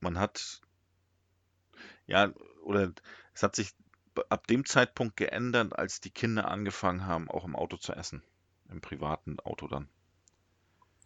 Man 0.00 0.18
hat, 0.18 0.60
ja, 2.06 2.32
oder 2.62 2.92
es 3.34 3.42
hat 3.42 3.54
sich 3.54 3.74
ab 4.30 4.46
dem 4.48 4.64
Zeitpunkt 4.64 5.16
geändert, 5.16 5.78
als 5.78 6.00
die 6.00 6.10
Kinder 6.10 6.48
angefangen 6.50 7.06
haben, 7.06 7.30
auch 7.30 7.44
im 7.44 7.54
Auto 7.54 7.76
zu 7.76 7.92
essen. 7.92 8.24
Im 8.68 8.80
privaten 8.80 9.38
Auto 9.40 9.68
dann. 9.68 9.88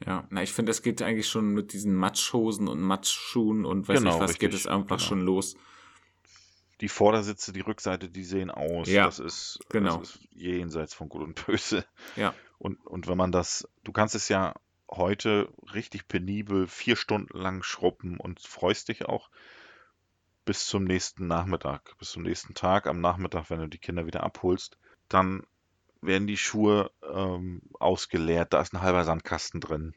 Ja, 0.06 0.26
na, 0.30 0.42
ich 0.42 0.52
finde, 0.52 0.70
es 0.70 0.82
geht 0.82 1.02
eigentlich 1.02 1.28
schon 1.28 1.48
mit 1.48 1.72
diesen 1.72 1.94
Matschhosen 1.94 2.68
und 2.68 2.80
Matschschuhen 2.80 3.64
und 3.64 3.88
weiß 3.88 3.98
genau, 3.98 4.10
nicht 4.12 4.20
was, 4.20 4.30
richtig, 4.30 4.50
geht 4.50 4.58
es 4.58 4.66
einfach 4.66 4.96
genau. 4.96 5.08
schon 5.08 5.20
los. 5.22 5.56
Die 6.80 6.88
Vordersitze, 6.88 7.52
die 7.52 7.60
Rückseite, 7.60 8.08
die 8.08 8.24
sehen 8.24 8.50
aus. 8.50 8.88
Ja, 8.88 9.04
das 9.04 9.20
ist, 9.20 9.60
genau. 9.68 9.98
das 9.98 10.16
ist 10.16 10.28
jenseits 10.32 10.94
von 10.94 11.08
Gut 11.08 11.22
und 11.22 11.46
Böse. 11.46 11.84
Ja. 12.16 12.34
Und, 12.58 12.84
und 12.86 13.06
wenn 13.06 13.16
man 13.16 13.32
das, 13.32 13.68
du 13.84 13.92
kannst 13.92 14.14
es 14.14 14.28
ja 14.28 14.54
heute 14.90 15.48
richtig 15.74 16.08
penibel 16.08 16.66
vier 16.66 16.96
Stunden 16.96 17.38
lang 17.38 17.62
schrubben 17.62 18.18
und 18.18 18.40
freust 18.40 18.88
dich 18.88 19.06
auch 19.06 19.30
bis 20.44 20.66
zum 20.66 20.84
nächsten 20.84 21.26
Nachmittag, 21.26 21.96
bis 21.98 22.10
zum 22.10 22.22
nächsten 22.22 22.54
Tag 22.54 22.86
am 22.86 23.00
Nachmittag, 23.00 23.48
wenn 23.50 23.60
du 23.60 23.68
die 23.68 23.78
Kinder 23.78 24.06
wieder 24.06 24.22
abholst. 24.22 24.76
Dann 25.08 25.44
werden 26.02 26.26
die 26.26 26.36
Schuhe 26.36 26.90
ähm, 27.02 27.62
ausgeleert, 27.78 28.52
da 28.52 28.60
ist 28.60 28.74
ein 28.74 28.82
halber 28.82 29.04
Sandkasten 29.04 29.60
drin. 29.60 29.94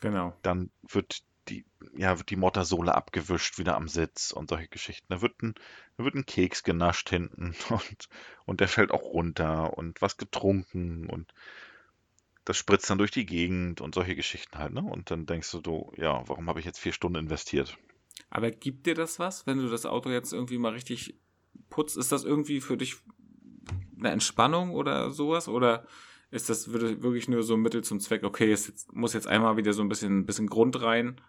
Genau. 0.00 0.36
Dann 0.42 0.70
wird 0.88 1.22
die, 1.48 1.64
ja, 1.96 2.18
wird 2.18 2.30
die 2.30 2.36
Mottersohle 2.36 2.94
abgewischt 2.94 3.58
wieder 3.58 3.76
am 3.76 3.88
Sitz 3.88 4.32
und 4.32 4.50
solche 4.50 4.68
Geschichten. 4.68 5.06
Da 5.08 5.20
wird 5.20 5.42
ein, 5.42 5.54
da 5.96 6.04
wird 6.04 6.14
ein 6.14 6.26
Keks 6.26 6.62
genascht 6.62 7.10
hinten 7.10 7.54
und, 7.70 8.08
und 8.44 8.60
der 8.60 8.68
fällt 8.68 8.90
auch 8.90 9.02
runter 9.02 9.76
und 9.76 10.00
was 10.00 10.16
getrunken 10.16 11.08
und 11.08 11.32
das 12.44 12.58
spritzt 12.58 12.90
dann 12.90 12.98
durch 12.98 13.10
die 13.10 13.24
Gegend 13.24 13.80
und 13.80 13.94
solche 13.94 14.14
Geschichten 14.14 14.58
halt, 14.58 14.74
ne? 14.74 14.82
Und 14.82 15.10
dann 15.10 15.24
denkst 15.24 15.50
du, 15.50 15.60
du 15.60 15.92
ja, 15.96 16.22
warum 16.28 16.48
habe 16.48 16.60
ich 16.60 16.66
jetzt 16.66 16.78
vier 16.78 16.92
Stunden 16.92 17.18
investiert? 17.18 17.78
Aber 18.28 18.50
gibt 18.50 18.86
dir 18.86 18.94
das 18.94 19.18
was, 19.18 19.46
wenn 19.46 19.58
du 19.58 19.68
das 19.68 19.86
Auto 19.86 20.10
jetzt 20.10 20.32
irgendwie 20.32 20.58
mal 20.58 20.72
richtig 20.72 21.14
putzt? 21.70 21.96
Ist 21.96 22.12
das 22.12 22.24
irgendwie 22.24 22.60
für 22.60 22.76
dich 22.76 22.96
eine 23.98 24.10
Entspannung 24.10 24.72
oder 24.72 25.10
sowas? 25.10 25.48
Oder 25.48 25.86
ist 26.30 26.48
das 26.50 26.72
wirklich 26.72 27.28
nur 27.28 27.42
so 27.42 27.54
ein 27.54 27.60
Mittel 27.60 27.84
zum 27.84 28.00
Zweck, 28.00 28.24
okay, 28.24 28.50
es 28.52 28.86
muss 28.92 29.12
jetzt 29.12 29.26
einmal 29.26 29.56
wieder 29.56 29.72
so 29.72 29.82
ein 29.82 29.88
bisschen, 29.88 30.20
ein 30.20 30.26
bisschen 30.26 30.48
Grund 30.48 30.82
rein? 30.82 31.20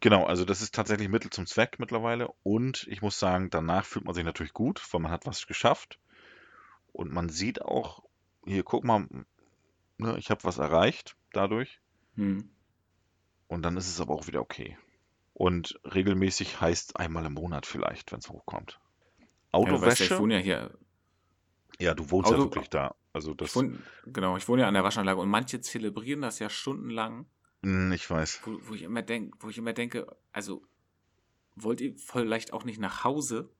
Genau, 0.00 0.24
also 0.24 0.44
das 0.44 0.60
ist 0.60 0.74
tatsächlich 0.74 1.08
Mittel 1.08 1.30
zum 1.30 1.46
Zweck 1.46 1.78
mittlerweile. 1.78 2.28
Und 2.42 2.86
ich 2.90 3.00
muss 3.00 3.18
sagen, 3.18 3.48
danach 3.50 3.84
fühlt 3.84 4.04
man 4.04 4.14
sich 4.14 4.24
natürlich 4.24 4.52
gut, 4.52 4.82
weil 4.92 5.00
man 5.00 5.12
hat 5.12 5.26
was 5.26 5.46
geschafft. 5.46 5.98
Und 6.92 7.12
man 7.12 7.28
sieht 7.28 7.62
auch, 7.62 8.02
hier, 8.44 8.64
guck 8.64 8.84
mal, 8.84 9.06
ne, 9.98 10.16
ich 10.18 10.30
habe 10.30 10.44
was 10.44 10.58
erreicht 10.58 11.16
dadurch. 11.32 11.80
Hm. 12.16 12.50
Und 13.46 13.62
dann 13.62 13.76
ist 13.76 13.88
es 13.88 14.00
aber 14.00 14.14
auch 14.14 14.26
wieder 14.26 14.40
okay. 14.40 14.76
Und 15.32 15.80
regelmäßig 15.84 16.60
heißt 16.60 16.98
einmal 16.98 17.24
im 17.24 17.34
Monat 17.34 17.66
vielleicht, 17.66 18.12
wenn 18.12 18.18
es 18.18 18.28
hochkommt. 18.28 18.80
Autowäsche. 19.52 20.04
Ja, 20.04 20.14
ich 20.14 20.20
wohne 20.20 20.34
ja 20.34 20.40
hier 20.40 20.78
ja, 21.80 21.94
du 21.94 22.10
wohnst 22.10 22.28
Auto, 22.30 22.36
ja 22.36 22.44
wirklich 22.44 22.68
da. 22.68 22.94
Also 23.12 23.34
das. 23.34 23.50
Ich 23.50 23.56
wohne, 23.56 23.78
genau, 24.06 24.36
ich 24.36 24.48
wohne 24.48 24.62
ja 24.62 24.68
an 24.68 24.74
der 24.74 24.84
Waschanlage 24.84 25.20
und 25.20 25.28
manche 25.28 25.60
zelebrieren 25.60 26.22
das 26.22 26.38
ja 26.38 26.48
stundenlang. 26.48 27.26
Hm, 27.62 27.92
ich 27.92 28.08
weiß. 28.08 28.40
Wo, 28.44 28.58
wo 28.62 28.74
ich 28.74 28.82
immer 28.82 29.02
denke, 29.02 29.36
wo 29.40 29.48
ich 29.48 29.58
immer 29.58 29.72
denke, 29.72 30.06
also 30.32 30.62
wollt 31.56 31.80
ihr 31.80 31.94
vielleicht 31.96 32.52
auch 32.52 32.64
nicht 32.64 32.80
nach 32.80 33.04
Hause? 33.04 33.50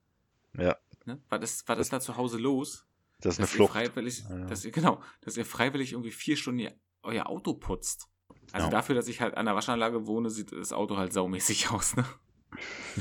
Ja. 0.56 0.76
Ne? 1.04 1.20
War 1.28 1.38
das, 1.38 1.66
war 1.68 1.76
das, 1.76 1.88
das 1.88 2.00
da 2.00 2.12
zu 2.12 2.16
Hause 2.16 2.38
los? 2.38 2.86
Das 3.20 3.34
ist 3.34 3.40
eine 3.40 3.46
Flucht. 3.46 3.72
Freiwillig, 3.72 4.24
ja. 4.28 4.46
dass 4.46 4.64
ihr, 4.64 4.70
genau, 4.70 5.02
dass 5.20 5.36
ihr 5.36 5.44
freiwillig 5.44 5.92
irgendwie 5.92 6.10
vier 6.10 6.36
Stunden 6.36 6.68
euer 7.02 7.28
Auto 7.28 7.54
putzt. 7.54 8.08
Also 8.52 8.66
ja. 8.66 8.70
dafür, 8.70 8.94
dass 8.94 9.08
ich 9.08 9.20
halt 9.20 9.36
an 9.36 9.46
der 9.46 9.54
Waschanlage 9.54 10.06
wohne, 10.06 10.30
sieht 10.30 10.52
das 10.52 10.72
Auto 10.72 10.96
halt 10.96 11.12
saumäßig 11.12 11.70
aus, 11.70 11.96
ne? 11.96 12.04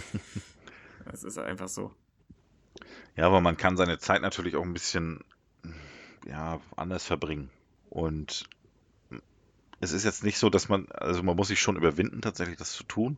das 1.06 1.24
ist 1.24 1.38
einfach 1.38 1.68
so. 1.68 1.94
Ja, 3.16 3.28
aber 3.28 3.42
man 3.42 3.58
kann 3.58 3.78
seine 3.78 4.00
Zeit 4.00 4.22
natürlich 4.22 4.56
auch 4.56 4.64
ein 4.64 4.74
bisschen 4.74 5.24
ja, 6.26 6.60
anders 6.76 7.06
verbringen. 7.06 7.50
Und 7.90 8.50
es 9.80 9.92
ist 9.92 10.04
jetzt 10.04 10.24
nicht 10.24 10.38
so, 10.38 10.50
dass 10.50 10.70
man, 10.70 10.88
also 10.92 11.22
man 11.24 11.36
muss 11.36 11.50
sich 11.50 11.60
schon 11.60 11.76
überwinden, 11.76 12.22
tatsächlich 12.22 12.58
das 12.58 12.72
zu 12.72 12.84
tun. 12.84 13.18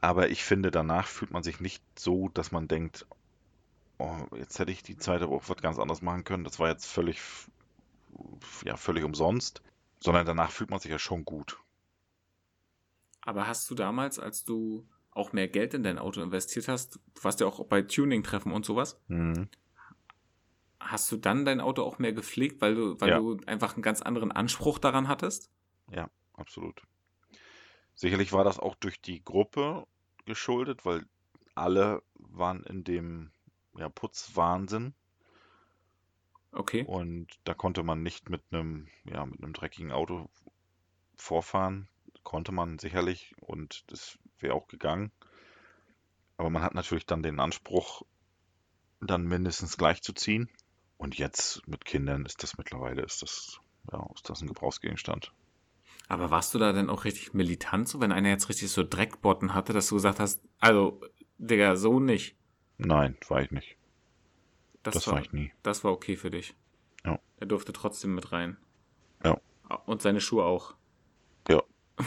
Aber 0.00 0.28
ich 0.28 0.44
finde, 0.44 0.70
danach 0.70 1.06
fühlt 1.06 1.30
man 1.30 1.42
sich 1.42 1.60
nicht 1.60 1.82
so, 1.98 2.28
dass 2.28 2.52
man 2.52 2.68
denkt, 2.68 3.06
oh, 3.98 4.26
jetzt 4.36 4.58
hätte 4.58 4.72
ich 4.72 4.82
die 4.82 4.98
Zeit 4.98 5.22
aber 5.22 5.34
auch 5.36 5.48
was 5.48 5.56
ganz 5.56 5.78
anderes 5.78 6.02
machen 6.02 6.24
können. 6.24 6.44
Das 6.44 6.58
war 6.58 6.68
jetzt 6.68 6.86
völlig, 6.86 7.20
ja, 8.64 8.76
völlig 8.76 9.04
umsonst. 9.04 9.62
Sondern 10.00 10.26
danach 10.26 10.50
fühlt 10.50 10.68
man 10.68 10.80
sich 10.80 10.90
ja 10.90 10.98
schon 10.98 11.24
gut. 11.24 11.58
Aber 13.22 13.46
hast 13.46 13.70
du 13.70 13.74
damals, 13.74 14.18
als 14.18 14.44
du 14.44 14.86
auch 15.14 15.32
mehr 15.32 15.48
Geld 15.48 15.74
in 15.74 15.82
dein 15.82 15.98
Auto 15.98 16.20
investiert 16.20 16.68
hast, 16.68 16.96
du 16.96 17.24
warst 17.24 17.40
ja 17.40 17.46
auch 17.46 17.64
bei 17.66 17.82
Tuning-Treffen 17.82 18.52
und 18.52 18.66
sowas, 18.66 19.00
mhm. 19.08 19.48
hast 20.80 21.10
du 21.10 21.16
dann 21.16 21.44
dein 21.44 21.60
Auto 21.60 21.82
auch 21.82 21.98
mehr 21.98 22.12
gepflegt, 22.12 22.60
weil 22.60 22.74
du, 22.74 23.00
weil 23.00 23.08
ja. 23.08 23.18
du 23.18 23.38
einfach 23.46 23.74
einen 23.74 23.82
ganz 23.82 24.02
anderen 24.02 24.32
Anspruch 24.32 24.78
daran 24.78 25.08
hattest? 25.08 25.50
Ja, 25.90 26.10
absolut. 26.34 26.82
Sicherlich 27.94 28.32
war 28.32 28.44
das 28.44 28.58
auch 28.58 28.74
durch 28.74 29.00
die 29.00 29.22
Gruppe 29.22 29.86
geschuldet, 30.24 30.84
weil 30.84 31.06
alle 31.54 32.02
waren 32.14 32.64
in 32.64 32.82
dem 32.82 33.30
ja, 33.76 33.88
Putzwahnsinn. 33.88 34.94
Okay. 36.50 36.84
Und 36.84 37.28
da 37.44 37.54
konnte 37.54 37.82
man 37.82 38.02
nicht 38.02 38.30
mit 38.30 38.42
einem, 38.50 38.88
ja, 39.04 39.24
mit 39.26 39.42
einem 39.42 39.52
dreckigen 39.52 39.92
Auto 39.92 40.28
vorfahren. 41.16 41.88
Konnte 42.22 42.52
man 42.52 42.78
sicherlich 42.78 43.34
und 43.40 43.90
das 43.92 44.18
wäre 44.40 44.54
auch 44.54 44.68
gegangen. 44.68 45.12
Aber 46.36 46.50
man 46.50 46.62
hat 46.62 46.74
natürlich 46.74 47.06
dann 47.06 47.22
den 47.22 47.40
Anspruch, 47.40 48.02
dann 49.00 49.24
mindestens 49.24 49.76
gleich 49.76 50.02
zu 50.02 50.12
ziehen. 50.12 50.50
Und 50.96 51.16
jetzt 51.16 51.66
mit 51.66 51.84
Kindern 51.84 52.24
ist 52.24 52.42
das 52.42 52.56
mittlerweile, 52.56 53.02
ist 53.02 53.22
das, 53.22 53.60
ja, 53.92 54.06
ist 54.14 54.28
das 54.28 54.40
ein 54.40 54.48
Gebrauchsgegenstand. 54.48 55.32
Aber 56.08 56.30
warst 56.30 56.54
du 56.54 56.58
da 56.58 56.72
denn 56.72 56.90
auch 56.90 57.04
richtig 57.04 57.34
militant, 57.34 57.88
so 57.88 58.00
wenn 58.00 58.12
einer 58.12 58.28
jetzt 58.28 58.48
richtig 58.48 58.70
so 58.70 58.82
Dreckbotten 58.82 59.54
hatte, 59.54 59.72
dass 59.72 59.88
du 59.88 59.96
gesagt 59.96 60.20
hast, 60.20 60.42
also, 60.60 61.00
Digga, 61.38 61.76
so 61.76 62.00
nicht? 62.00 62.36
Nein, 62.78 63.16
war 63.28 63.42
ich 63.42 63.50
nicht. 63.50 63.76
Das, 64.82 64.94
das 64.94 65.06
war, 65.06 65.14
war, 65.14 65.22
ich 65.22 65.32
nie. 65.32 65.52
Das 65.62 65.82
war 65.82 65.92
okay 65.92 66.16
für 66.16 66.30
dich. 66.30 66.54
Ja. 67.04 67.18
Er 67.38 67.46
durfte 67.46 67.72
trotzdem 67.72 68.14
mit 68.14 68.32
rein. 68.32 68.56
Ja. 69.24 69.40
Und 69.86 70.02
seine 70.02 70.20
Schuhe 70.20 70.44
auch. 70.44 70.74
Ja. 71.48 71.62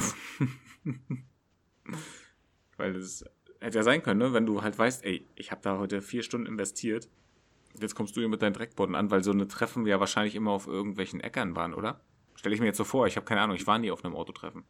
Weil 2.77 2.95
es 2.95 3.25
hätte 3.59 3.79
ja 3.79 3.83
sein 3.83 4.03
können, 4.03 4.19
ne? 4.19 4.33
wenn 4.33 4.45
du 4.45 4.61
halt 4.61 4.77
weißt, 4.77 5.03
ey, 5.03 5.27
ich 5.35 5.51
habe 5.51 5.61
da 5.61 5.77
heute 5.77 6.01
vier 6.01 6.23
Stunden 6.23 6.47
investiert. 6.47 7.09
Jetzt 7.79 7.95
kommst 7.95 8.15
du 8.15 8.21
hier 8.21 8.29
mit 8.29 8.41
deinen 8.41 8.53
Dreckboden 8.53 8.95
an, 8.95 9.11
weil 9.11 9.23
so 9.23 9.31
eine 9.31 9.47
Treffen 9.47 9.85
ja 9.85 9.99
wahrscheinlich 9.99 10.35
immer 10.35 10.51
auf 10.51 10.67
irgendwelchen 10.67 11.19
Äckern 11.19 11.55
waren, 11.55 11.73
oder? 11.73 12.01
Stelle 12.35 12.55
ich 12.55 12.61
mir 12.61 12.67
jetzt 12.67 12.77
so 12.77 12.83
vor, 12.83 13.07
ich 13.07 13.15
habe 13.15 13.25
keine 13.25 13.41
Ahnung, 13.41 13.55
ich 13.55 13.67
war 13.67 13.79
nie 13.79 13.91
auf 13.91 14.03
einem 14.03 14.15
Autotreffen. 14.15 14.63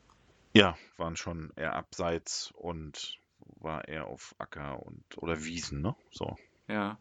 Ja, 0.53 0.77
waren 0.97 1.15
schon 1.15 1.51
eher 1.55 1.75
abseits 1.75 2.51
und 2.55 3.19
war 3.59 3.87
eher 3.87 4.07
auf 4.07 4.35
Acker 4.37 4.81
und 4.83 5.03
oder 5.17 5.43
Wiesen, 5.43 5.81
ne? 5.81 5.95
So. 6.11 6.35
Ja. 6.67 6.97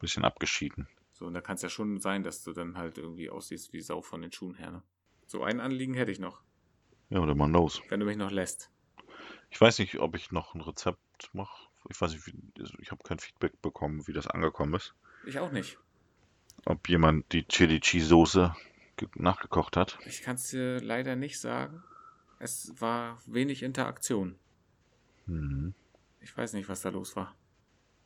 Bisschen 0.00 0.24
abgeschieden. 0.24 0.88
So, 1.12 1.26
und 1.26 1.34
da 1.34 1.40
kann 1.40 1.56
es 1.56 1.62
ja 1.62 1.68
schon 1.68 2.00
sein, 2.00 2.22
dass 2.22 2.44
du 2.44 2.52
dann 2.52 2.76
halt 2.76 2.98
irgendwie 2.98 3.30
aussiehst 3.30 3.72
wie 3.72 3.80
Sau 3.80 4.02
von 4.02 4.22
den 4.22 4.32
Schuhen 4.32 4.54
her, 4.54 4.70
ne? 4.70 4.82
So 5.26 5.42
ein 5.42 5.60
Anliegen 5.60 5.94
hätte 5.94 6.10
ich 6.10 6.20
noch. 6.20 6.42
Ja, 7.10 7.20
oder 7.20 7.34
man 7.34 7.52
los. 7.52 7.82
Wenn 7.88 8.00
du 8.00 8.06
mich 8.06 8.16
noch 8.16 8.30
lässt. 8.30 8.70
Ich 9.50 9.60
weiß 9.60 9.78
nicht, 9.78 9.98
ob 9.98 10.14
ich 10.14 10.30
noch 10.30 10.54
ein 10.54 10.60
Rezept 10.60 11.30
mache. 11.32 11.68
Ich 11.88 12.00
weiß 12.00 12.12
nicht, 12.12 12.26
wie, 12.26 12.34
also 12.60 12.74
ich 12.80 12.90
habe 12.90 13.02
kein 13.02 13.18
Feedback 13.18 13.60
bekommen, 13.62 14.06
wie 14.06 14.12
das 14.12 14.26
angekommen 14.26 14.74
ist. 14.74 14.94
Ich 15.26 15.38
auch 15.38 15.52
nicht. 15.52 15.78
Ob 16.66 16.88
jemand 16.88 17.32
die 17.32 17.46
Chili 17.46 17.80
Cheese 17.80 18.06
Soße 18.06 18.54
nachgekocht 19.14 19.76
hat. 19.76 19.98
Ich 20.06 20.22
kann 20.22 20.36
es 20.36 20.48
dir 20.48 20.80
leider 20.80 21.16
nicht 21.16 21.40
sagen. 21.40 21.82
Es 22.40 22.72
war 22.80 23.20
wenig 23.26 23.62
Interaktion. 23.62 24.36
Hm. 25.26 25.74
Ich 26.20 26.36
weiß 26.36 26.52
nicht, 26.52 26.68
was 26.68 26.82
da 26.82 26.90
los 26.90 27.16
war. 27.16 27.34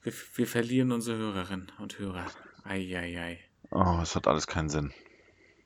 Wir, 0.02 0.12
wir 0.34 0.46
verlieren 0.46 0.92
unsere 0.92 1.18
Hörerinnen 1.18 1.72
und 1.78 1.98
Hörer. 1.98 2.26
Eieiei. 2.64 3.40
Oh, 3.70 4.00
es 4.02 4.14
hat 4.14 4.26
alles 4.26 4.46
keinen 4.46 4.68
Sinn. 4.68 4.92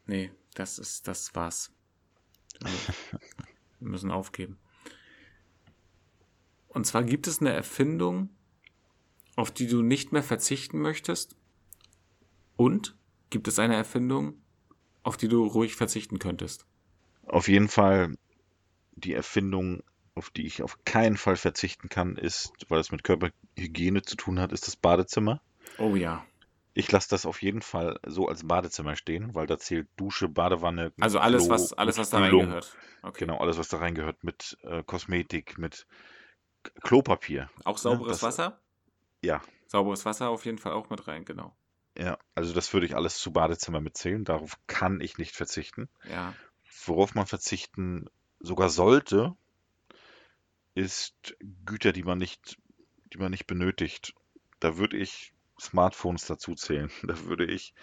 Nee, 0.07 0.31
das 0.55 0.79
ist, 0.79 1.09
das 1.09 1.35
war's. 1.35 1.73
Wir 3.81 3.89
müssen 3.89 4.11
aufgeben. 4.11 4.59
Und 6.77 6.85
zwar 6.85 7.05
gibt 7.05 7.27
es 7.27 7.41
eine 7.41 7.55
Erfindung, 7.55 8.29
auf 9.35 9.51
die 9.51 9.67
du 9.67 9.81
nicht 9.81 10.13
mehr 10.13 10.23
verzichten 10.23 10.79
möchtest. 10.79 11.35
Und 12.57 12.95
gibt 13.31 13.49
es 13.49 13.59
eine 13.59 13.75
Erfindung, 13.75 14.43
auf 15.03 15.17
die 15.17 15.29
du 15.29 15.47
ruhig 15.47 15.75
verzichten 15.75 16.19
könntest? 16.19 16.67
Auf 17.25 17.49
jeden 17.49 17.69
Fall 17.69 18.15
die 18.93 19.15
Erfindung, 19.15 19.85
auf 20.15 20.29
die 20.29 20.45
ich 20.45 20.63
auf 20.63 20.85
keinen 20.85 21.17
Fall 21.17 21.37
verzichten 21.37 21.89
kann, 21.89 22.17
ist, 22.17 22.53
weil 22.69 22.81
es 22.81 22.93
mit 22.93 23.05
Körperhygiene 23.05 24.03
zu 24.03 24.15
tun 24.15 24.39
hat, 24.39 24.53
ist 24.53 24.67
das 24.67 24.77
Badezimmer. 24.77 25.41
Oh 25.79 25.97
ja. 25.97 26.27
Ich 26.75 26.93
lasse 26.93 27.09
das 27.09 27.25
auf 27.25 27.41
jeden 27.41 27.63
Fall 27.63 27.99
so 28.07 28.29
als 28.29 28.47
Badezimmer 28.47 28.97
stehen, 28.97 29.35
weil 29.35 29.47
da 29.47 29.57
zählt 29.57 29.89
Dusche, 29.97 30.29
Badewanne. 30.29 30.93
Also 31.01 31.21
alles, 31.21 31.45
Klo, 31.45 31.55
was, 31.55 31.73
alles, 31.73 31.97
was 31.97 32.11
da 32.11 32.19
reingehört. 32.19 32.77
Okay. 33.03 33.21
Genau, 33.21 33.39
alles, 33.39 33.57
was 33.57 33.69
da 33.69 33.79
reingehört, 33.79 34.23
mit 34.25 34.59
äh, 34.63 34.83
Kosmetik, 34.83 35.57
mit 35.57 35.87
Klopapier. 36.83 37.51
Auch 37.65 37.79
sauberes 37.79 38.21
das- 38.21 38.23
Wasser? 38.23 38.61
Ja, 39.23 39.41
Sauberes 39.69 40.05
Wasser 40.05 40.29
auf 40.29 40.45
jeden 40.45 40.59
Fall 40.59 40.73
auch 40.73 40.91
mit 40.91 41.09
rein, 41.09 41.25
genau. 41.25 41.57
ja. 41.99 42.19
Also 42.37 42.55
das 42.55 42.73
würde 42.73 42.87
ich 42.87 42.95
alles 42.95 43.19
zu 43.19 43.33
Badezimmer 43.33 43.81
mitzählen. 43.81 44.25
Darauf 44.25 44.59
kann 44.69 45.01
ich 45.01 45.19
nicht 45.19 45.35
verzichten. 45.35 45.89
Ja. 46.09 46.35
Worauf 46.85 47.15
man 47.17 47.27
verzichten 47.27 48.09
sogar 48.39 48.69
sollte, 48.69 49.35
ist 50.75 51.37
Güter, 51.65 51.93
die 51.93 52.05
man 52.05 52.19
nicht, 52.19 52.59
die 53.13 53.19
man 53.19 53.31
nicht 53.31 53.47
benötigt. 53.47 54.15
Da 54.61 54.77
würde 54.77 54.97
ich 54.99 55.33
Smartphones 55.61 56.27
dazu 56.27 56.55
zählen. 56.55 56.91
Da 57.03 57.19
würde 57.25 57.47
ich, 57.47 57.75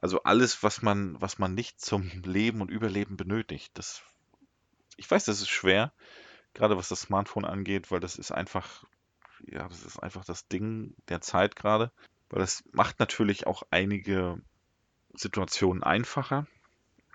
also 0.00 0.22
alles, 0.24 0.62
was 0.62 0.82
man, 0.82 1.20
was 1.20 1.38
man 1.38 1.54
nicht 1.54 1.80
zum 1.80 2.10
Leben 2.24 2.60
und 2.60 2.70
Überleben 2.70 3.16
benötigt. 3.16 3.70
Das, 3.74 4.02
ich 4.96 5.08
weiß, 5.08 5.26
das 5.26 5.40
ist 5.40 5.48
schwer, 5.50 5.92
gerade 6.58 6.76
was 6.76 6.88
das 6.88 7.02
Smartphone 7.02 7.44
angeht, 7.44 7.92
weil 7.92 8.00
das 8.00 8.16
ist 8.16 8.32
einfach, 8.32 8.84
ja, 9.46 9.68
das 9.68 9.84
ist 9.84 10.02
einfach 10.02 10.24
das 10.24 10.48
Ding 10.48 10.96
der 11.08 11.20
Zeit 11.20 11.54
gerade. 11.54 11.92
Weil 12.28 12.40
das 12.40 12.64
macht 12.72 12.98
natürlich 12.98 13.46
auch 13.46 13.62
einige 13.70 14.42
Situationen 15.14 15.84
einfacher. 15.84 16.48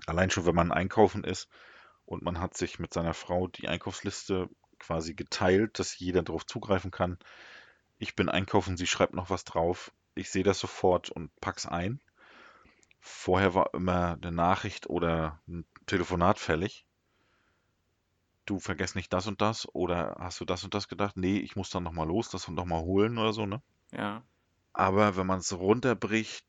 Allein 0.08 0.30
schon, 0.30 0.46
wenn 0.46 0.56
man 0.56 0.72
einkaufen 0.72 1.26
ist 1.26 1.50
und 2.06 2.24
man 2.24 2.40
hat 2.40 2.56
sich 2.56 2.80
mit 2.80 2.94
seiner 2.94 3.14
Frau 3.14 3.48
die 3.48 3.68
Einkaufsliste 3.68 4.50
quasi 4.80 5.14
geteilt, 5.14 5.78
dass 5.78 6.00
jeder 6.00 6.24
darauf 6.24 6.46
zugreifen 6.46 6.90
kann. 6.90 7.20
Ich 7.98 8.16
bin 8.16 8.30
einkaufen, 8.30 8.78
sie 8.78 8.88
schreibt 8.88 9.14
noch 9.14 9.30
was 9.30 9.44
drauf. 9.44 9.92
Ich 10.16 10.30
sehe 10.30 10.44
das 10.44 10.60
sofort 10.60 11.10
und 11.10 11.36
pack's 11.42 11.66
ein. 11.66 12.00
Vorher 13.02 13.54
war 13.54 13.74
immer 13.74 14.18
eine 14.22 14.32
Nachricht 14.32 14.88
oder 14.88 15.42
ein 15.50 15.66
Telefonat 15.86 16.40
fällig. 16.40 16.86
Du 18.46 18.60
vergesst 18.60 18.96
nicht 18.96 19.14
das 19.14 19.28
und 19.28 19.42
das 19.42 19.68
oder 19.74 20.18
hast 20.20 20.42
du 20.42 20.46
das 20.46 20.64
und 20.64 20.74
das 20.74 20.88
gedacht? 20.88 21.16
Nee, 21.16 21.38
ich 21.38 21.56
muss 21.56 21.70
dann 21.70 21.84
nochmal 21.84 22.08
los, 22.08 22.30
das 22.30 22.48
und 22.48 22.56
nochmal 22.56 22.82
holen 22.82 23.18
oder 23.18 23.34
so, 23.34 23.46
ne? 23.46 23.62
Ja. 23.92 24.24
Aber 24.74 25.16
wenn 25.16 25.28
man 25.28 25.40
es 25.40 25.54
runterbricht, 25.54 26.46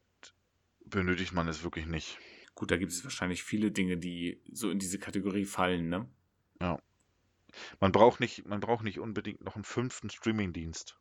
benötigt 0.84 1.32
man 1.32 1.46
es 1.48 1.62
wirklich 1.62 1.86
nicht. 1.86 2.18
Gut, 2.54 2.70
da 2.70 2.76
gibt 2.76 2.92
es 2.92 3.04
wahrscheinlich 3.04 3.42
viele 3.42 3.70
Dinge, 3.70 3.96
die 3.96 4.40
so 4.52 4.70
in 4.70 4.78
diese 4.78 4.98
Kategorie 4.98 5.44
fallen, 5.44 5.88
ne? 5.88 6.08
Man 7.80 7.92
braucht 7.92 8.20
nicht, 8.20 8.46
man 8.46 8.60
braucht 8.60 8.84
nicht 8.84 8.98
unbedingt 8.98 9.44
noch 9.44 9.54
einen 9.54 9.64
fünften 9.64 10.10
Streamingdienst. 10.10 10.96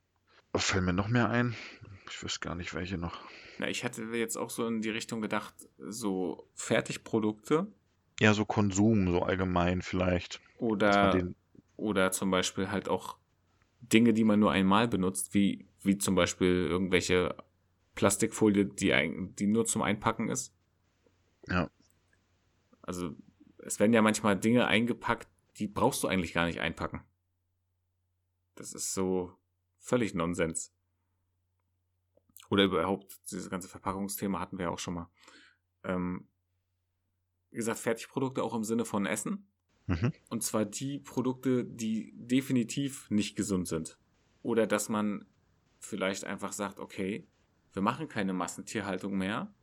Fällt 0.55 0.83
mir 0.83 0.93
noch 0.93 1.07
mehr 1.07 1.29
ein? 1.29 1.55
Ich 2.09 2.21
wüsste 2.21 2.41
gar 2.41 2.55
nicht, 2.55 2.73
welche 2.73 2.97
noch. 2.97 3.21
Na, 3.57 3.67
ich 3.67 3.83
hatte 3.83 4.03
jetzt 4.03 4.37
auch 4.37 4.49
so 4.49 4.67
in 4.67 4.81
die 4.81 4.89
Richtung 4.89 5.21
gedacht, 5.21 5.55
so 5.77 6.47
Fertigprodukte 6.53 7.71
Ja, 8.19 8.33
so 8.33 8.45
Konsum, 8.45 9.11
so 9.11 9.23
allgemein 9.23 9.81
vielleicht. 9.81 10.41
Oder, 10.63 11.33
oder 11.75 12.11
zum 12.11 12.31
Beispiel 12.31 12.71
halt 12.71 12.87
auch 12.87 13.17
Dinge, 13.81 14.13
die 14.13 14.23
man 14.23 14.39
nur 14.39 14.51
einmal 14.51 14.87
benutzt, 14.87 15.33
wie, 15.33 15.67
wie 15.81 15.97
zum 15.97 16.15
Beispiel 16.15 16.67
irgendwelche 16.69 17.35
Plastikfolie, 17.95 18.65
die, 18.65 18.93
ein, 18.93 19.35
die 19.35 19.47
nur 19.47 19.65
zum 19.65 19.81
Einpacken 19.81 20.29
ist. 20.29 20.55
Ja. 21.49 21.69
Also 22.81 23.13
es 23.57 23.77
werden 23.81 23.91
ja 23.91 24.01
manchmal 24.01 24.39
Dinge 24.39 24.65
eingepackt, 24.65 25.27
die 25.57 25.67
brauchst 25.67 26.01
du 26.01 26.07
eigentlich 26.07 26.33
gar 26.33 26.45
nicht 26.45 26.61
einpacken. 26.61 27.03
Das 28.55 28.71
ist 28.71 28.93
so 28.93 29.35
völlig 29.79 30.13
Nonsens. 30.13 30.73
Oder 32.49 32.63
überhaupt, 32.63 33.19
dieses 33.29 33.49
ganze 33.49 33.67
Verpackungsthema 33.67 34.39
hatten 34.39 34.57
wir 34.57 34.67
ja 34.67 34.71
auch 34.71 34.79
schon 34.79 34.93
mal. 34.93 35.09
Ähm, 35.83 36.29
wie 37.49 37.57
gesagt, 37.57 37.79
Fertigprodukte 37.79 38.41
auch 38.41 38.53
im 38.53 38.63
Sinne 38.63 38.85
von 38.85 39.05
Essen. 39.05 39.49
Mhm. 39.87 40.11
Und 40.29 40.43
zwar 40.43 40.65
die 40.65 40.99
Produkte, 40.99 41.65
die 41.65 42.13
definitiv 42.15 43.09
nicht 43.09 43.35
gesund 43.35 43.67
sind. 43.67 43.97
Oder 44.41 44.67
dass 44.67 44.89
man 44.89 45.25
vielleicht 45.79 46.25
einfach 46.25 46.53
sagt, 46.53 46.79
okay, 46.79 47.27
wir 47.73 47.81
machen 47.81 48.07
keine 48.07 48.33
Massentierhaltung 48.33 49.17
mehr. 49.17 49.53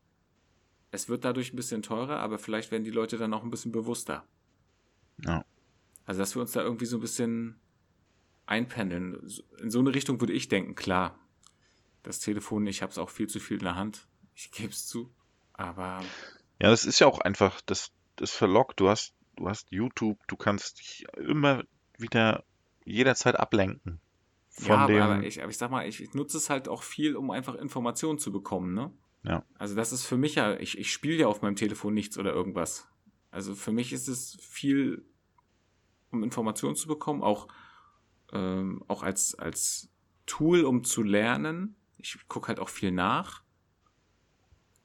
Es 0.90 1.08
wird 1.08 1.24
dadurch 1.24 1.52
ein 1.52 1.56
bisschen 1.56 1.82
teurer, 1.82 2.18
aber 2.18 2.38
vielleicht 2.38 2.70
werden 2.72 2.84
die 2.84 2.90
Leute 2.90 3.16
dann 3.16 3.32
auch 3.32 3.44
ein 3.44 3.50
bisschen 3.50 3.72
bewusster. 3.72 4.26
Ja. 5.24 5.44
Also, 6.04 6.18
dass 6.18 6.34
wir 6.34 6.42
uns 6.42 6.52
da 6.52 6.62
irgendwie 6.62 6.86
so 6.86 6.96
ein 6.96 7.00
bisschen 7.00 7.60
einpendeln. 8.46 9.14
In 9.60 9.70
so 9.70 9.78
eine 9.78 9.94
Richtung 9.94 10.20
würde 10.20 10.32
ich 10.32 10.48
denken, 10.48 10.74
klar. 10.74 11.18
Das 12.02 12.18
Telefon, 12.18 12.66
ich 12.66 12.82
habe 12.82 12.90
es 12.90 12.98
auch 12.98 13.10
viel 13.10 13.28
zu 13.28 13.38
viel 13.38 13.58
in 13.58 13.64
der 13.64 13.76
Hand. 13.76 14.08
Ich 14.34 14.50
gebe 14.50 14.70
es 14.70 14.86
zu. 14.86 15.14
Aber 15.52 16.02
Ja, 16.60 16.70
das 16.70 16.84
ist 16.84 16.98
ja 16.98 17.06
auch 17.06 17.20
einfach, 17.20 17.60
das, 17.60 17.92
das 18.16 18.30
verlockt. 18.32 18.80
Du 18.80 18.88
hast, 18.88 19.14
du 19.40 19.48
hast 19.48 19.72
YouTube, 19.72 20.18
du 20.28 20.36
kannst 20.36 20.78
dich 20.78 21.06
immer 21.16 21.64
wieder 21.98 22.44
jederzeit 22.84 23.36
ablenken. 23.36 24.00
Von 24.50 24.68
ja, 24.68 24.76
aber, 24.76 24.92
dem, 24.92 25.02
aber, 25.02 25.22
ich, 25.22 25.40
aber 25.40 25.50
ich 25.50 25.58
sag 25.58 25.70
mal, 25.70 25.88
ich, 25.88 26.02
ich 26.02 26.12
nutze 26.12 26.36
es 26.36 26.50
halt 26.50 26.68
auch 26.68 26.82
viel, 26.82 27.16
um 27.16 27.30
einfach 27.30 27.54
Informationen 27.54 28.18
zu 28.18 28.30
bekommen, 28.32 28.74
ne? 28.74 28.92
Ja. 29.22 29.44
Also 29.58 29.74
das 29.74 29.92
ist 29.92 30.04
für 30.04 30.16
mich 30.16 30.34
ja, 30.34 30.58
ich, 30.58 30.78
ich 30.78 30.92
spiele 30.92 31.16
ja 31.16 31.26
auf 31.26 31.42
meinem 31.42 31.56
Telefon 31.56 31.94
nichts 31.94 32.18
oder 32.18 32.32
irgendwas. 32.32 32.88
Also 33.30 33.54
für 33.54 33.72
mich 33.72 33.92
ist 33.92 34.08
es 34.08 34.36
viel, 34.40 35.04
um 36.10 36.22
Informationen 36.22 36.74
zu 36.74 36.88
bekommen, 36.88 37.22
auch, 37.22 37.48
ähm, 38.32 38.82
auch 38.88 39.02
als, 39.02 39.34
als 39.34 39.90
Tool, 40.26 40.64
um 40.64 40.84
zu 40.84 41.02
lernen. 41.02 41.76
Ich 41.98 42.18
gucke 42.28 42.48
halt 42.48 42.60
auch 42.60 42.68
viel 42.68 42.90
nach. 42.92 43.42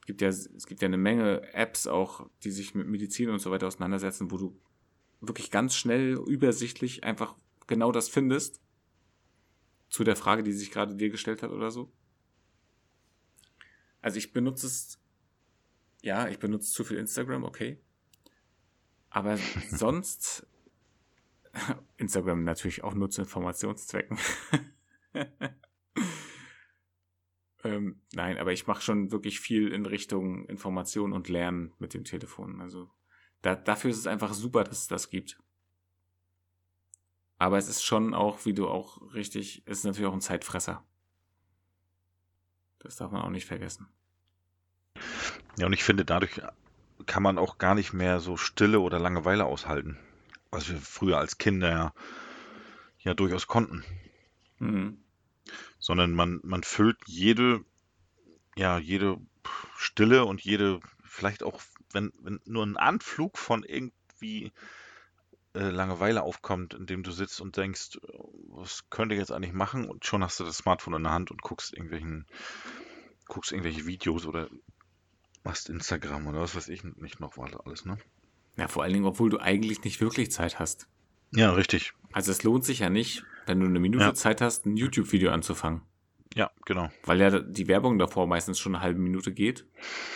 Es 0.06 0.08
gibt 0.08 0.22
ja, 0.22 0.28
es 0.28 0.68
gibt 0.68 0.84
ja 0.84 0.86
eine 0.86 0.97
Menge 0.97 1.51
Apps 1.56 1.88
auch, 1.88 2.30
die 2.43 2.51
sich 2.51 2.76
mit 2.76 2.86
Medizin 2.86 3.32
und 3.32 3.39
so 3.39 3.49
weiter 3.49 3.66
auseinandersetzen, 3.66 4.30
wo 4.30 4.38
du 4.38 4.62
wirklich 5.20 5.49
ganz 5.49 5.76
schnell, 5.76 6.14
übersichtlich 6.28 7.03
einfach 7.03 7.36
genau 7.66 7.91
das 7.91 8.08
findest. 8.08 8.62
Zu 9.89 10.03
der 10.03 10.16
Frage, 10.16 10.43
die 10.43 10.51
sich 10.51 10.70
gerade 10.70 10.95
dir 10.95 11.10
gestellt 11.10 11.41
hat 11.41 11.49
oder 11.49 11.72
so. 11.72 11.91
Also 13.99 14.20
ich 14.20 14.32
benutze 14.32 14.68
es, 14.68 14.99
ja, 16.03 16.28
ich 16.28 16.38
benutze 16.38 16.72
zu 16.72 16.84
viel 16.84 16.97
Instagram, 16.97 17.43
okay. 17.43 17.80
Aber 19.10 19.39
sonst, 19.72 20.45
Instagram 21.97 22.43
natürlich 22.43 22.84
auch 22.84 22.93
nur 22.93 23.10
zu 23.10 23.22
Informationszwecken. 23.22 24.20
ähm, 27.66 27.99
nein, 28.13 28.38
aber 28.38 28.53
ich 28.53 28.68
mache 28.68 28.84
schon 28.84 29.11
wirklich 29.11 29.39
viel 29.39 29.70
in 29.70 29.88
Richtung 29.88 30.45
Information 30.45 31.13
und 31.13 31.30
Lernen 31.30 31.74
mit 31.80 31.95
dem 31.95 32.03
Telefon. 32.03 32.61
Also 32.61 32.91
da, 33.41 33.55
dafür 33.55 33.89
ist 33.89 33.97
es 33.97 34.07
einfach 34.07 34.34
super, 34.34 34.63
dass 34.63 34.84
es 34.84 34.88
das 34.88 35.09
gibt. 35.09 35.39
Aber 37.38 37.57
es 37.57 37.68
ist 37.68 37.84
schon 37.84 38.13
auch, 38.13 38.45
wie 38.45 38.53
du 38.53 38.68
auch 38.68 39.01
richtig, 39.13 39.63
es 39.66 39.80
ist 39.80 39.84
natürlich 39.84 40.07
auch 40.07 40.13
ein 40.13 40.22
Zeitfresser. 40.22 40.86
Das 42.80 42.97
darf 42.97 43.11
man 43.11 43.24
auch 43.24 43.30
nicht 43.30 43.45
vergessen. 43.47 43.88
ja, 45.57 45.66
und 45.66 45.74
ich 45.74 45.84
finde, 45.84 46.05
dadurch 46.05 46.41
kann 47.07 47.24
man 47.24 47.39
auch 47.39 47.57
gar 47.57 47.74
nicht 47.74 47.93
mehr 47.93 48.20
so 48.20 48.38
Stille 48.38 48.80
oder 48.80 48.99
Langeweile 48.99 49.45
aushalten. 49.45 49.97
Was 50.51 50.70
wir 50.70 50.78
früher 50.78 51.18
als 51.18 51.39
Kinder 51.39 51.70
ja, 51.70 51.93
ja 52.99 53.13
durchaus 53.16 53.47
konnten. 53.47 53.84
Mhm. 54.59 55.05
Sondern 55.80 56.12
man, 56.12 56.39
man 56.43 56.64
füllt 56.64 56.98
jede, 57.06 57.64
ja, 58.56 58.78
jede 58.80 59.18
Stille 59.78 60.26
und 60.26 60.41
jede, 60.41 60.80
vielleicht 61.04 61.43
auch, 61.43 61.62
wenn, 61.91 62.12
wenn 62.20 62.39
nur 62.46 62.66
ein 62.66 62.78
Anflug 62.78 63.38
von 63.38 63.64
irgendwie 63.64 64.52
äh, 65.54 65.70
Langeweile 65.70 66.24
aufkommt, 66.24 66.74
indem 66.74 67.04
du 67.04 67.12
sitzt 67.12 67.39
und 67.39 67.58
denkst, 67.58 67.98
was 68.50 68.89
könnte 68.89 69.16
ich 69.16 69.20
jetzt 69.20 69.32
eigentlich 69.32 69.54
machen? 69.54 69.88
Und 69.88 70.06
schon 70.06 70.24
hast 70.24 70.39
du 70.39 70.43
das 70.43 70.58
Smartphone 70.58 70.96
in 70.96 71.04
der 71.04 71.14
Hand 71.14 71.32
und 71.32 71.41
guckst 71.41 71.74
irgendwelchen, 71.74 72.26
guckst 73.28 73.52
irgendwelche 73.52 73.86
Videos 73.86 74.26
oder 74.26 74.50
machst 75.43 75.70
Instagram 75.70 76.28
oder 76.28 76.41
was 76.41 76.56
weiß 76.56 76.68
ich 76.70 76.84
nicht 76.84 77.20
noch 77.20 77.38
alles, 77.38 77.86
ne? 77.86 77.98
Ja, 78.58 78.68
vor 78.68 78.84
allen 78.84 78.93
Dingen, 78.93 79.06
obwohl 79.06 79.30
du 79.30 79.39
eigentlich 79.39 79.84
nicht 79.84 80.02
wirklich 80.02 80.32
Zeit 80.32 80.60
hast. 80.60 80.88
Ja, 81.32 81.52
richtig. 81.52 81.94
Also 82.12 82.32
es 82.32 82.44
lohnt 82.44 82.66
sich 82.66 82.80
ja 82.80 82.90
nicht, 82.90 83.24
wenn 83.46 83.60
du 83.60 83.66
eine 83.66 83.80
Minute 83.80 84.06
ja. 84.06 84.14
Zeit 84.14 84.42
hast, 84.42 84.66
ein 84.66 84.78
YouTube-Video 84.78 85.32
anzufangen. 85.32 85.82
Ja, 86.34 86.52
genau. 86.66 86.90
Weil 87.04 87.20
ja 87.22 87.40
die 87.40 87.68
Werbung 87.68 87.98
davor 87.98 88.28
meistens 88.28 88.60
schon 88.60 88.76
eine 88.76 88.84
halbe 88.84 89.00
Minute 89.00 89.34
geht. 89.34 89.66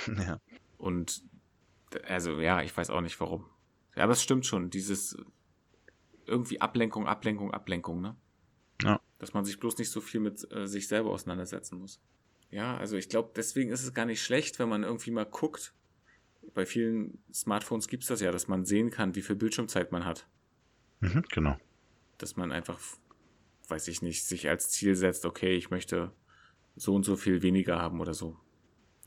Ja. 0.17 0.39
Und 0.77 1.23
also 2.07 2.39
ja, 2.39 2.61
ich 2.61 2.75
weiß 2.75 2.89
auch 2.89 3.01
nicht 3.01 3.19
warum. 3.19 3.45
Ja, 3.95 4.03
aber 4.03 4.13
es 4.13 4.23
stimmt 4.23 4.45
schon, 4.45 4.69
dieses 4.69 5.17
irgendwie 6.25 6.61
Ablenkung, 6.61 7.07
Ablenkung, 7.07 7.51
Ablenkung, 7.51 8.01
ne? 8.01 8.15
Ja. 8.81 9.01
Dass 9.17 9.33
man 9.33 9.43
sich 9.43 9.59
bloß 9.59 9.77
nicht 9.77 9.91
so 9.91 9.99
viel 9.99 10.21
mit 10.21 10.49
äh, 10.51 10.67
sich 10.67 10.87
selber 10.87 11.09
auseinandersetzen 11.09 11.79
muss. 11.79 11.99
Ja, 12.51 12.77
also 12.77 12.95
ich 12.95 13.09
glaube, 13.09 13.31
deswegen 13.35 13.71
ist 13.71 13.83
es 13.83 13.93
gar 13.93 14.05
nicht 14.05 14.23
schlecht, 14.23 14.59
wenn 14.59 14.69
man 14.69 14.83
irgendwie 14.83 15.11
mal 15.11 15.25
guckt. 15.25 15.73
Bei 16.53 16.65
vielen 16.65 17.21
Smartphones 17.33 17.87
gibt 17.87 18.03
es 18.03 18.09
das 18.09 18.21
ja, 18.21 18.31
dass 18.31 18.47
man 18.47 18.65
sehen 18.65 18.89
kann, 18.89 19.15
wie 19.15 19.21
viel 19.21 19.35
Bildschirmzeit 19.35 19.91
man 19.91 20.05
hat. 20.05 20.27
Mhm, 20.99 21.23
genau. 21.29 21.57
Dass 22.17 22.35
man 22.35 22.51
einfach, 22.51 22.79
weiß 23.67 23.87
ich 23.87 24.01
nicht, 24.01 24.25
sich 24.25 24.49
als 24.49 24.69
Ziel 24.69 24.95
setzt, 24.95 25.25
okay, 25.25 25.55
ich 25.55 25.69
möchte 25.69 26.11
so 26.75 26.95
und 26.95 27.03
so 27.03 27.15
viel 27.15 27.41
weniger 27.41 27.81
haben 27.81 27.99
oder 27.99 28.13
so. 28.13 28.37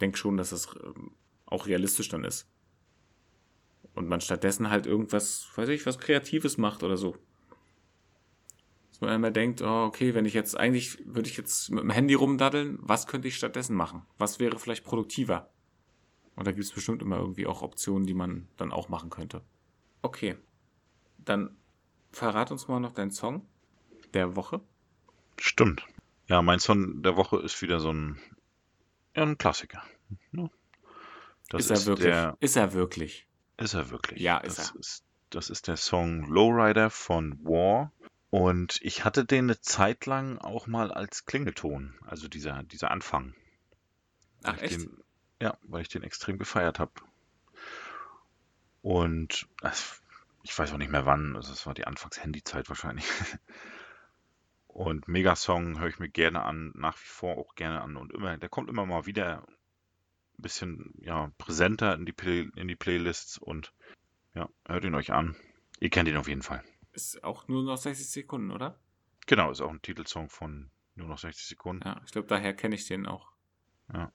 Denk 0.01 0.17
schon, 0.17 0.37
dass 0.37 0.51
das 0.51 0.69
ähm, 0.83 1.13
auch 1.47 1.67
realistisch 1.67 2.09
dann 2.09 2.25
ist. 2.25 2.49
Und 3.95 4.09
man 4.09 4.21
stattdessen 4.21 4.71
halt 4.71 4.87
irgendwas, 4.87 5.49
weiß 5.55 5.69
ich, 5.69 5.85
was 5.85 5.99
Kreatives 5.99 6.57
macht 6.57 6.83
oder 6.83 6.97
so. 6.97 7.17
Dass 8.91 9.01
man 9.01 9.15
immer 9.15 9.31
denkt, 9.31 9.61
oh, 9.61 9.85
okay, 9.85 10.15
wenn 10.15 10.25
ich 10.25 10.35
jetzt, 10.35 10.57
eigentlich 10.57 10.99
würde 11.07 11.29
ich 11.29 11.37
jetzt 11.37 11.71
mit 11.71 11.83
dem 11.83 11.91
Handy 11.91 12.15
rumdaddeln, 12.15 12.79
was 12.81 13.07
könnte 13.07 13.29
ich 13.29 13.37
stattdessen 13.37 13.77
machen? 13.77 14.03
Was 14.19 14.41
wäre 14.41 14.59
vielleicht 14.59 14.85
produktiver? 14.85 15.51
Und 16.37 16.47
da 16.47 16.53
gibt 16.53 16.65
es 16.65 16.73
bestimmt 16.73 17.03
immer 17.03 17.19
irgendwie 17.19 17.47
auch 17.47 17.63
Optionen, 17.63 18.07
die 18.07 18.15
man 18.15 18.49
dann 18.57 18.73
auch 18.73 18.89
machen 18.89 19.11
könnte. 19.11 19.43
Okay. 20.01 20.37
Dann 21.19 21.57
verrat 22.13 22.51
uns 22.51 22.69
mal 22.69 22.81
noch 22.81 22.93
deinen 22.93 23.11
Song 23.11 23.47
der 24.15 24.37
Woche. 24.37 24.61
Stimmt. 25.39 25.87
Ja, 26.29 26.43
mein 26.43 26.61
Song 26.61 27.03
der 27.03 27.17
Woche 27.17 27.39
ist 27.41 27.61
wieder 27.63 27.81
so 27.81 27.93
ein, 27.93 28.21
ja, 29.17 29.23
ein 29.23 29.39
Klassiker. 29.39 29.83
Ne? 30.31 30.51
Das 31.49 31.71
ist, 31.71 31.71
er 31.71 31.87
wirklich? 31.87 32.07
Der, 32.07 32.37
ist 32.41 32.57
er 32.57 32.73
wirklich? 32.73 33.27
Ist 33.57 33.75
er 33.75 33.91
wirklich. 33.91 34.21
Ja, 34.21 34.39
ist 34.39 34.59
das 34.59 34.71
er. 34.71 34.81
Ist, 34.81 35.05
das 35.31 35.51
ist 35.51 35.69
der 35.69 35.77
Song 35.77 36.25
Lowrider 36.25 36.91
von 36.91 37.39
War. 37.45 37.93
Und 38.31 38.79
ich 38.83 39.05
hatte 39.05 39.27
den 39.27 39.45
eine 39.45 39.61
Zeit 39.61 40.07
lang 40.07 40.39
auch 40.39 40.67
mal 40.67 40.91
als 40.91 41.27
Klingelton, 41.27 41.95
also 42.07 42.29
dieser, 42.29 42.63
dieser 42.63 42.91
Anfang. 42.91 43.35
Ach, 44.43 44.57
echt? 44.63 44.81
Den, 44.81 45.03
ja, 45.41 45.59
weil 45.65 45.83
ich 45.83 45.89
den 45.89 46.03
extrem 46.03 46.39
gefeiert 46.39 46.79
habe. 46.79 46.93
Und 48.81 49.49
ich 50.43 50.59
weiß 50.59 50.73
auch 50.73 50.79
nicht 50.79 50.91
mehr 50.91 51.07
wann, 51.07 51.37
also 51.37 51.53
es 51.53 51.67
war 51.67 51.75
die 51.75 51.87
Anfangs-Handy-Zeit 51.87 52.69
wahrscheinlich. 52.69 53.07
Und 54.67 55.07
Megasong 55.07 55.79
höre 55.79 55.89
ich 55.89 55.99
mir 55.99 56.09
gerne 56.09 56.43
an, 56.43 56.73
nach 56.75 56.97
wie 56.97 57.07
vor 57.07 57.37
auch 57.37 57.55
gerne 57.55 57.83
an. 57.83 57.97
Und 57.97 58.13
immer, 58.13 58.39
der 58.39 58.49
kommt 58.49 58.71
immer 58.71 58.87
mal 58.87 59.05
wieder 59.05 59.47
ein 59.47 60.43
bisschen 60.43 60.95
ja, 61.03 61.31
präsenter 61.37 61.95
in 61.95 62.07
die, 62.07 62.13
Play 62.13 62.49
in 62.57 62.69
die 62.69 62.77
Playlists 62.77 63.37
und 63.37 63.75
ja, 64.35 64.49
hört 64.67 64.85
ihn 64.85 64.95
euch 64.95 65.13
an. 65.13 65.37
Ihr 65.79 65.91
kennt 65.91 66.09
ihn 66.09 66.17
auf 66.17 66.27
jeden 66.27 66.43
Fall. 66.43 66.65
Ist 66.93 67.23
auch 67.23 67.49
nur 67.49 67.63
noch 67.63 67.77
60 67.77 68.11
Sekunden, 68.11 68.51
oder? 68.51 68.79
Genau, 69.27 69.51
ist 69.51 69.61
auch 69.61 69.71
ein 69.71 69.83
Titelsong 69.83 70.31
von 70.31 70.71
nur 70.95 71.09
noch 71.09 71.19
60 71.19 71.47
Sekunden. 71.47 71.87
Ja, 71.87 72.01
ich 72.05 72.13
glaube, 72.13 72.29
daher 72.29 72.55
kenne 72.55 72.75
ich 72.75 72.87
den 72.87 73.07
auch. 73.07 73.33
Ja. 73.93 74.11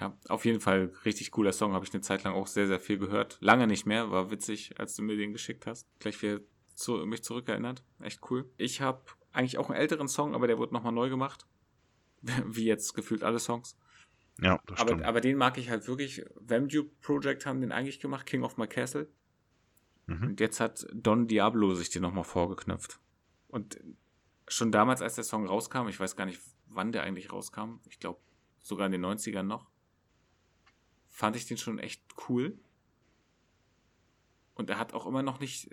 Ja, 0.00 0.16
auf 0.28 0.44
jeden 0.44 0.60
Fall 0.60 0.92
richtig 1.04 1.30
cooler 1.30 1.52
Song, 1.52 1.72
habe 1.72 1.84
ich 1.84 1.94
eine 1.94 2.00
Zeit 2.00 2.24
lang 2.24 2.34
auch 2.34 2.48
sehr, 2.48 2.66
sehr 2.66 2.80
viel 2.80 2.98
gehört. 2.98 3.38
Lange 3.40 3.66
nicht 3.66 3.86
mehr, 3.86 4.10
war 4.10 4.30
witzig, 4.30 4.78
als 4.78 4.94
du 4.96 5.02
mir 5.02 5.16
den 5.16 5.32
geschickt 5.32 5.66
hast. 5.66 5.88
Gleich 6.00 6.20
wieder 6.20 6.40
zu, 6.74 6.96
mich 7.06 7.22
zurückerinnert. 7.22 7.84
Echt 8.00 8.20
cool. 8.30 8.50
Ich 8.56 8.80
habe 8.80 9.02
eigentlich 9.32 9.58
auch 9.58 9.70
einen 9.70 9.78
älteren 9.78 10.08
Song, 10.08 10.34
aber 10.34 10.48
der 10.48 10.58
wurde 10.58 10.74
nochmal 10.74 10.92
neu 10.92 11.08
gemacht. 11.08 11.46
Wie 12.46 12.64
jetzt 12.64 12.94
gefühlt 12.94 13.22
alle 13.22 13.38
Songs. 13.38 13.78
Ja, 14.40 14.60
das 14.66 14.80
aber, 14.80 14.90
stimmt. 14.90 15.04
aber 15.04 15.20
den 15.20 15.36
mag 15.36 15.58
ich 15.58 15.70
halt 15.70 15.86
wirklich. 15.86 16.24
Vamdue 16.34 16.90
Project 17.00 17.46
haben 17.46 17.60
den 17.60 17.70
eigentlich 17.70 18.00
gemacht, 18.00 18.26
King 18.26 18.42
of 18.42 18.56
My 18.56 18.66
Castle. 18.66 19.08
Mhm. 20.06 20.28
Und 20.28 20.40
jetzt 20.40 20.58
hat 20.58 20.86
Don 20.92 21.28
Diablo 21.28 21.74
sich 21.74 21.90
den 21.90 22.02
nochmal 22.02 22.24
vorgeknöpft. 22.24 22.98
Und 23.46 23.78
schon 24.48 24.72
damals, 24.72 25.02
als 25.02 25.14
der 25.14 25.24
Song 25.24 25.46
rauskam, 25.46 25.88
ich 25.88 26.00
weiß 26.00 26.16
gar 26.16 26.26
nicht, 26.26 26.40
wann 26.66 26.90
der 26.92 27.04
eigentlich 27.04 27.32
rauskam, 27.32 27.78
ich 27.88 28.00
glaube 28.00 28.20
sogar 28.60 28.86
in 28.86 28.92
den 28.92 29.04
90ern 29.04 29.44
noch, 29.44 29.70
fand 31.14 31.36
ich 31.36 31.46
den 31.46 31.56
schon 31.56 31.78
echt 31.78 32.02
cool. 32.28 32.58
Und 34.54 34.68
er 34.68 34.78
hat 34.80 34.94
auch 34.94 35.06
immer 35.06 35.22
noch 35.22 35.38
nicht 35.38 35.70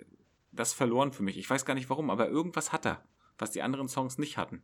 das 0.52 0.72
verloren 0.72 1.12
für 1.12 1.24
mich. 1.24 1.36
Ich 1.36 1.50
weiß 1.50 1.64
gar 1.64 1.74
nicht 1.74 1.90
warum, 1.90 2.10
aber 2.10 2.28
irgendwas 2.28 2.72
hat 2.72 2.86
er, 2.86 3.04
was 3.38 3.50
die 3.50 3.60
anderen 3.60 3.88
Songs 3.88 4.18
nicht 4.18 4.38
hatten. 4.38 4.62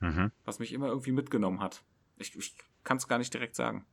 Mhm. 0.00 0.30
Was 0.44 0.58
mich 0.58 0.74
immer 0.74 0.88
irgendwie 0.88 1.12
mitgenommen 1.12 1.60
hat. 1.60 1.82
Ich, 2.18 2.36
ich 2.36 2.54
kann 2.84 2.98
es 2.98 3.08
gar 3.08 3.16
nicht 3.16 3.32
direkt 3.32 3.56
sagen. 3.56 3.86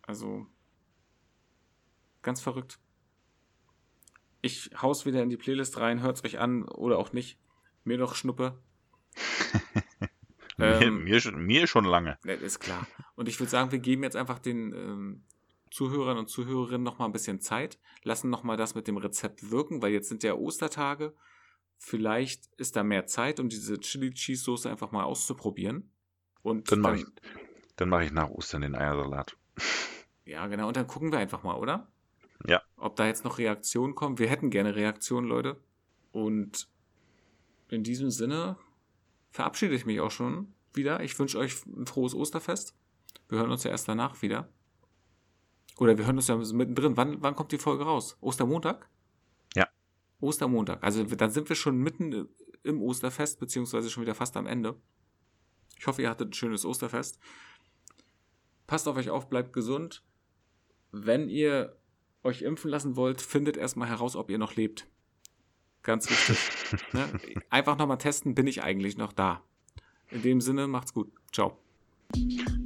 Also, 0.00 0.46
ganz 2.22 2.40
verrückt. 2.40 2.78
Ich 4.40 4.70
hau's 4.80 5.04
wieder 5.04 5.22
in 5.22 5.28
die 5.28 5.36
Playlist 5.36 5.78
rein, 5.78 6.00
hört's 6.00 6.24
euch 6.24 6.38
an 6.38 6.64
oder 6.64 6.98
auch 6.98 7.12
nicht. 7.12 7.38
Mir 7.84 7.98
doch 7.98 8.14
Schnuppe. 8.14 8.58
mir, 10.56 10.80
ähm, 10.80 11.04
mir, 11.04 11.20
schon, 11.20 11.44
mir 11.44 11.66
schon 11.66 11.84
lange. 11.84 12.18
Ist 12.24 12.60
klar. 12.60 12.86
Und 13.14 13.28
ich 13.28 13.38
würde 13.40 13.50
sagen, 13.50 13.72
wir 13.72 13.78
geben 13.78 14.02
jetzt 14.02 14.16
einfach 14.16 14.38
den 14.38 14.72
ähm, 14.72 15.24
Zuhörern 15.70 16.18
und 16.18 16.28
Zuhörerinnen 16.28 16.82
noch 16.82 16.98
mal 16.98 17.06
ein 17.06 17.12
bisschen 17.12 17.40
Zeit, 17.40 17.78
lassen 18.02 18.30
noch 18.30 18.44
mal 18.44 18.56
das 18.56 18.74
mit 18.74 18.86
dem 18.86 18.96
Rezept 18.96 19.50
wirken, 19.50 19.82
weil 19.82 19.92
jetzt 19.92 20.08
sind 20.08 20.22
ja 20.22 20.34
Ostertage. 20.34 21.14
Vielleicht 21.78 22.46
ist 22.56 22.76
da 22.76 22.84
mehr 22.84 23.06
Zeit, 23.06 23.40
um 23.40 23.48
diese 23.48 23.80
Chili 23.80 24.12
Cheese 24.12 24.44
Soße 24.44 24.70
einfach 24.70 24.92
mal 24.92 25.04
auszuprobieren. 25.04 25.90
Und 26.42 26.70
dann 26.70 26.80
mache 26.80 26.96
ich, 26.96 27.06
mach 27.84 28.02
ich 28.02 28.12
nach 28.12 28.30
Ostern 28.30 28.62
den 28.62 28.74
Eiersalat. 28.74 29.36
Ja, 30.26 30.46
genau. 30.46 30.68
Und 30.68 30.76
dann 30.78 30.86
gucken 30.86 31.12
wir 31.12 31.18
einfach 31.18 31.42
mal, 31.42 31.54
oder? 31.54 31.86
Ja. 32.46 32.62
Ob 32.78 32.96
da 32.96 33.06
jetzt 33.06 33.24
noch 33.24 33.36
Reaktionen 33.36 33.94
kommen. 33.94 34.18
Wir 34.18 34.30
hätten 34.30 34.48
gerne 34.48 34.74
Reaktionen, 34.74 35.28
Leute. 35.28 35.60
Und 36.12 36.66
in 37.68 37.82
diesem 37.82 38.10
Sinne 38.10 38.56
verabschiede 39.34 39.74
ich 39.74 39.84
mich 39.84 40.00
auch 40.00 40.12
schon 40.12 40.54
wieder. 40.72 41.02
Ich 41.02 41.18
wünsche 41.18 41.38
euch 41.38 41.66
ein 41.66 41.86
frohes 41.86 42.14
Osterfest. 42.14 42.72
Wir 43.28 43.38
hören 43.38 43.50
uns 43.50 43.64
ja 43.64 43.70
erst 43.72 43.88
danach 43.88 44.22
wieder. 44.22 44.48
Oder 45.76 45.98
wir 45.98 46.06
hören 46.06 46.16
uns 46.16 46.28
ja 46.28 46.36
mittendrin. 46.36 46.96
Wann, 46.96 47.20
wann 47.20 47.34
kommt 47.34 47.50
die 47.50 47.58
Folge 47.58 47.82
raus? 47.82 48.16
Ostermontag? 48.20 48.88
Ja. 49.56 49.66
Ostermontag. 50.20 50.84
Also 50.84 51.02
dann 51.02 51.30
sind 51.30 51.48
wir 51.48 51.56
schon 51.56 51.78
mitten 51.78 52.28
im 52.62 52.80
Osterfest, 52.80 53.40
beziehungsweise 53.40 53.90
schon 53.90 54.04
wieder 54.04 54.14
fast 54.14 54.36
am 54.36 54.46
Ende. 54.46 54.80
Ich 55.76 55.88
hoffe, 55.88 56.02
ihr 56.02 56.10
hattet 56.10 56.30
ein 56.30 56.34
schönes 56.34 56.64
Osterfest. 56.64 57.18
Passt 58.68 58.86
auf 58.86 58.96
euch 58.96 59.10
auf, 59.10 59.28
bleibt 59.28 59.52
gesund. 59.52 60.04
Wenn 60.92 61.28
ihr 61.28 61.76
euch 62.22 62.42
impfen 62.42 62.70
lassen 62.70 62.94
wollt, 62.94 63.20
findet 63.20 63.56
erstmal 63.56 63.88
heraus, 63.88 64.14
ob 64.14 64.30
ihr 64.30 64.38
noch 64.38 64.54
lebt. 64.54 64.86
Ganz 65.84 66.10
wichtig. 66.10 66.38
ne? 66.92 67.08
Einfach 67.50 67.78
nochmal 67.78 67.98
testen, 67.98 68.34
bin 68.34 68.48
ich 68.48 68.62
eigentlich 68.62 68.96
noch 68.96 69.12
da. 69.12 69.42
In 70.10 70.22
dem 70.22 70.40
Sinne, 70.40 70.66
macht's 70.66 70.92
gut. 70.92 71.12
Ciao. 71.32 71.56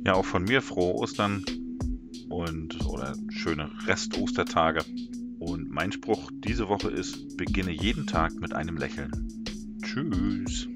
Ja, 0.06 0.14
auch 0.14 0.24
von 0.24 0.44
mir 0.44 0.62
frohe 0.62 0.94
Ostern 0.94 1.44
und 2.30 2.84
oder 2.86 3.14
schöne 3.28 3.70
Rest-Ostertage. 3.86 4.84
Und 5.38 5.70
mein 5.70 5.92
Spruch 5.92 6.30
diese 6.32 6.68
Woche 6.68 6.90
ist, 6.90 7.36
beginne 7.36 7.72
jeden 7.72 8.06
Tag 8.06 8.32
mit 8.34 8.54
einem 8.54 8.76
Lächeln. 8.76 9.10
Tschüss. 9.82 10.68